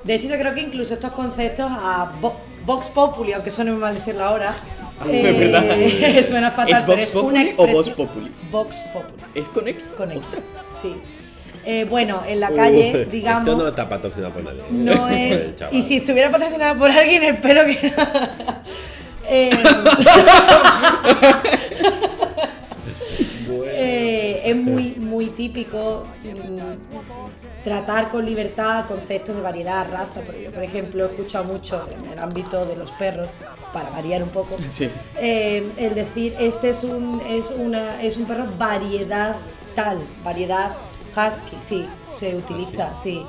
De 0.03 0.15
hecho, 0.15 0.27
yo 0.29 0.37
creo 0.39 0.53
que 0.53 0.61
incluso 0.61 0.93
estos 0.93 1.11
conceptos 1.11 1.65
a 1.69 2.13
Vo- 2.21 2.35
Vox 2.65 2.87
Populi, 2.89 3.33
aunque 3.33 3.51
suene 3.51 3.71
muy 3.71 3.81
mal 3.81 3.95
decirlo 3.95 4.23
ahora, 4.23 4.55
Es 5.11 5.37
verdad. 5.37 6.25
suena 6.27 6.51
fatal, 6.51 6.73
¿Es 6.73 6.85
Vox 6.85 6.99
es 6.99 7.07
Populi 7.11 7.35
una 7.43 7.51
o. 7.57 7.67
Vox 7.67 7.89
Populi? 7.89 8.31
Vox 8.49 8.75
Populi, 8.93 9.23
¿Es 9.35 9.49
con 9.49 9.67
X? 9.67 9.83
con 9.97 10.11
X. 10.11 10.21
Ostras. 10.21 10.43
Sí. 10.81 10.95
Eh, 11.69 11.85
bueno, 11.89 12.21
en 12.25 12.39
la 12.39 12.49
calle, 12.49 13.05
Uh, 13.05 13.11
digamos. 13.11 13.45
Esto 13.45 13.61
no 13.61 13.67
está 13.67 13.89
patrocinado 13.89 14.33
por 14.33 14.41
nadie. 14.43 14.63
No 14.71 15.09
es. 15.09 15.53
Y 15.71 15.83
si 15.83 15.97
estuviera 15.97 16.31
patrocinado 16.31 16.79
por 16.79 16.89
alguien, 16.89 17.23
espero 17.25 17.65
que. 17.65 17.93
Eh, 19.29 19.51
eh, 23.73 24.41
es 24.45 24.55
muy, 24.55 24.91
muy 24.95 25.27
típico 25.27 26.05
mm, 26.23 27.63
tratar 27.63 28.09
con 28.09 28.25
libertad 28.25 28.85
conceptos 28.87 29.35
de 29.35 29.41
variedad, 29.41 29.85
raza. 29.91 30.21
Porque 30.25 30.43
yo, 30.43 30.51
por 30.51 30.63
ejemplo, 30.63 31.03
he 31.03 31.07
escuchado 31.07 31.45
mucho 31.45 31.85
en 31.91 32.11
el 32.13 32.19
ámbito 32.19 32.63
de 32.63 32.77
los 32.77 32.91
perros, 32.91 33.29
para 33.73 33.89
variar 33.89 34.23
un 34.23 34.29
poco, 34.29 34.55
Sí. 34.69 34.89
eh, 35.19 35.69
el 35.77 35.93
decir 35.93 36.33
este 36.39 36.69
es 36.69 36.83
un, 36.83 37.21
es, 37.27 37.51
una, 37.55 38.01
es 38.01 38.17
un 38.17 38.25
perro 38.25 38.45
variedad 38.57 39.35
tal, 39.75 39.99
variedad 40.23 40.71
husky, 41.17 41.57
sí, 41.61 41.85
se 42.17 42.35
utiliza, 42.35 42.95
sí. 42.95 43.25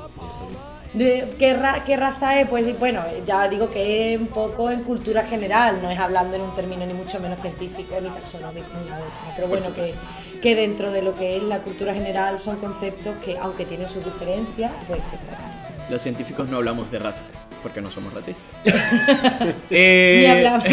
De- 0.93 1.35
¿Qué, 1.37 1.53
ra- 1.53 1.83
qué 1.83 1.95
raza 1.97 2.39
es? 2.39 2.49
Pues 2.49 2.77
bueno, 2.79 3.01
ya 3.25 3.47
digo 3.47 3.69
que 3.69 4.13
es 4.15 4.19
un 4.19 4.27
poco 4.27 4.71
en 4.71 4.83
cultura 4.83 5.23
general, 5.23 5.79
no 5.83 5.89
es 5.91 5.99
hablando 5.99 6.35
en 6.35 6.41
un 6.41 6.55
término 6.55 6.85
ni 6.85 6.93
mucho 6.93 7.19
menos 7.19 7.39
científico, 7.41 7.95
ni 8.01 8.09
taxonómico, 8.09 8.65
ni 8.83 8.89
nada 8.89 9.01
de 9.03 9.07
eso. 9.09 9.19
Pero 9.35 9.47
bueno, 9.47 9.67
que, 9.75 9.93
que 10.41 10.55
dentro 10.55 10.91
de 10.91 11.03
lo 11.03 11.15
que 11.15 11.37
es 11.37 11.43
la 11.43 11.59
cultura 11.59 11.93
general 11.93 12.39
son 12.39 12.57
conceptos 12.57 13.15
que, 13.23 13.37
aunque 13.37 13.65
tienen 13.65 13.87
sus 13.87 14.03
diferencias, 14.03 14.71
pues 14.87 15.01
se 15.03 15.17
tratan. 15.17 15.59
Los 15.91 16.01
científicos 16.01 16.49
no 16.49 16.57
hablamos 16.57 16.89
de 16.91 16.97
razas, 16.99 17.23
porque 17.61 17.81
no 17.81 17.91
somos 17.91 18.11
racistas. 18.13 18.45
Eh, 19.69 20.27
hablamos, 20.29 20.63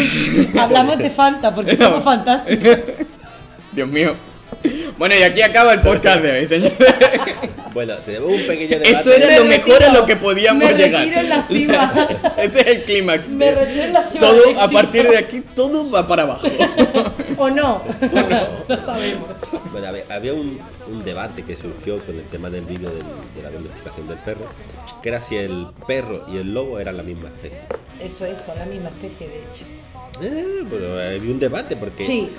hablamos 0.59 0.97
de 0.97 1.09
Fanta, 1.11 1.53
porque 1.53 1.77
somos 1.77 2.03
fantásticos. 2.03 2.77
Dios 3.71 3.87
mío. 3.87 4.15
Bueno, 4.97 5.15
y 5.19 5.21
aquí 5.23 5.41
acaba 5.41 5.73
el 5.73 5.81
podcast 5.81 6.21
de 6.21 6.31
hoy, 6.39 6.47
señores. 6.47 6.75
Bueno, 7.77 7.93
tenemos 7.97 8.31
un 8.31 8.47
pequeño 8.47 8.69
debate. 8.79 8.91
Esto 8.91 9.13
era 9.13 9.27
Me 9.27 9.37
lo 9.37 9.45
mejor 9.45 9.73
a 9.75 9.77
retiro, 9.85 9.99
lo 9.99 10.05
que 10.07 10.15
podíamos 10.15 10.63
me 10.63 10.73
llegar. 10.73 11.01
retiro 11.03 11.21
en 11.21 11.29
la 11.29 11.47
cima. 11.47 12.07
Este 12.37 12.59
es 12.61 12.75
el 12.77 12.83
clímax. 12.85 13.29
Me 13.29 13.51
retiro 13.53 13.83
en 13.83 13.93
la 13.93 14.09
cima 14.09 14.19
Todo, 14.19 14.59
a 14.59 14.67
partir 14.67 15.07
de 15.07 15.17
aquí, 15.19 15.41
todo 15.55 15.91
va 15.91 16.07
para 16.07 16.23
abajo. 16.23 16.47
¿O 17.37 17.49
no? 17.51 17.83
No 18.67 18.81
sabemos. 18.83 19.27
Bueno, 19.71 19.87
había, 19.89 20.03
había 20.09 20.33
un, 20.33 20.59
un 20.87 21.05
debate 21.05 21.43
que 21.43 21.55
surgió 21.55 21.99
con 22.03 22.15
el 22.15 22.23
tema 22.29 22.49
del 22.49 22.65
vídeo 22.65 22.89
del- 22.89 23.03
de 23.35 23.43
la 23.43 23.51
domesticación 23.51 24.07
del 24.07 24.17
perro, 24.19 24.47
que 25.03 25.09
era 25.09 25.21
si 25.21 25.35
el 25.35 25.67
perro 25.85 26.25
y 26.33 26.37
el 26.37 26.51
lobo 26.55 26.79
eran 26.79 26.97
la 26.97 27.03
misma 27.03 27.27
especie. 27.27 27.59
Eso 27.99 28.25
es, 28.25 28.39
son 28.41 28.57
la 28.57 28.65
misma 28.65 28.89
especie, 28.89 29.27
de 29.27 29.35
hecho. 29.37 29.65
Eh, 30.21 30.63
pero 30.69 30.99
había 30.99 31.31
un 31.31 31.39
debate 31.39 31.75
porque 31.75 32.05
Sí. 32.05 32.29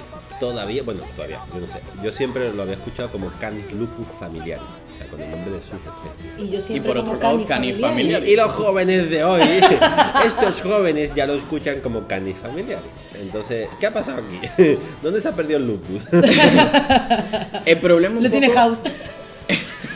todavía, 0.41 0.83
bueno, 0.83 1.01
todavía, 1.16 1.41
yo 1.55 1.61
no 1.61 1.66
sé, 1.66 1.81
yo 2.03 2.12
siempre 2.12 2.53
lo 2.53 2.62
había 2.62 2.75
escuchado 2.75 3.11
como 3.11 3.31
Canis 3.41 3.71
lupus 3.73 4.07
familiaris, 4.19 4.64
o 4.66 4.99
sea, 4.99 5.07
con 5.09 5.21
el 5.21 5.31
nombre 5.31 5.51
de 5.53 5.61
sus 5.61 5.73
especies. 5.75 6.39
Y 6.39 6.49
yo 6.51 6.61
siempre 6.61 6.93
por 6.93 7.01
como 7.01 7.12
otro 7.12 7.23
lado, 7.23 7.37
Canis 7.47 7.49
Canis 7.49 7.81
familiaris. 7.81 8.29
Y 8.29 8.37
los 8.37 8.51
jóvenes 8.53 9.11
de 9.11 9.25
hoy, 9.25 9.43
estos 10.27 10.61
jóvenes 10.62 11.14
ya 11.14 11.27
lo 11.27 11.35
escuchan 11.35 11.81
como 11.81 12.07
canis 12.07 12.37
familiaris. 12.39 12.85
Entonces, 13.21 13.69
¿qué 13.81 13.87
ha 13.87 13.93
pasado 13.93 14.19
aquí? 14.19 14.79
¿Dónde 15.03 15.21
se 15.21 15.29
ha 15.29 15.33
perdido 15.33 15.59
el 15.59 15.66
lupus? 15.66 16.03
El 17.64 17.79
problema 17.79 18.16
un 18.16 18.23
Lo 18.25 18.31
tiene 18.31 18.49
House. 18.51 18.81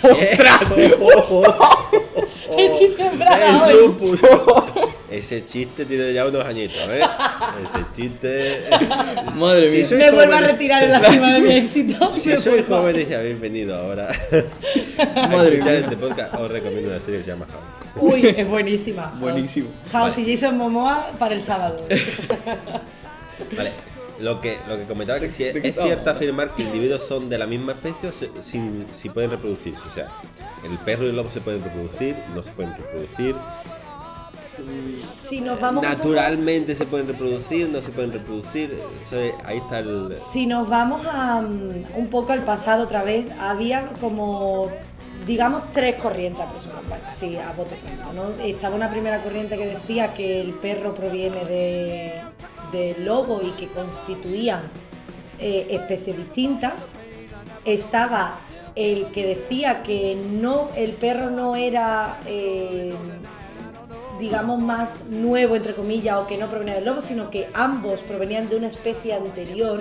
¡Ostras! 0.02 0.74
Estoy 2.58 2.88
sembrada 2.88 3.70
es 3.70 3.78
lupus. 3.78 4.20
Ese 5.10 5.46
chiste 5.46 5.84
tiene 5.84 6.12
ya 6.12 6.26
unos 6.26 6.44
añitos, 6.44 6.76
¿eh? 6.88 7.02
Ese 7.64 7.84
chiste. 7.94 8.64
Madre 9.34 9.70
mía. 9.70 9.86
Me 9.90 10.10
vuelvo 10.10 10.34
a 10.34 10.40
retirar 10.40 10.82
en 10.84 10.92
la 10.92 11.00
cima 11.04 11.34
de 11.34 11.40
mi 11.40 11.54
éxito. 11.56 12.16
Si 12.16 12.36
sois 12.36 12.64
jóvenes 12.66 13.08
y 13.10 13.14
habéis 13.14 13.40
venido 13.40 13.76
ahora 13.76 14.10
Madre 15.14 15.58
mía. 15.58 15.74
este 15.74 15.96
podcast, 15.96 16.34
os 16.34 16.50
recomiendo 16.50 16.90
una 16.90 17.00
serie 17.00 17.18
que 17.18 17.24
se 17.24 17.30
llama 17.30 17.46
House. 17.50 18.02
Uy, 18.02 18.26
es 18.26 18.48
buenísima. 18.48 19.12
Buenísimo. 19.20 19.68
House 19.92 20.18
y 20.18 20.30
Jason 20.30 20.56
Momoa 20.56 21.12
para 21.18 21.34
el 21.34 21.42
sábado. 21.42 21.84
Vale. 23.56 23.91
Lo 24.20 24.40
que, 24.40 24.58
lo 24.68 24.76
que 24.76 24.84
comentaba 24.84 25.18
que 25.20 25.30
si 25.30 25.44
es, 25.44 25.54
¿De 25.54 25.62
qué 25.62 25.68
es 25.68 25.76
cierto 25.76 26.10
afirmar 26.10 26.50
que 26.50 26.62
individuos 26.62 27.02
son 27.06 27.28
de 27.28 27.38
la 27.38 27.46
misma 27.46 27.72
especie 27.72 28.08
o 28.10 28.12
se- 28.12 28.30
sin, 28.42 28.86
si 29.00 29.08
pueden 29.08 29.30
reproducirse. 29.30 29.80
O 29.90 29.94
sea, 29.94 30.08
el 30.64 30.78
perro 30.78 31.04
y 31.06 31.08
el 31.10 31.16
lobo 31.16 31.30
se 31.30 31.40
pueden 31.40 31.62
reproducir, 31.64 32.16
no 32.34 32.42
se 32.42 32.50
pueden 32.50 32.74
reproducir. 32.76 33.34
Si 34.96 35.40
nos 35.40 35.60
vamos 35.60 35.82
un 35.82 35.90
poco- 35.90 35.96
Naturalmente 35.96 36.74
se 36.76 36.84
pueden 36.84 37.08
reproducir, 37.08 37.68
no 37.70 37.80
se 37.80 37.90
pueden 37.90 38.12
reproducir. 38.12 38.78
Eso 39.06 39.18
es- 39.18 39.34
ahí 39.44 39.58
está 39.58 39.78
el. 39.80 40.14
Si 40.14 40.46
nos 40.46 40.68
vamos 40.68 41.04
a, 41.06 41.40
mm, 41.40 41.84
un 41.96 42.08
poco 42.08 42.32
al 42.32 42.44
pasado 42.44 42.84
otra 42.84 43.02
vez, 43.02 43.26
había 43.40 43.86
como, 44.00 44.68
digamos, 45.26 45.62
tres 45.72 45.96
corrientes 45.96 46.42
aproximadamente, 46.42 47.06
sí, 47.12 47.36
a 47.36 47.52
bote 47.56 47.76
pronto, 47.76 48.12
¿no? 48.36 48.44
Estaba 48.44 48.76
una 48.76 48.90
primera 48.90 49.22
corriente 49.22 49.56
que 49.56 49.66
decía 49.66 50.12
que 50.14 50.42
el 50.42 50.52
perro 50.52 50.94
proviene 50.94 51.44
de, 51.46 52.12
del 52.72 53.04
lobo 53.04 53.40
y 53.42 53.50
que 53.52 53.66
constituían 53.68 54.62
eh, 55.38 55.66
especies 55.70 56.16
distintas. 56.16 56.90
Estaba 57.64 58.40
el 58.74 59.06
que 59.12 59.26
decía 59.26 59.82
que 59.82 60.16
no, 60.16 60.70
el 60.76 60.92
perro 60.92 61.30
no 61.30 61.54
era... 61.54 62.20
eh, 62.26 62.92
digamos, 64.18 64.58
más 64.58 65.06
nuevo, 65.06 65.56
entre 65.56 65.74
comillas, 65.74 66.16
o 66.16 66.26
que 66.26 66.36
no 66.36 66.48
provenía 66.48 66.74
del 66.74 66.84
lobo, 66.84 67.00
sino 67.00 67.30
que 67.30 67.48
ambos 67.54 68.00
provenían 68.00 68.48
de 68.48 68.56
una 68.56 68.68
especie 68.68 69.14
anterior 69.14 69.80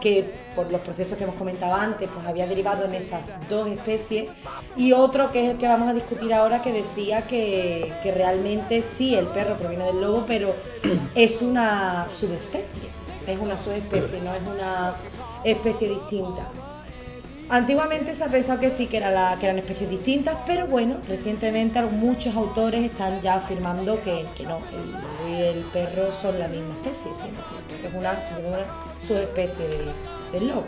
que, 0.00 0.32
por 0.54 0.70
los 0.70 0.80
procesos 0.80 1.16
que 1.16 1.24
hemos 1.24 1.36
comentado 1.36 1.74
antes, 1.74 2.08
pues 2.12 2.26
había 2.26 2.46
derivado 2.46 2.84
en 2.84 2.94
esas 2.94 3.32
dos 3.48 3.68
especies. 3.68 4.28
Y 4.76 4.92
otro, 4.92 5.32
que 5.32 5.44
es 5.44 5.50
el 5.52 5.58
que 5.58 5.66
vamos 5.66 5.88
a 5.88 5.94
discutir 5.94 6.32
ahora, 6.32 6.62
que 6.62 6.72
decía 6.72 7.22
que, 7.22 7.92
que 8.02 8.12
realmente 8.12 8.82
sí, 8.82 9.14
el 9.14 9.26
perro 9.28 9.56
proviene 9.56 9.84
del 9.84 10.00
lobo, 10.00 10.24
pero 10.26 10.54
es 11.14 11.42
una 11.42 12.06
subespecie. 12.08 12.96
Es 13.26 13.38
una 13.40 13.56
subespecie, 13.56 14.20
no 14.22 14.32
es 14.32 14.42
una 14.42 14.94
especie 15.42 15.88
distinta. 15.88 16.48
Antiguamente 17.48 18.12
se 18.14 18.24
ha 18.24 18.28
pensado 18.28 18.58
que 18.58 18.70
sí, 18.70 18.86
que, 18.88 18.96
era 18.96 19.10
la- 19.12 19.36
que 19.38 19.46
eran 19.46 19.58
especies 19.58 19.88
distintas, 19.88 20.36
pero 20.46 20.66
bueno, 20.66 20.96
recientemente 21.08 21.80
muchos 21.82 22.34
autores 22.34 22.82
están 22.84 23.20
ya 23.20 23.34
afirmando 23.36 24.02
que, 24.02 24.26
que 24.36 24.44
no, 24.44 24.58
que 24.68 24.74
el 24.76 24.90
lobo 24.92 25.28
y 25.28 25.42
el 25.42 25.58
perro 25.72 26.12
son 26.12 26.38
la 26.40 26.48
misma 26.48 26.74
especie, 26.74 27.14
sino 27.14 27.38
que 27.46 27.56
el 27.76 27.80
perro 27.82 27.88
es 27.88 27.94
una, 27.94 28.66
subespecie 29.06 29.68
de- 29.68 29.92
del 30.32 30.48
lobo. 30.48 30.64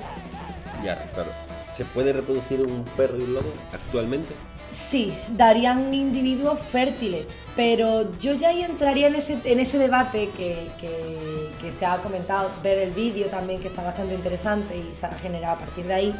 Ya, 0.84 0.96
claro. 1.14 1.30
¿Se 1.74 1.84
puede 1.84 2.12
reproducir 2.12 2.60
un 2.60 2.84
perro 2.96 3.18
y 3.18 3.22
un 3.22 3.34
lobo 3.34 3.52
actualmente? 3.72 4.32
Sí, 4.70 5.12
darían 5.30 5.92
individuos 5.94 6.60
fértiles, 6.60 7.34
pero 7.56 8.16
yo 8.20 8.34
ya 8.34 8.50
ahí 8.50 8.62
entraría 8.62 9.08
en 9.08 9.16
ese, 9.16 9.38
en 9.44 9.58
ese 9.58 9.78
debate 9.78 10.30
que, 10.36 10.68
que- 10.80 11.48
que 11.60 11.72
se 11.72 11.84
ha 11.86 11.96
comentado, 11.98 12.50
ver 12.62 12.78
el 12.78 12.92
vídeo 12.92 13.26
también, 13.26 13.60
que 13.60 13.66
está 13.68 13.82
bastante 13.82 14.14
interesante 14.14 14.76
y 14.76 14.94
se 14.94 15.06
ha 15.06 15.10
generado 15.14 15.56
a 15.56 15.58
partir 15.58 15.86
de 15.86 15.94
ahí, 15.94 16.14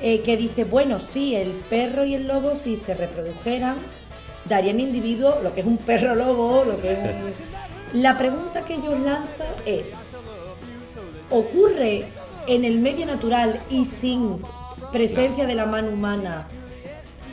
eh, 0.00 0.20
que 0.20 0.36
dice, 0.36 0.64
bueno, 0.64 1.00
sí, 1.00 1.34
el 1.34 1.50
perro 1.50 2.04
y 2.04 2.14
el 2.14 2.26
lobo 2.26 2.56
si 2.56 2.76
se 2.76 2.94
reprodujeran, 2.94 3.76
darían 4.46 4.80
individuos, 4.80 5.42
lo 5.42 5.54
que 5.54 5.60
es 5.60 5.66
un 5.66 5.78
perro 5.78 6.14
lobo, 6.14 6.64
lo 6.64 6.80
que 6.80 6.92
es 6.92 6.98
un... 6.98 7.54
La 8.02 8.18
pregunta 8.18 8.64
que 8.64 8.76
yo 8.76 8.90
os 8.90 9.00
lanzo 9.00 9.44
es, 9.66 10.16
¿ocurre 11.30 12.06
en 12.48 12.64
el 12.64 12.80
medio 12.80 13.06
natural 13.06 13.60
y 13.70 13.84
sin 13.84 14.40
presencia 14.90 15.46
de 15.46 15.54
la 15.54 15.64
mano 15.66 15.90
humana 15.90 16.48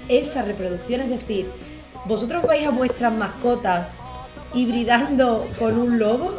esa 0.07 0.41
reproducción, 0.43 1.01
es 1.01 1.09
decir, 1.09 1.51
vosotros 2.05 2.43
vais 2.43 2.65
a 2.65 2.71
vuestras 2.71 3.13
mascotas 3.13 3.97
hibridando 4.53 5.47
con 5.57 5.77
un 5.77 5.99
lobo, 5.99 6.33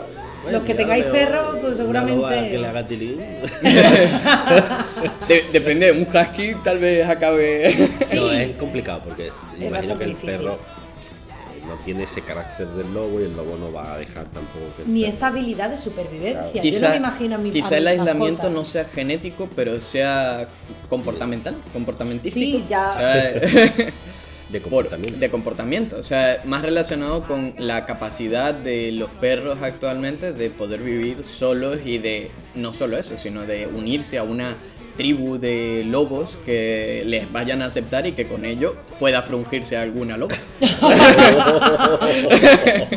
los 0.50 0.62
que 0.62 0.74
tengáis 0.74 1.04
perros, 1.04 1.58
pues 1.60 1.78
loba 1.78 2.04
que 2.04 2.08
le 2.10 2.16
seguramente... 2.16 2.66
haga 2.66 2.86
tilín. 2.86 3.18
De- 5.28 5.44
depende, 5.52 5.92
un 5.92 6.02
husky 6.02 6.54
tal 6.62 6.78
vez 6.78 7.08
acabe. 7.08 7.72
Sí. 8.10 8.16
No, 8.16 8.30
es 8.32 8.50
complicado 8.56 9.02
porque 9.04 9.28
Es 9.58 9.64
imagino 9.66 9.98
que 9.98 10.04
el 10.04 10.14
perro 10.16 10.54
eh, 10.54 11.66
no 11.66 11.74
tiene 11.84 12.04
ese 12.04 12.20
carácter 12.22 12.66
del 12.68 12.92
lobo 12.92 13.20
y 13.20 13.24
el 13.24 13.36
lobo 13.36 13.56
no 13.56 13.72
va 13.72 13.94
a 13.94 13.98
dejar 13.98 14.24
tampoco 14.26 14.66
que 14.76 14.84
Ni 14.86 15.04
esa 15.04 15.28
habilidad 15.28 15.70
de 15.70 15.78
supervivencia. 15.78 16.50
Yo 16.52 16.56
no 16.56 16.62
quizá 16.62 16.90
me 16.90 16.96
imagino 16.96 17.34
a 17.36 17.38
mi 17.38 17.50
quizá 17.50 17.74
a 17.74 17.78
el 17.78 17.84
mi 17.84 17.90
aislamiento 17.90 18.42
mascota. 18.42 18.50
no 18.50 18.64
sea 18.64 18.84
genético, 18.86 19.48
pero 19.54 19.80
sea 19.80 20.46
comportamental, 20.88 21.56
comportamentístico. 21.72 22.58
Sí, 22.58 22.64
ya. 22.68 22.90
O 22.90 22.94
sea, 22.94 23.72
de 24.52 24.60
por- 24.60 24.70
comportamiento. 24.70 25.18
de 25.18 25.30
comportamiento. 25.30 25.96
O 25.96 26.02
sea, 26.02 26.42
más 26.44 26.62
relacionado 26.62 27.22
con 27.22 27.54
la 27.58 27.86
capacidad 27.86 28.54
de 28.54 28.92
los 28.92 29.10
perros 29.10 29.58
actualmente 29.62 30.32
de 30.32 30.50
poder 30.50 30.80
vivir 30.82 31.24
solos 31.24 31.78
y 31.84 31.98
de 31.98 32.30
no 32.54 32.72
solo 32.72 32.96
eso, 32.98 33.16
sino 33.18 33.42
de 33.42 33.66
unirse 33.66 34.18
a 34.18 34.22
una 34.22 34.54
tribu 34.96 35.38
de 35.38 35.84
lobos 35.86 36.38
que 36.44 37.02
les 37.06 37.30
vayan 37.32 37.62
a 37.62 37.66
aceptar 37.66 38.06
y 38.06 38.12
que 38.12 38.26
con 38.26 38.44
ello 38.44 38.74
pueda 38.98 39.22
frungirse 39.22 39.74
alguna 39.74 40.18
loba. 40.18 40.34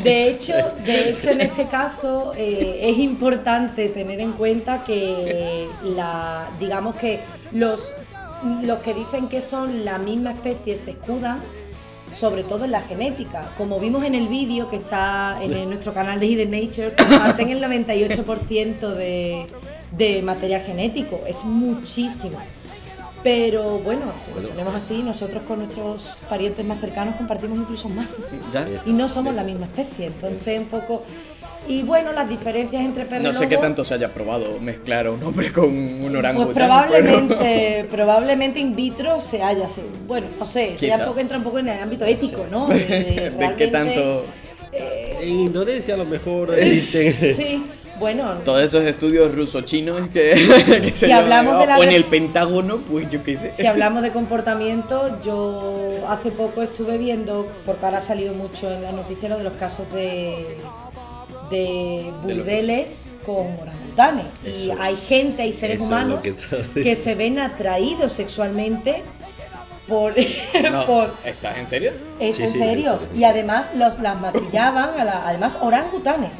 De 0.04 0.28
hecho, 0.30 0.54
de 0.86 1.10
hecho, 1.10 1.30
en 1.30 1.42
este 1.42 1.68
caso 1.68 2.34
eh, 2.38 2.80
es 2.82 2.98
importante 3.00 3.90
tener 3.90 4.20
en 4.20 4.34
cuenta 4.34 4.84
que 4.84 5.68
la, 5.84 6.50
digamos 6.60 6.96
que 6.96 7.22
los, 7.54 7.94
los 8.64 8.80
que 8.80 8.94
dicen 8.94 9.28
que 9.28 9.42
son 9.42 9.86
la 9.86 9.98
misma 9.98 10.32
especie 10.32 10.78
se 10.78 10.92
escudan 10.92 11.40
sobre 12.14 12.44
todo 12.44 12.64
en 12.66 12.72
la 12.72 12.82
genética. 12.82 13.52
Como 13.58 13.80
vimos 13.80 14.06
en 14.06 14.16
el 14.16 14.28
vídeo 14.30 14.70
que 14.70 14.78
está 14.78 15.38
en 15.42 15.52
el- 15.54 15.68
nuestro 15.70 15.94
canal 15.94 16.20
de 16.20 16.28
Hidden 16.28 16.52
Nature, 16.52 16.94
comparten 16.98 17.50
el 17.50 17.62
98% 17.62 18.94
de, 18.94 19.48
de 19.92 20.22
material 20.22 20.62
genético. 20.62 21.22
Es 21.28 21.44
muchísimo. 21.44 22.38
Pero 23.24 23.80
bueno, 23.80 24.04
si 24.24 24.40
lo 24.40 24.48
ponemos 24.50 24.76
así, 24.76 25.02
nosotros 25.02 25.42
con 25.48 25.58
nuestros 25.60 26.20
parientes 26.30 26.64
más 26.64 26.80
cercanos 26.80 27.16
compartimos 27.16 27.58
incluso 27.58 27.90
más 27.90 28.12
y 28.86 28.94
no 28.94 29.10
somos 29.10 29.34
la 29.34 29.44
misma 29.44 29.66
especie. 29.66 30.06
Entonces, 30.08 30.60
un 30.60 30.66
poco. 30.68 31.04
Y 31.68 31.82
bueno, 31.84 32.12
las 32.14 32.30
diferencias 32.30 32.84
entre 32.84 33.06
perro 33.06 33.24
No 33.24 33.32
y 33.32 33.34
sé 33.34 33.48
qué 33.50 33.58
tanto 33.58 33.84
se 33.84 33.96
haya 33.96 34.14
probado 34.14 34.60
mezclar 34.60 35.08
a 35.08 35.12
un 35.12 35.24
hombre 35.24 35.52
con 35.52 35.66
un 35.70 36.16
orangután. 36.16 36.54
Pues 36.54 36.56
probablemente, 36.56 37.86
probablemente 37.92 38.60
in 38.60 38.76
vitro 38.76 39.20
se 39.20 39.42
haya. 39.42 39.70
se- 39.70 39.82
Bueno, 40.08 40.28
no 40.40 40.46
sé, 40.46 40.76
ya 40.78 41.04
poco 41.06 41.20
entra 41.20 41.38
un 41.38 41.44
poco 41.44 41.60
en 41.60 41.70
el 41.70 41.80
ámbito 41.82 42.06
ético, 42.06 42.46
¿no? 42.50 42.68
De, 42.70 42.76
de 42.86 43.30
De 43.32 43.56
qué 43.58 43.68
tanto. 43.68 44.26
En 44.72 45.30
Indonesia 45.40 45.94
a 45.94 45.98
lo 45.98 46.06
mejor 46.06 46.54
existen. 46.60 47.34
Sí, 47.34 47.66
bueno. 47.98 48.34
Todos 48.44 48.62
esos 48.62 48.84
estudios 48.84 49.34
ruso-chinos 49.34 50.10
que, 50.10 50.34
que 50.82 50.92
se 50.94 51.06
Si 51.08 51.12
hablamos 51.12 51.56
a 51.56 51.60
de 51.60 51.66
la 51.68 51.78
o 51.80 51.84
en 51.84 51.94
el 51.94 52.04
Pentágono, 52.04 52.80
pues 52.80 53.10
yo 53.10 53.24
qué 53.24 53.38
sé. 53.38 53.54
Si 53.54 53.66
hablamos 53.66 54.04
de 54.04 54.12
comportamiento, 54.12 55.20
yo 55.24 56.04
hace 56.10 56.30
poco 56.32 56.62
estuve 56.62 56.98
viendo, 56.98 57.48
porque 57.66 57.86
ahora 57.86 58.00
ha 58.00 58.02
salido 58.02 58.34
mucho 58.34 58.70
en 58.70 58.84
las 58.84 58.94
noticias 58.94 59.32
lo 59.32 59.38
de 59.38 59.46
los 59.46 59.54
casos 59.54 59.90
de, 59.94 60.58
de 61.50 62.12
burdeles 62.24 63.16
con 63.26 63.48
orangutanes. 63.62 64.26
Y 64.46 64.72
hay 64.80 64.96
gente, 64.98 65.42
hay 65.44 65.54
seres 65.54 65.80
humanos 65.80 66.20
que 66.74 66.96
se 66.96 67.16
ven 67.16 67.40
atraídos 67.40 68.14
sexualmente 68.14 69.04
por... 69.88 70.14
No, 70.72 70.86
por 70.88 71.14
¿Estás 71.24 71.58
en 71.58 71.68
serio? 71.68 71.92
¿Es 72.20 72.38
Sí, 72.38 72.44
en 72.44 72.54
sí, 72.54 72.58
serio? 72.60 73.00
Y 73.16 73.24
además 73.24 73.72
los, 73.76 74.00
las 74.00 74.20
maquillaban, 74.20 75.00
a 75.00 75.04
la- 75.04 75.28
además 75.28 75.58
orangutanes. 75.62 76.32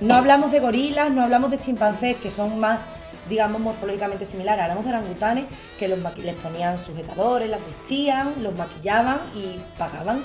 No 0.00 0.14
hablamos 0.14 0.50
de 0.52 0.60
gorilas, 0.60 1.10
no 1.12 1.22
hablamos 1.22 1.50
de 1.50 1.58
chimpancés, 1.58 2.16
que 2.16 2.30
son 2.30 2.58
más, 2.58 2.80
digamos, 3.28 3.60
morfológicamente 3.60 4.24
similares. 4.24 4.62
Hablamos 4.62 4.84
de 4.84 4.90
orangutanes 4.90 5.44
que 5.78 5.86
los 5.88 5.98
les 6.18 6.34
ponían 6.36 6.78
sujetadores, 6.78 7.48
las 7.48 7.64
vestían, 7.64 8.34
los 8.42 8.54
maquillaban 8.56 9.18
y 9.36 9.60
pagaban 9.78 10.22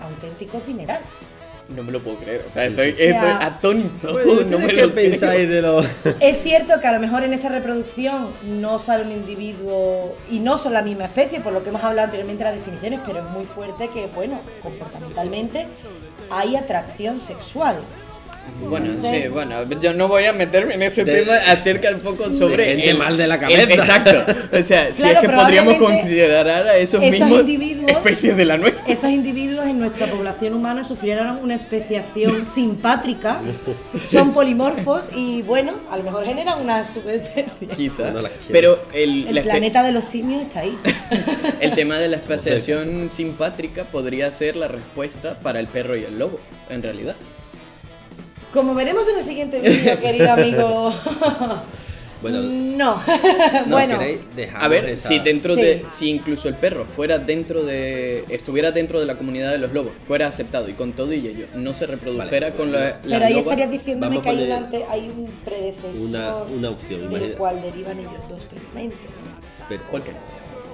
auténticos 0.00 0.64
dinerales. 0.66 1.06
No 1.68 1.82
me 1.82 1.90
lo 1.90 2.00
puedo 2.00 2.16
creer. 2.18 2.44
O 2.48 2.52
sea, 2.52 2.64
estoy, 2.64 2.94
atónito. 3.40 4.12
Bueno, 4.12 4.42
no 4.50 4.58
me 4.58 4.66
¿qué 4.68 4.82
lo 4.82 4.92
creo. 4.92 4.94
pensáis 4.94 5.48
de 5.48 5.62
los.? 5.62 5.84
Es 6.20 6.42
cierto 6.42 6.80
que 6.80 6.86
a 6.86 6.92
lo 6.92 7.00
mejor 7.00 7.24
en 7.24 7.32
esa 7.32 7.48
reproducción 7.48 8.28
no 8.44 8.78
sale 8.78 9.04
un 9.04 9.12
individuo 9.12 10.16
y 10.30 10.38
no 10.38 10.58
son 10.58 10.74
la 10.74 10.82
misma 10.82 11.06
especie, 11.06 11.40
por 11.40 11.52
lo 11.52 11.62
que 11.64 11.70
hemos 11.70 11.82
hablado 11.82 12.06
anteriormente 12.06 12.44
de 12.44 12.50
las 12.50 12.58
definiciones, 12.58 13.00
pero 13.04 13.18
es 13.18 13.24
muy 13.24 13.44
fuerte 13.44 13.88
que, 13.88 14.06
bueno, 14.06 14.40
comportamentalmente 14.62 15.66
hay 16.30 16.56
atracción 16.56 17.20
sexual. 17.20 17.80
Bueno, 18.68 18.86
Entonces- 18.86 19.24
sí, 19.24 19.28
bueno, 19.30 19.62
yo 19.80 19.92
no 19.92 20.08
voy 20.08 20.24
a 20.24 20.32
meterme 20.32 20.74
en 20.74 20.82
ese 20.82 21.04
De- 21.04 21.20
tema 21.20 21.34
acerca 21.46 21.90
un 21.90 22.00
poco 22.00 22.30
sobre. 22.30 22.64
gente 22.66 22.90
el- 22.90 22.98
mal 22.98 23.16
de 23.16 23.26
la 23.26 23.34
el- 23.34 23.40
cabeza. 23.40 23.62
exacto. 23.62 24.32
O 24.58 24.62
sea, 24.62 24.86
si 24.94 25.02
Claro, 25.02 25.20
es 25.20 25.28
que 25.28 25.34
podríamos 25.34 25.74
considerar 25.76 26.66
a 26.66 26.76
esos, 26.76 27.02
esos 27.02 27.10
mismos 27.10 27.40
individuos- 27.42 27.90
especies 27.92 28.36
de 28.36 28.44
la 28.44 28.56
nuestra. 28.56 28.92
Esos 28.92 29.10
individuos 29.10 29.66
en 29.66 29.78
nuestra 29.78 30.06
población 30.06 30.54
humana 30.54 30.84
sufrieron 30.84 31.38
una 31.42 31.54
especiación 31.54 32.46
simpátrica, 32.54 33.40
son 34.06 34.32
polimorfos 34.32 35.10
y 35.14 35.42
bueno, 35.42 35.72
a 35.90 35.96
lo 35.98 36.02
mejor 36.04 36.24
generan 36.24 36.60
una 36.60 36.84
subespecie. 36.84 37.46
Quizá. 37.76 38.10
No 38.10 38.22
las 38.22 38.32
quiero. 38.32 38.52
Pero 38.52 38.78
el, 38.94 39.36
El 39.36 39.42
planeta 39.44 39.82
de 39.82 39.92
los 39.92 40.04
simios 40.04 40.42
está 40.42 40.60
ahí. 40.60 40.76
el 41.60 41.74
tema 41.74 41.98
de 41.98 42.08
la 42.08 42.16
especiación 42.16 43.10
simpátrica 43.10 43.84
podría 43.84 44.32
ser 44.32 44.56
la 44.56 44.68
respuesta 44.68 45.34
para 45.40 45.60
el 45.60 45.66
perro 45.68 45.96
y 45.96 46.04
el 46.04 46.18
lobo, 46.18 46.40
en 46.70 46.82
realidad. 46.82 47.16
Como 48.52 48.74
veremos 48.74 49.06
en 49.08 49.18
el 49.18 49.24
siguiente 49.24 49.60
vídeo, 49.60 49.98
querido 50.00 50.32
amigo. 50.32 50.92
Bueno, 52.22 52.40
no. 52.40 52.96
¿no 53.66 53.76
bueno, 53.76 53.98
A 54.58 54.68
ver, 54.68 54.86
esa- 54.88 55.06
si 55.08 55.18
dentro 55.18 55.54
Sí. 55.54 55.60
de, 55.60 55.84
si 55.90 56.08
incluso 56.08 56.48
el 56.48 56.54
perro 56.54 56.86
fuera 56.86 57.18
dentro 57.18 57.62
de, 57.62 58.24
estuviera 58.30 58.72
dentro 58.72 58.98
de 58.98 59.04
la 59.06 59.16
comunidad 59.16 59.52
de 59.52 59.58
los 59.58 59.72
lobos, 59.72 59.92
fuera 60.08 60.26
aceptado 60.26 60.66
y 60.70 60.72
con 60.72 60.94
todo 60.94 61.12
y 61.12 61.18
ello 61.28 61.46
no 61.54 61.74
se 61.74 61.86
reprodujera 61.86 62.46
Vale, 62.48 62.56
con 62.58 62.72
la, 62.72 62.80
la 63.04 63.18
pero 63.18 63.26
ahí 63.26 63.38
estarías 63.38 63.70
diciéndome 63.70 64.22
que 64.22 64.30
hay, 64.30 64.50
hay 64.88 65.08
un 65.10 65.30
predecesor 65.44 65.94
una- 66.08 66.36
una 66.36 66.70
opción, 66.70 67.12
del 67.12 67.32
cual 67.34 67.60
derivan 67.60 67.98
ellos 68.00 68.28
dos 68.30 68.46
previamente. 68.46 68.96
pero- 69.68 69.82
¿Cuál 69.90 70.02
qué? 70.02 70.12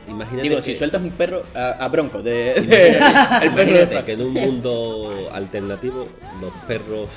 Imagínate 0.09 0.43
Digo, 0.49 0.57
que- 0.59 0.63
si 0.63 0.77
sueltas 0.77 1.03
un 1.03 1.11
perro 1.11 1.43
a, 1.57 1.71
a 1.73 1.89
Bronco, 1.89 2.23
de, 2.23 2.55
de- 2.55 2.99
el 3.43 3.53
perro 3.53 3.79
de 3.87 4.05
que 4.07 4.13
en 4.13 4.23
un 4.23 4.33
mundo 4.33 5.29
alternativo 5.33 6.07
los 6.41 6.53
perros, 6.69 7.09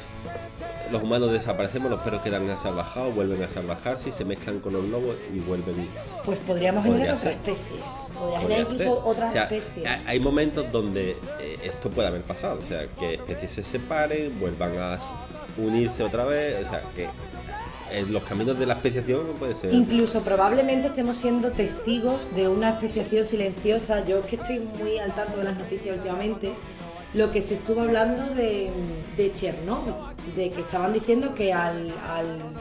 los 0.91 1.01
humanos 1.03 1.31
desaparecemos, 1.31 1.89
los 1.91 1.99
perros 2.01 2.21
quedan 2.21 2.47
salvajados, 2.61 3.13
vuelven 3.15 3.41
a 3.43 3.49
salvajarse 3.49 4.09
y 4.09 4.11
se 4.11 4.25
mezclan 4.25 4.59
con 4.59 4.73
los 4.73 4.83
lobos 4.85 5.15
y 5.33 5.39
vuelven. 5.39 5.87
Pues 6.23 6.39
podríamos 6.39 6.85
Podría 6.85 7.15
generar 7.15 7.17
otra 7.17 7.31
especie. 7.31 7.77
Podría 8.17 8.39
generar 8.39 8.59
incluso 8.61 9.05
otras 9.05 9.29
O 9.29 9.33
sea, 9.33 9.43
especies. 9.43 9.87
ha- 9.87 10.01
Hay 10.05 10.19
momentos 10.19 10.71
donde 10.71 11.11
eh, 11.39 11.57
esto 11.63 11.89
puede 11.89 12.07
haber 12.07 12.21
pasado, 12.21 12.59
o 12.63 12.67
sea, 12.67 12.85
que 12.99 13.15
especies 13.15 13.51
se 13.51 13.63
separen, 13.63 14.39
vuelvan 14.39 14.77
a 14.77 14.99
unirse 15.57 16.03
otra 16.03 16.25
vez, 16.25 16.65
o 16.65 16.69
sea, 16.69 16.81
que 16.95 17.07
en 17.91 18.11
los 18.11 18.23
caminos 18.23 18.57
de 18.59 18.65
la 18.65 18.73
especiación 18.73 19.21
puede 19.39 19.55
ser. 19.55 19.73
Incluso 19.73 20.21
probablemente 20.21 20.87
estemos 20.87 21.17
siendo 21.17 21.51
testigos 21.51 22.25
de 22.35 22.47
una 22.47 22.71
especiación 22.71 23.25
silenciosa. 23.25 24.03
Yo 24.05 24.19
es 24.19 24.25
que 24.25 24.35
estoy 24.37 24.59
muy 24.59 24.97
al 24.97 25.13
tanto 25.13 25.37
de 25.37 25.43
las 25.45 25.55
noticias 25.57 25.95
últimamente. 25.95 26.53
Lo 27.15 27.31
que 27.31 27.41
se 27.41 27.55
estuvo 27.55 27.81
hablando 27.81 28.23
de, 28.35 28.69
de 29.15 29.31
Chernobyl, 29.33 29.93
de 30.35 30.49
que 30.49 30.61
estaban 30.61 30.91
diciendo 30.93 31.33
que 31.33 31.53
al, 31.53 31.93
al- 31.99 32.53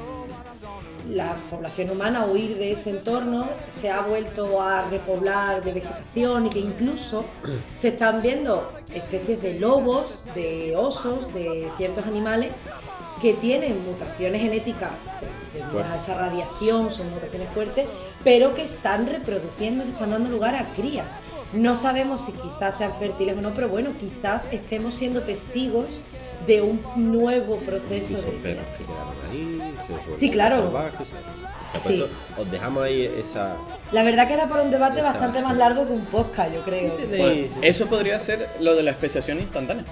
la 1.11 1.35
población 1.51 1.91
humana 1.91 2.25
huir 2.25 2.57
de 2.57 2.73
ese 2.73 2.89
entorno 2.91 3.47
se 3.69 3.91
ha 3.91 4.01
vuelto 4.01 4.63
a 4.63 4.89
repoblar 4.89 5.63
de 5.63 5.75
vegetación 5.75 6.47
y 6.47 6.51
que 6.51 6.61
incluso 6.61 7.27
se 7.75 7.89
están 7.89 8.23
viendo 8.23 8.73
especies 8.95 9.43
de 9.43 9.59
lobos, 9.59 10.23
de 10.35 10.75
osos, 10.77 11.33
de 11.35 11.69
ciertos 11.77 12.07
animales 12.07 12.53
que 13.21 13.35
tienen 13.35 13.85
mutaciones 13.85 14.41
genéticas 14.41 14.91
debido 15.53 15.85
a 15.85 15.97
esa 15.97 16.15
radiación, 16.19 16.91
son 16.91 17.11
mutaciones 17.11 17.49
fuertes, 17.51 17.87
pero 18.23 18.55
que 18.55 18.65
están 18.65 19.07
reproduciendo, 19.07 19.85
se 19.85 19.91
están 19.91 20.11
dando 20.11 20.31
lugar 20.31 20.55
a 20.57 20.65
crías. 20.75 21.19
No 21.55 21.77
sabemos 21.77 22.25
si 22.27 22.33
quizás 22.33 22.77
sean 22.79 22.93
fértiles 22.99 23.37
o 23.39 23.41
no, 23.41 23.55
pero 23.55 23.69
bueno, 23.69 23.91
quizás 23.99 24.49
estemos 24.53 24.95
siendo 24.95 25.23
testigos 25.23 25.87
de 26.47 26.61
un 26.63 26.81
nuevo 26.97 27.57
proceso 27.59 28.19
Incluso 28.19 28.27
de 28.33 28.39
perros 28.39 28.65
que 28.77 28.85
quedaron 28.85 29.15
ahí, 29.31 29.75
Sí, 30.17 30.31
claro. 30.31 30.69
o 30.69 30.73
sea, 30.73 31.81
Sí. 31.81 31.95
eso 31.95 32.09
os 32.41 32.51
dejamos 32.51 32.83
ahí 32.85 33.03
esa. 33.21 33.57
La 33.93 34.03
verdad 34.03 34.29
que 34.29 34.37
da 34.37 34.49
para 34.49 34.63
un 34.63 34.71
debate 34.71 35.01
Esa- 35.01 35.11
bastante 35.13 35.43
más 35.43 35.57
largo 35.57 35.87
que 35.87 35.93
un 35.93 36.05
podcast, 36.07 36.53
yo 36.53 36.63
creo. 36.65 36.97
Sí, 36.99 37.07
sí. 37.11 37.51
Eso 37.63 37.87
podría 37.87 38.19
ser 38.19 38.49
lo 38.61 38.75
de 38.75 38.83
la 38.83 38.91
especiación 38.91 39.41
instantánea. 39.41 39.85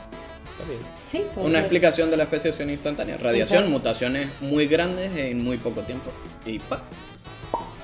También. 0.59 0.81
Sí, 1.07 1.25
Una 1.37 1.51
ser. 1.53 1.59
explicación 1.61 2.11
de 2.11 2.17
la 2.17 2.25
especiación 2.25 2.71
instantánea. 2.71 3.17
Radiación, 3.17 3.65
Exacto. 3.65 3.71
mutaciones 3.79 4.29
muy 4.41 4.67
grandes 4.67 5.17
en 5.17 5.43
muy 5.43 5.57
poco 5.57 5.81
tiempo. 5.83 6.11
Y 6.45 6.59
pa. 6.59 6.83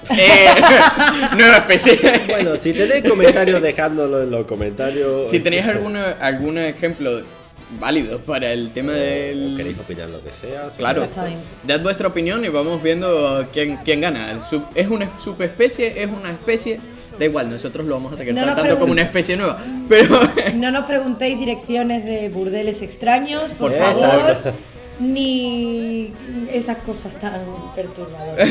Eh, 0.19 1.37
nueva 1.37 1.57
especie. 1.59 1.99
Bueno, 2.29 2.57
si 2.57 2.73
tenéis 2.73 3.05
comentarios, 3.09 3.61
dejándolo 3.63 4.23
en 4.23 4.31
los 4.31 4.45
comentarios. 4.45 5.29
si 5.29 5.41
tenéis 5.41 5.65
alguna, 5.67 6.13
algún 6.21 6.59
ejemplo 6.59 7.21
válido 7.79 8.19
para 8.21 8.51
el 8.53 8.71
tema 8.71 8.93
O 8.93 8.95
del. 8.95 9.55
queréis 9.57 9.79
opinar 9.79 10.09
lo 10.09 10.23
que 10.23 10.31
sea. 10.41 10.69
Claro, 10.79 11.07
dad 11.65 11.81
vuestra 11.83 12.09
opinión 12.09 12.45
y 12.45 12.49
vamos 12.49 12.83
viendo 12.83 13.47
quién, 13.53 13.77
quién 13.85 14.01
gana. 14.01 14.31
El 14.31 14.41
sub- 14.43 14.67
¿Es 14.75 14.89
una 14.89 15.11
subespecie? 15.19 16.03
¿Es 16.03 16.09
una 16.09 16.31
especie? 16.31 16.81
Da 17.19 17.25
igual, 17.27 17.51
nosotros 17.51 17.85
lo 17.87 17.95
vamos 17.95 18.13
a 18.13 18.17
seguir 18.17 18.33
No 18.33 18.41
nos 18.47 18.55
tratando 18.55 18.79
como 18.79 18.93
una 18.93 19.03
especie 19.03 19.37
nueva. 19.37 19.59
Pero 19.89 20.19
No 20.55 20.71
nos 20.71 20.87
preguntéis 20.87 21.39
direcciones 21.39 22.05
de 22.05 22.29
burdeles 22.31 22.81
extraños, 22.81 23.53
por 23.59 23.73
favor, 23.75 24.55
ni 25.01 26.13
esas 26.53 26.79
cosas 26.79 27.15
tan 27.21 27.43
perturbadoras. 27.75 28.49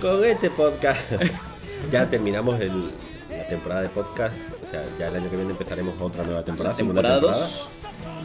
Con, 0.00 0.24
este 0.24 0.50
podcast 0.50 1.00
ya 1.92 2.06
terminamos 2.08 2.60
el- 2.60 2.90
la 3.30 3.46
temporada 3.46 3.82
de 3.82 3.88
podcast. 3.88 4.34
O 4.66 4.70
sea, 4.70 4.84
ya 4.98 5.08
el 5.08 5.16
año 5.16 5.30
que 5.30 5.36
viene 5.36 5.50
empezaremos 5.52 5.94
otra 6.00 6.24
nueva 6.24 6.42
temporada. 6.44 6.74
segunda 6.74 7.02
temporada 7.02 7.20
temporada. 7.20 7.44
2. 7.44 7.68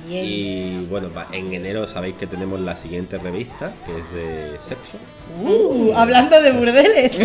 Bien. 0.07 0.25
Y 0.25 0.85
bueno, 0.89 1.09
en 1.33 1.53
enero 1.53 1.85
sabéis 1.87 2.15
que 2.15 2.27
tenemos 2.27 2.59
la 2.61 2.75
siguiente 2.75 3.17
revista, 3.17 3.73
que 3.85 3.91
es 3.97 4.13
de 4.13 4.57
sexo. 4.67 4.97
Uh, 5.41 5.93
hablando 5.95 6.41
de 6.41 6.51
burdeles. 6.51 7.19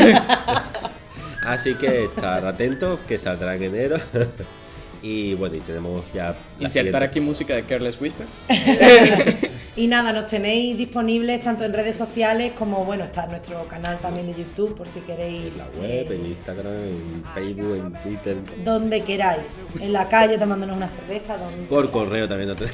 Así 1.47 1.74
que 1.74 2.05
estar 2.05 2.45
atentos, 2.47 3.01
que 3.07 3.18
saldrá 3.18 3.55
en 3.57 3.62
enero. 3.64 3.99
y 5.03 5.35
bueno, 5.35 5.57
y 5.57 5.61
tenemos 5.61 6.05
ya. 6.15 6.37
Insertar 6.61 7.03
aquí 7.03 7.21
música 7.21 7.55
de 7.55 7.65
Careless 7.65 8.01
Whisper. 8.01 8.27
y 9.77 9.87
nada, 9.87 10.13
nos 10.13 10.27
tenéis 10.27 10.77
disponibles 10.79 11.43
tanto 11.43 11.65
en 11.65 11.73
redes 11.73 11.97
sociales 11.97 12.53
como, 12.57 12.85
bueno, 12.85 13.05
está 13.05 13.27
nuestro 13.27 13.67
canal 13.67 13.99
también 14.01 14.27
de 14.33 14.39
YouTube 14.39 14.75
por 14.77 14.89
si 14.89 15.01
queréis. 15.01 15.53
En 15.55 15.59
la 15.59 15.67
web, 15.81 16.13
eh, 16.13 16.15
en 16.15 16.27
Instagram, 16.27 16.73
en 16.75 17.25
Facebook, 17.35 17.75
en 17.77 17.93
Twitter. 18.03 18.37
donde 18.65 19.01
queráis. 19.03 19.43
En 19.81 19.93
la 19.93 20.09
calle 20.09 20.39
tomándonos 20.39 20.77
una 20.77 20.89
cerveza. 20.91 21.37
Donde... 21.37 21.67
Por 21.67 21.91
correo 21.91 22.29
también. 22.29 22.51
no 22.51 22.57
te- 22.57 22.67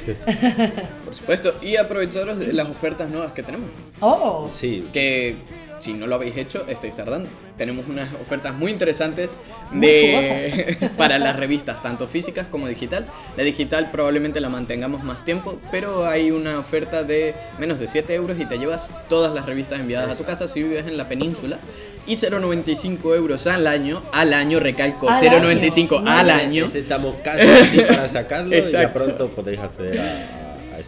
Por 1.05 1.15
supuesto. 1.15 1.55
Y 1.63 1.77
aprovecharos 1.77 2.39
de 2.39 2.53
las 2.53 2.69
ofertas 2.69 3.09
nuevas 3.11 3.33
que 3.33 3.43
tenemos. 3.43 3.71
Oh, 4.01 4.51
Sí, 4.59 4.87
Que 4.93 5.37
si 5.81 5.93
no 5.95 6.07
lo 6.07 6.15
habéis 6.17 6.37
hecho, 6.37 6.65
estáis 6.69 6.95
tardando. 6.95 7.29
Tenemos 7.57 7.87
unas 7.89 8.09
ofertas 8.15 8.55
muy 8.55 8.71
interesantes 8.71 9.33
Muy 9.73 9.87
de 9.87 10.91
para 10.97 11.19
las 11.19 11.35
revistas, 11.37 11.83
tanto 11.83 12.07
físicas 12.07 12.47
como 12.51 12.69
digital. 12.69 13.05
La 13.37 13.43
digital 13.43 13.91
probablemente 13.91 14.41
la 14.41 14.49
mantengamos 14.49 15.03
más 15.05 15.25
tiempo, 15.25 15.59
pero 15.71 16.07
hay 16.07 16.31
una 16.31 16.59
oferta 16.59 17.03
de 17.03 17.35
menos 17.59 17.79
de 17.79 17.89
7 17.89 18.15
euros 18.15 18.39
y 18.41 18.47
te 18.47 18.59
llevas 18.59 18.91
todas 19.09 19.35
las 19.35 19.47
revistas 19.47 19.81
enviadas 19.81 20.11
a 20.11 20.17
tu 20.17 20.25
casa 20.25 20.47
si 20.49 20.63
vives 20.63 20.87
en 20.87 20.97
la 20.97 21.09
península. 21.09 21.59
Y 22.07 22.15
0,95 22.15 23.17
euros 23.17 23.47
al 23.47 23.67
año, 23.67 24.03
al 24.13 24.33
año 24.33 24.61
recalco, 24.61 25.11
Al 25.11 25.21
0,95 25.21 25.99
año. 25.99 26.09
al 26.11 26.31
año. 26.31 26.65
Ese 26.67 26.81
estamos 26.81 27.17
casi 27.23 27.81
para 27.83 28.09
sacarlo 28.09 28.49
y 28.57 28.61
ya 28.63 28.67
Exacto. 28.67 28.95
pronto 29.05 29.29
podéis 29.31 29.59
acceder 29.61 30.01
a 30.01 30.38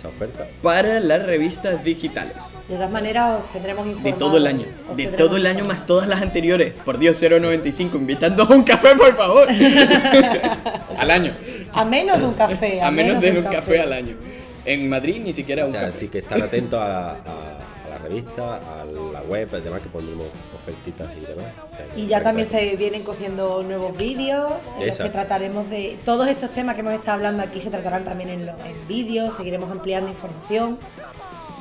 esa 0.00 0.08
oferta. 0.08 0.46
Para 0.62 0.98
las 1.00 1.24
revistas 1.26 1.84
digitales. 1.84 2.36
de 2.68 2.74
todas 2.74 2.90
maneras 2.90 3.40
os 3.44 3.50
tendremos 3.52 3.84
De 3.84 3.90
informados. 3.92 4.18
todo 4.18 4.36
el 4.38 4.46
año. 4.46 4.64
De 4.96 5.06
todo 5.06 5.36
el 5.36 5.46
año 5.46 5.64
más 5.64 5.86
todas 5.86 6.08
las 6.08 6.22
anteriores. 6.22 6.72
Por 6.84 6.98
Dios, 6.98 7.20
0,95. 7.22 7.94
Invitando 7.96 8.42
a 8.44 8.48
un 8.54 8.62
café, 8.64 8.94
por 8.96 9.14
favor. 9.16 9.48
al 10.98 11.10
año. 11.10 11.32
A 11.72 11.84
menos 11.84 12.18
de 12.18 12.26
un 12.26 12.34
café. 12.34 12.82
A 12.82 12.90
menos 12.90 13.20
de 13.20 13.30
un 13.38 13.44
café 13.44 13.80
al 13.80 13.92
año. 13.92 14.16
En 14.64 14.88
Madrid 14.88 15.20
ni 15.24 15.32
siquiera 15.32 15.64
O 15.64 15.66
un 15.66 15.72
sea, 15.72 15.82
café. 15.82 15.96
así 15.96 16.08
que 16.08 16.18
estar 16.18 16.40
atentos 16.42 16.78
a, 16.80 17.10
a- 17.10 17.14
a 17.14 17.69
la 17.90 17.98
revista, 17.98 18.56
a 18.56 18.84
la 18.84 19.22
web, 19.22 19.48
además 19.52 19.82
que 19.82 19.88
pondremos 19.88 20.26
ofertitas 20.54 21.10
y 21.16 21.20
demás. 21.20 21.52
O 21.72 21.76
sea, 21.76 21.86
Y 21.96 22.06
ya 22.06 22.22
también 22.22 22.46
se 22.46 22.76
vienen 22.76 23.02
cociendo 23.02 23.62
nuevos 23.62 23.96
vídeos 23.96 24.72
en 24.78 24.88
los 24.88 24.96
que 24.96 25.08
trataremos 25.10 25.68
de 25.68 25.98
todos 26.04 26.28
estos 26.28 26.50
temas 26.50 26.74
que 26.74 26.80
hemos 26.80 26.94
estado 26.94 27.16
hablando 27.16 27.42
aquí 27.42 27.60
se 27.60 27.70
tratarán 27.70 28.04
también 28.04 28.30
en, 28.30 28.46
los 28.46 28.58
en 28.60 28.86
vídeos, 28.88 29.34
seguiremos 29.34 29.70
ampliando 29.70 30.10
información, 30.10 30.78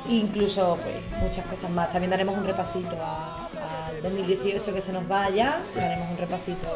incluso 0.08 0.78
pues, 0.82 1.22
muchas 1.22 1.44
cosas 1.46 1.70
más. 1.70 1.90
También 1.90 2.10
daremos 2.10 2.36
un 2.36 2.44
repasito 2.46 2.90
al 2.92 4.02
2018 4.02 4.72
que 4.72 4.80
se 4.80 4.92
nos 4.92 5.10
va 5.10 5.28
ya, 5.30 5.60
daremos 5.74 6.10
un 6.12 6.16
repasito 6.16 6.68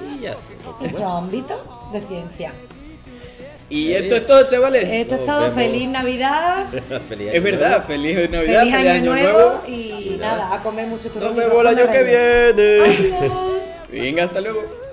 Y 0.00 0.20
ya. 0.20 0.36
nuestro 0.80 1.08
ámbito 1.08 1.88
de 1.92 2.00
ciencia. 2.02 2.52
Y 3.74 3.92
esto 3.92 4.14
es 4.14 4.26
todo, 4.26 4.46
chavales. 4.46 4.84
Esto 4.88 5.14
es 5.16 5.24
todo, 5.24 5.40
vemos. 5.40 5.54
feliz 5.54 5.88
Navidad, 5.88 6.66
Feliz 7.08 7.30
es 7.32 7.42
verdad, 7.42 7.68
nuevo. 7.70 7.84
feliz 7.86 8.30
Navidad, 8.30 8.60
feliz 8.62 8.74
año, 8.74 9.04
nuevo, 9.12 9.62
y 9.66 10.16
nada, 10.20 10.54
a 10.54 10.62
comer 10.62 10.86
mucho 10.86 11.10
turrón 11.10 11.34
Nos 11.34 11.44
vemos 11.44 11.60
el 11.60 11.66
año 11.66 11.90
que 11.90 12.02
viene. 12.04 12.80
Adiós. 12.84 13.62
Venga, 13.90 14.24
hasta 14.24 14.40
luego. 14.40 14.83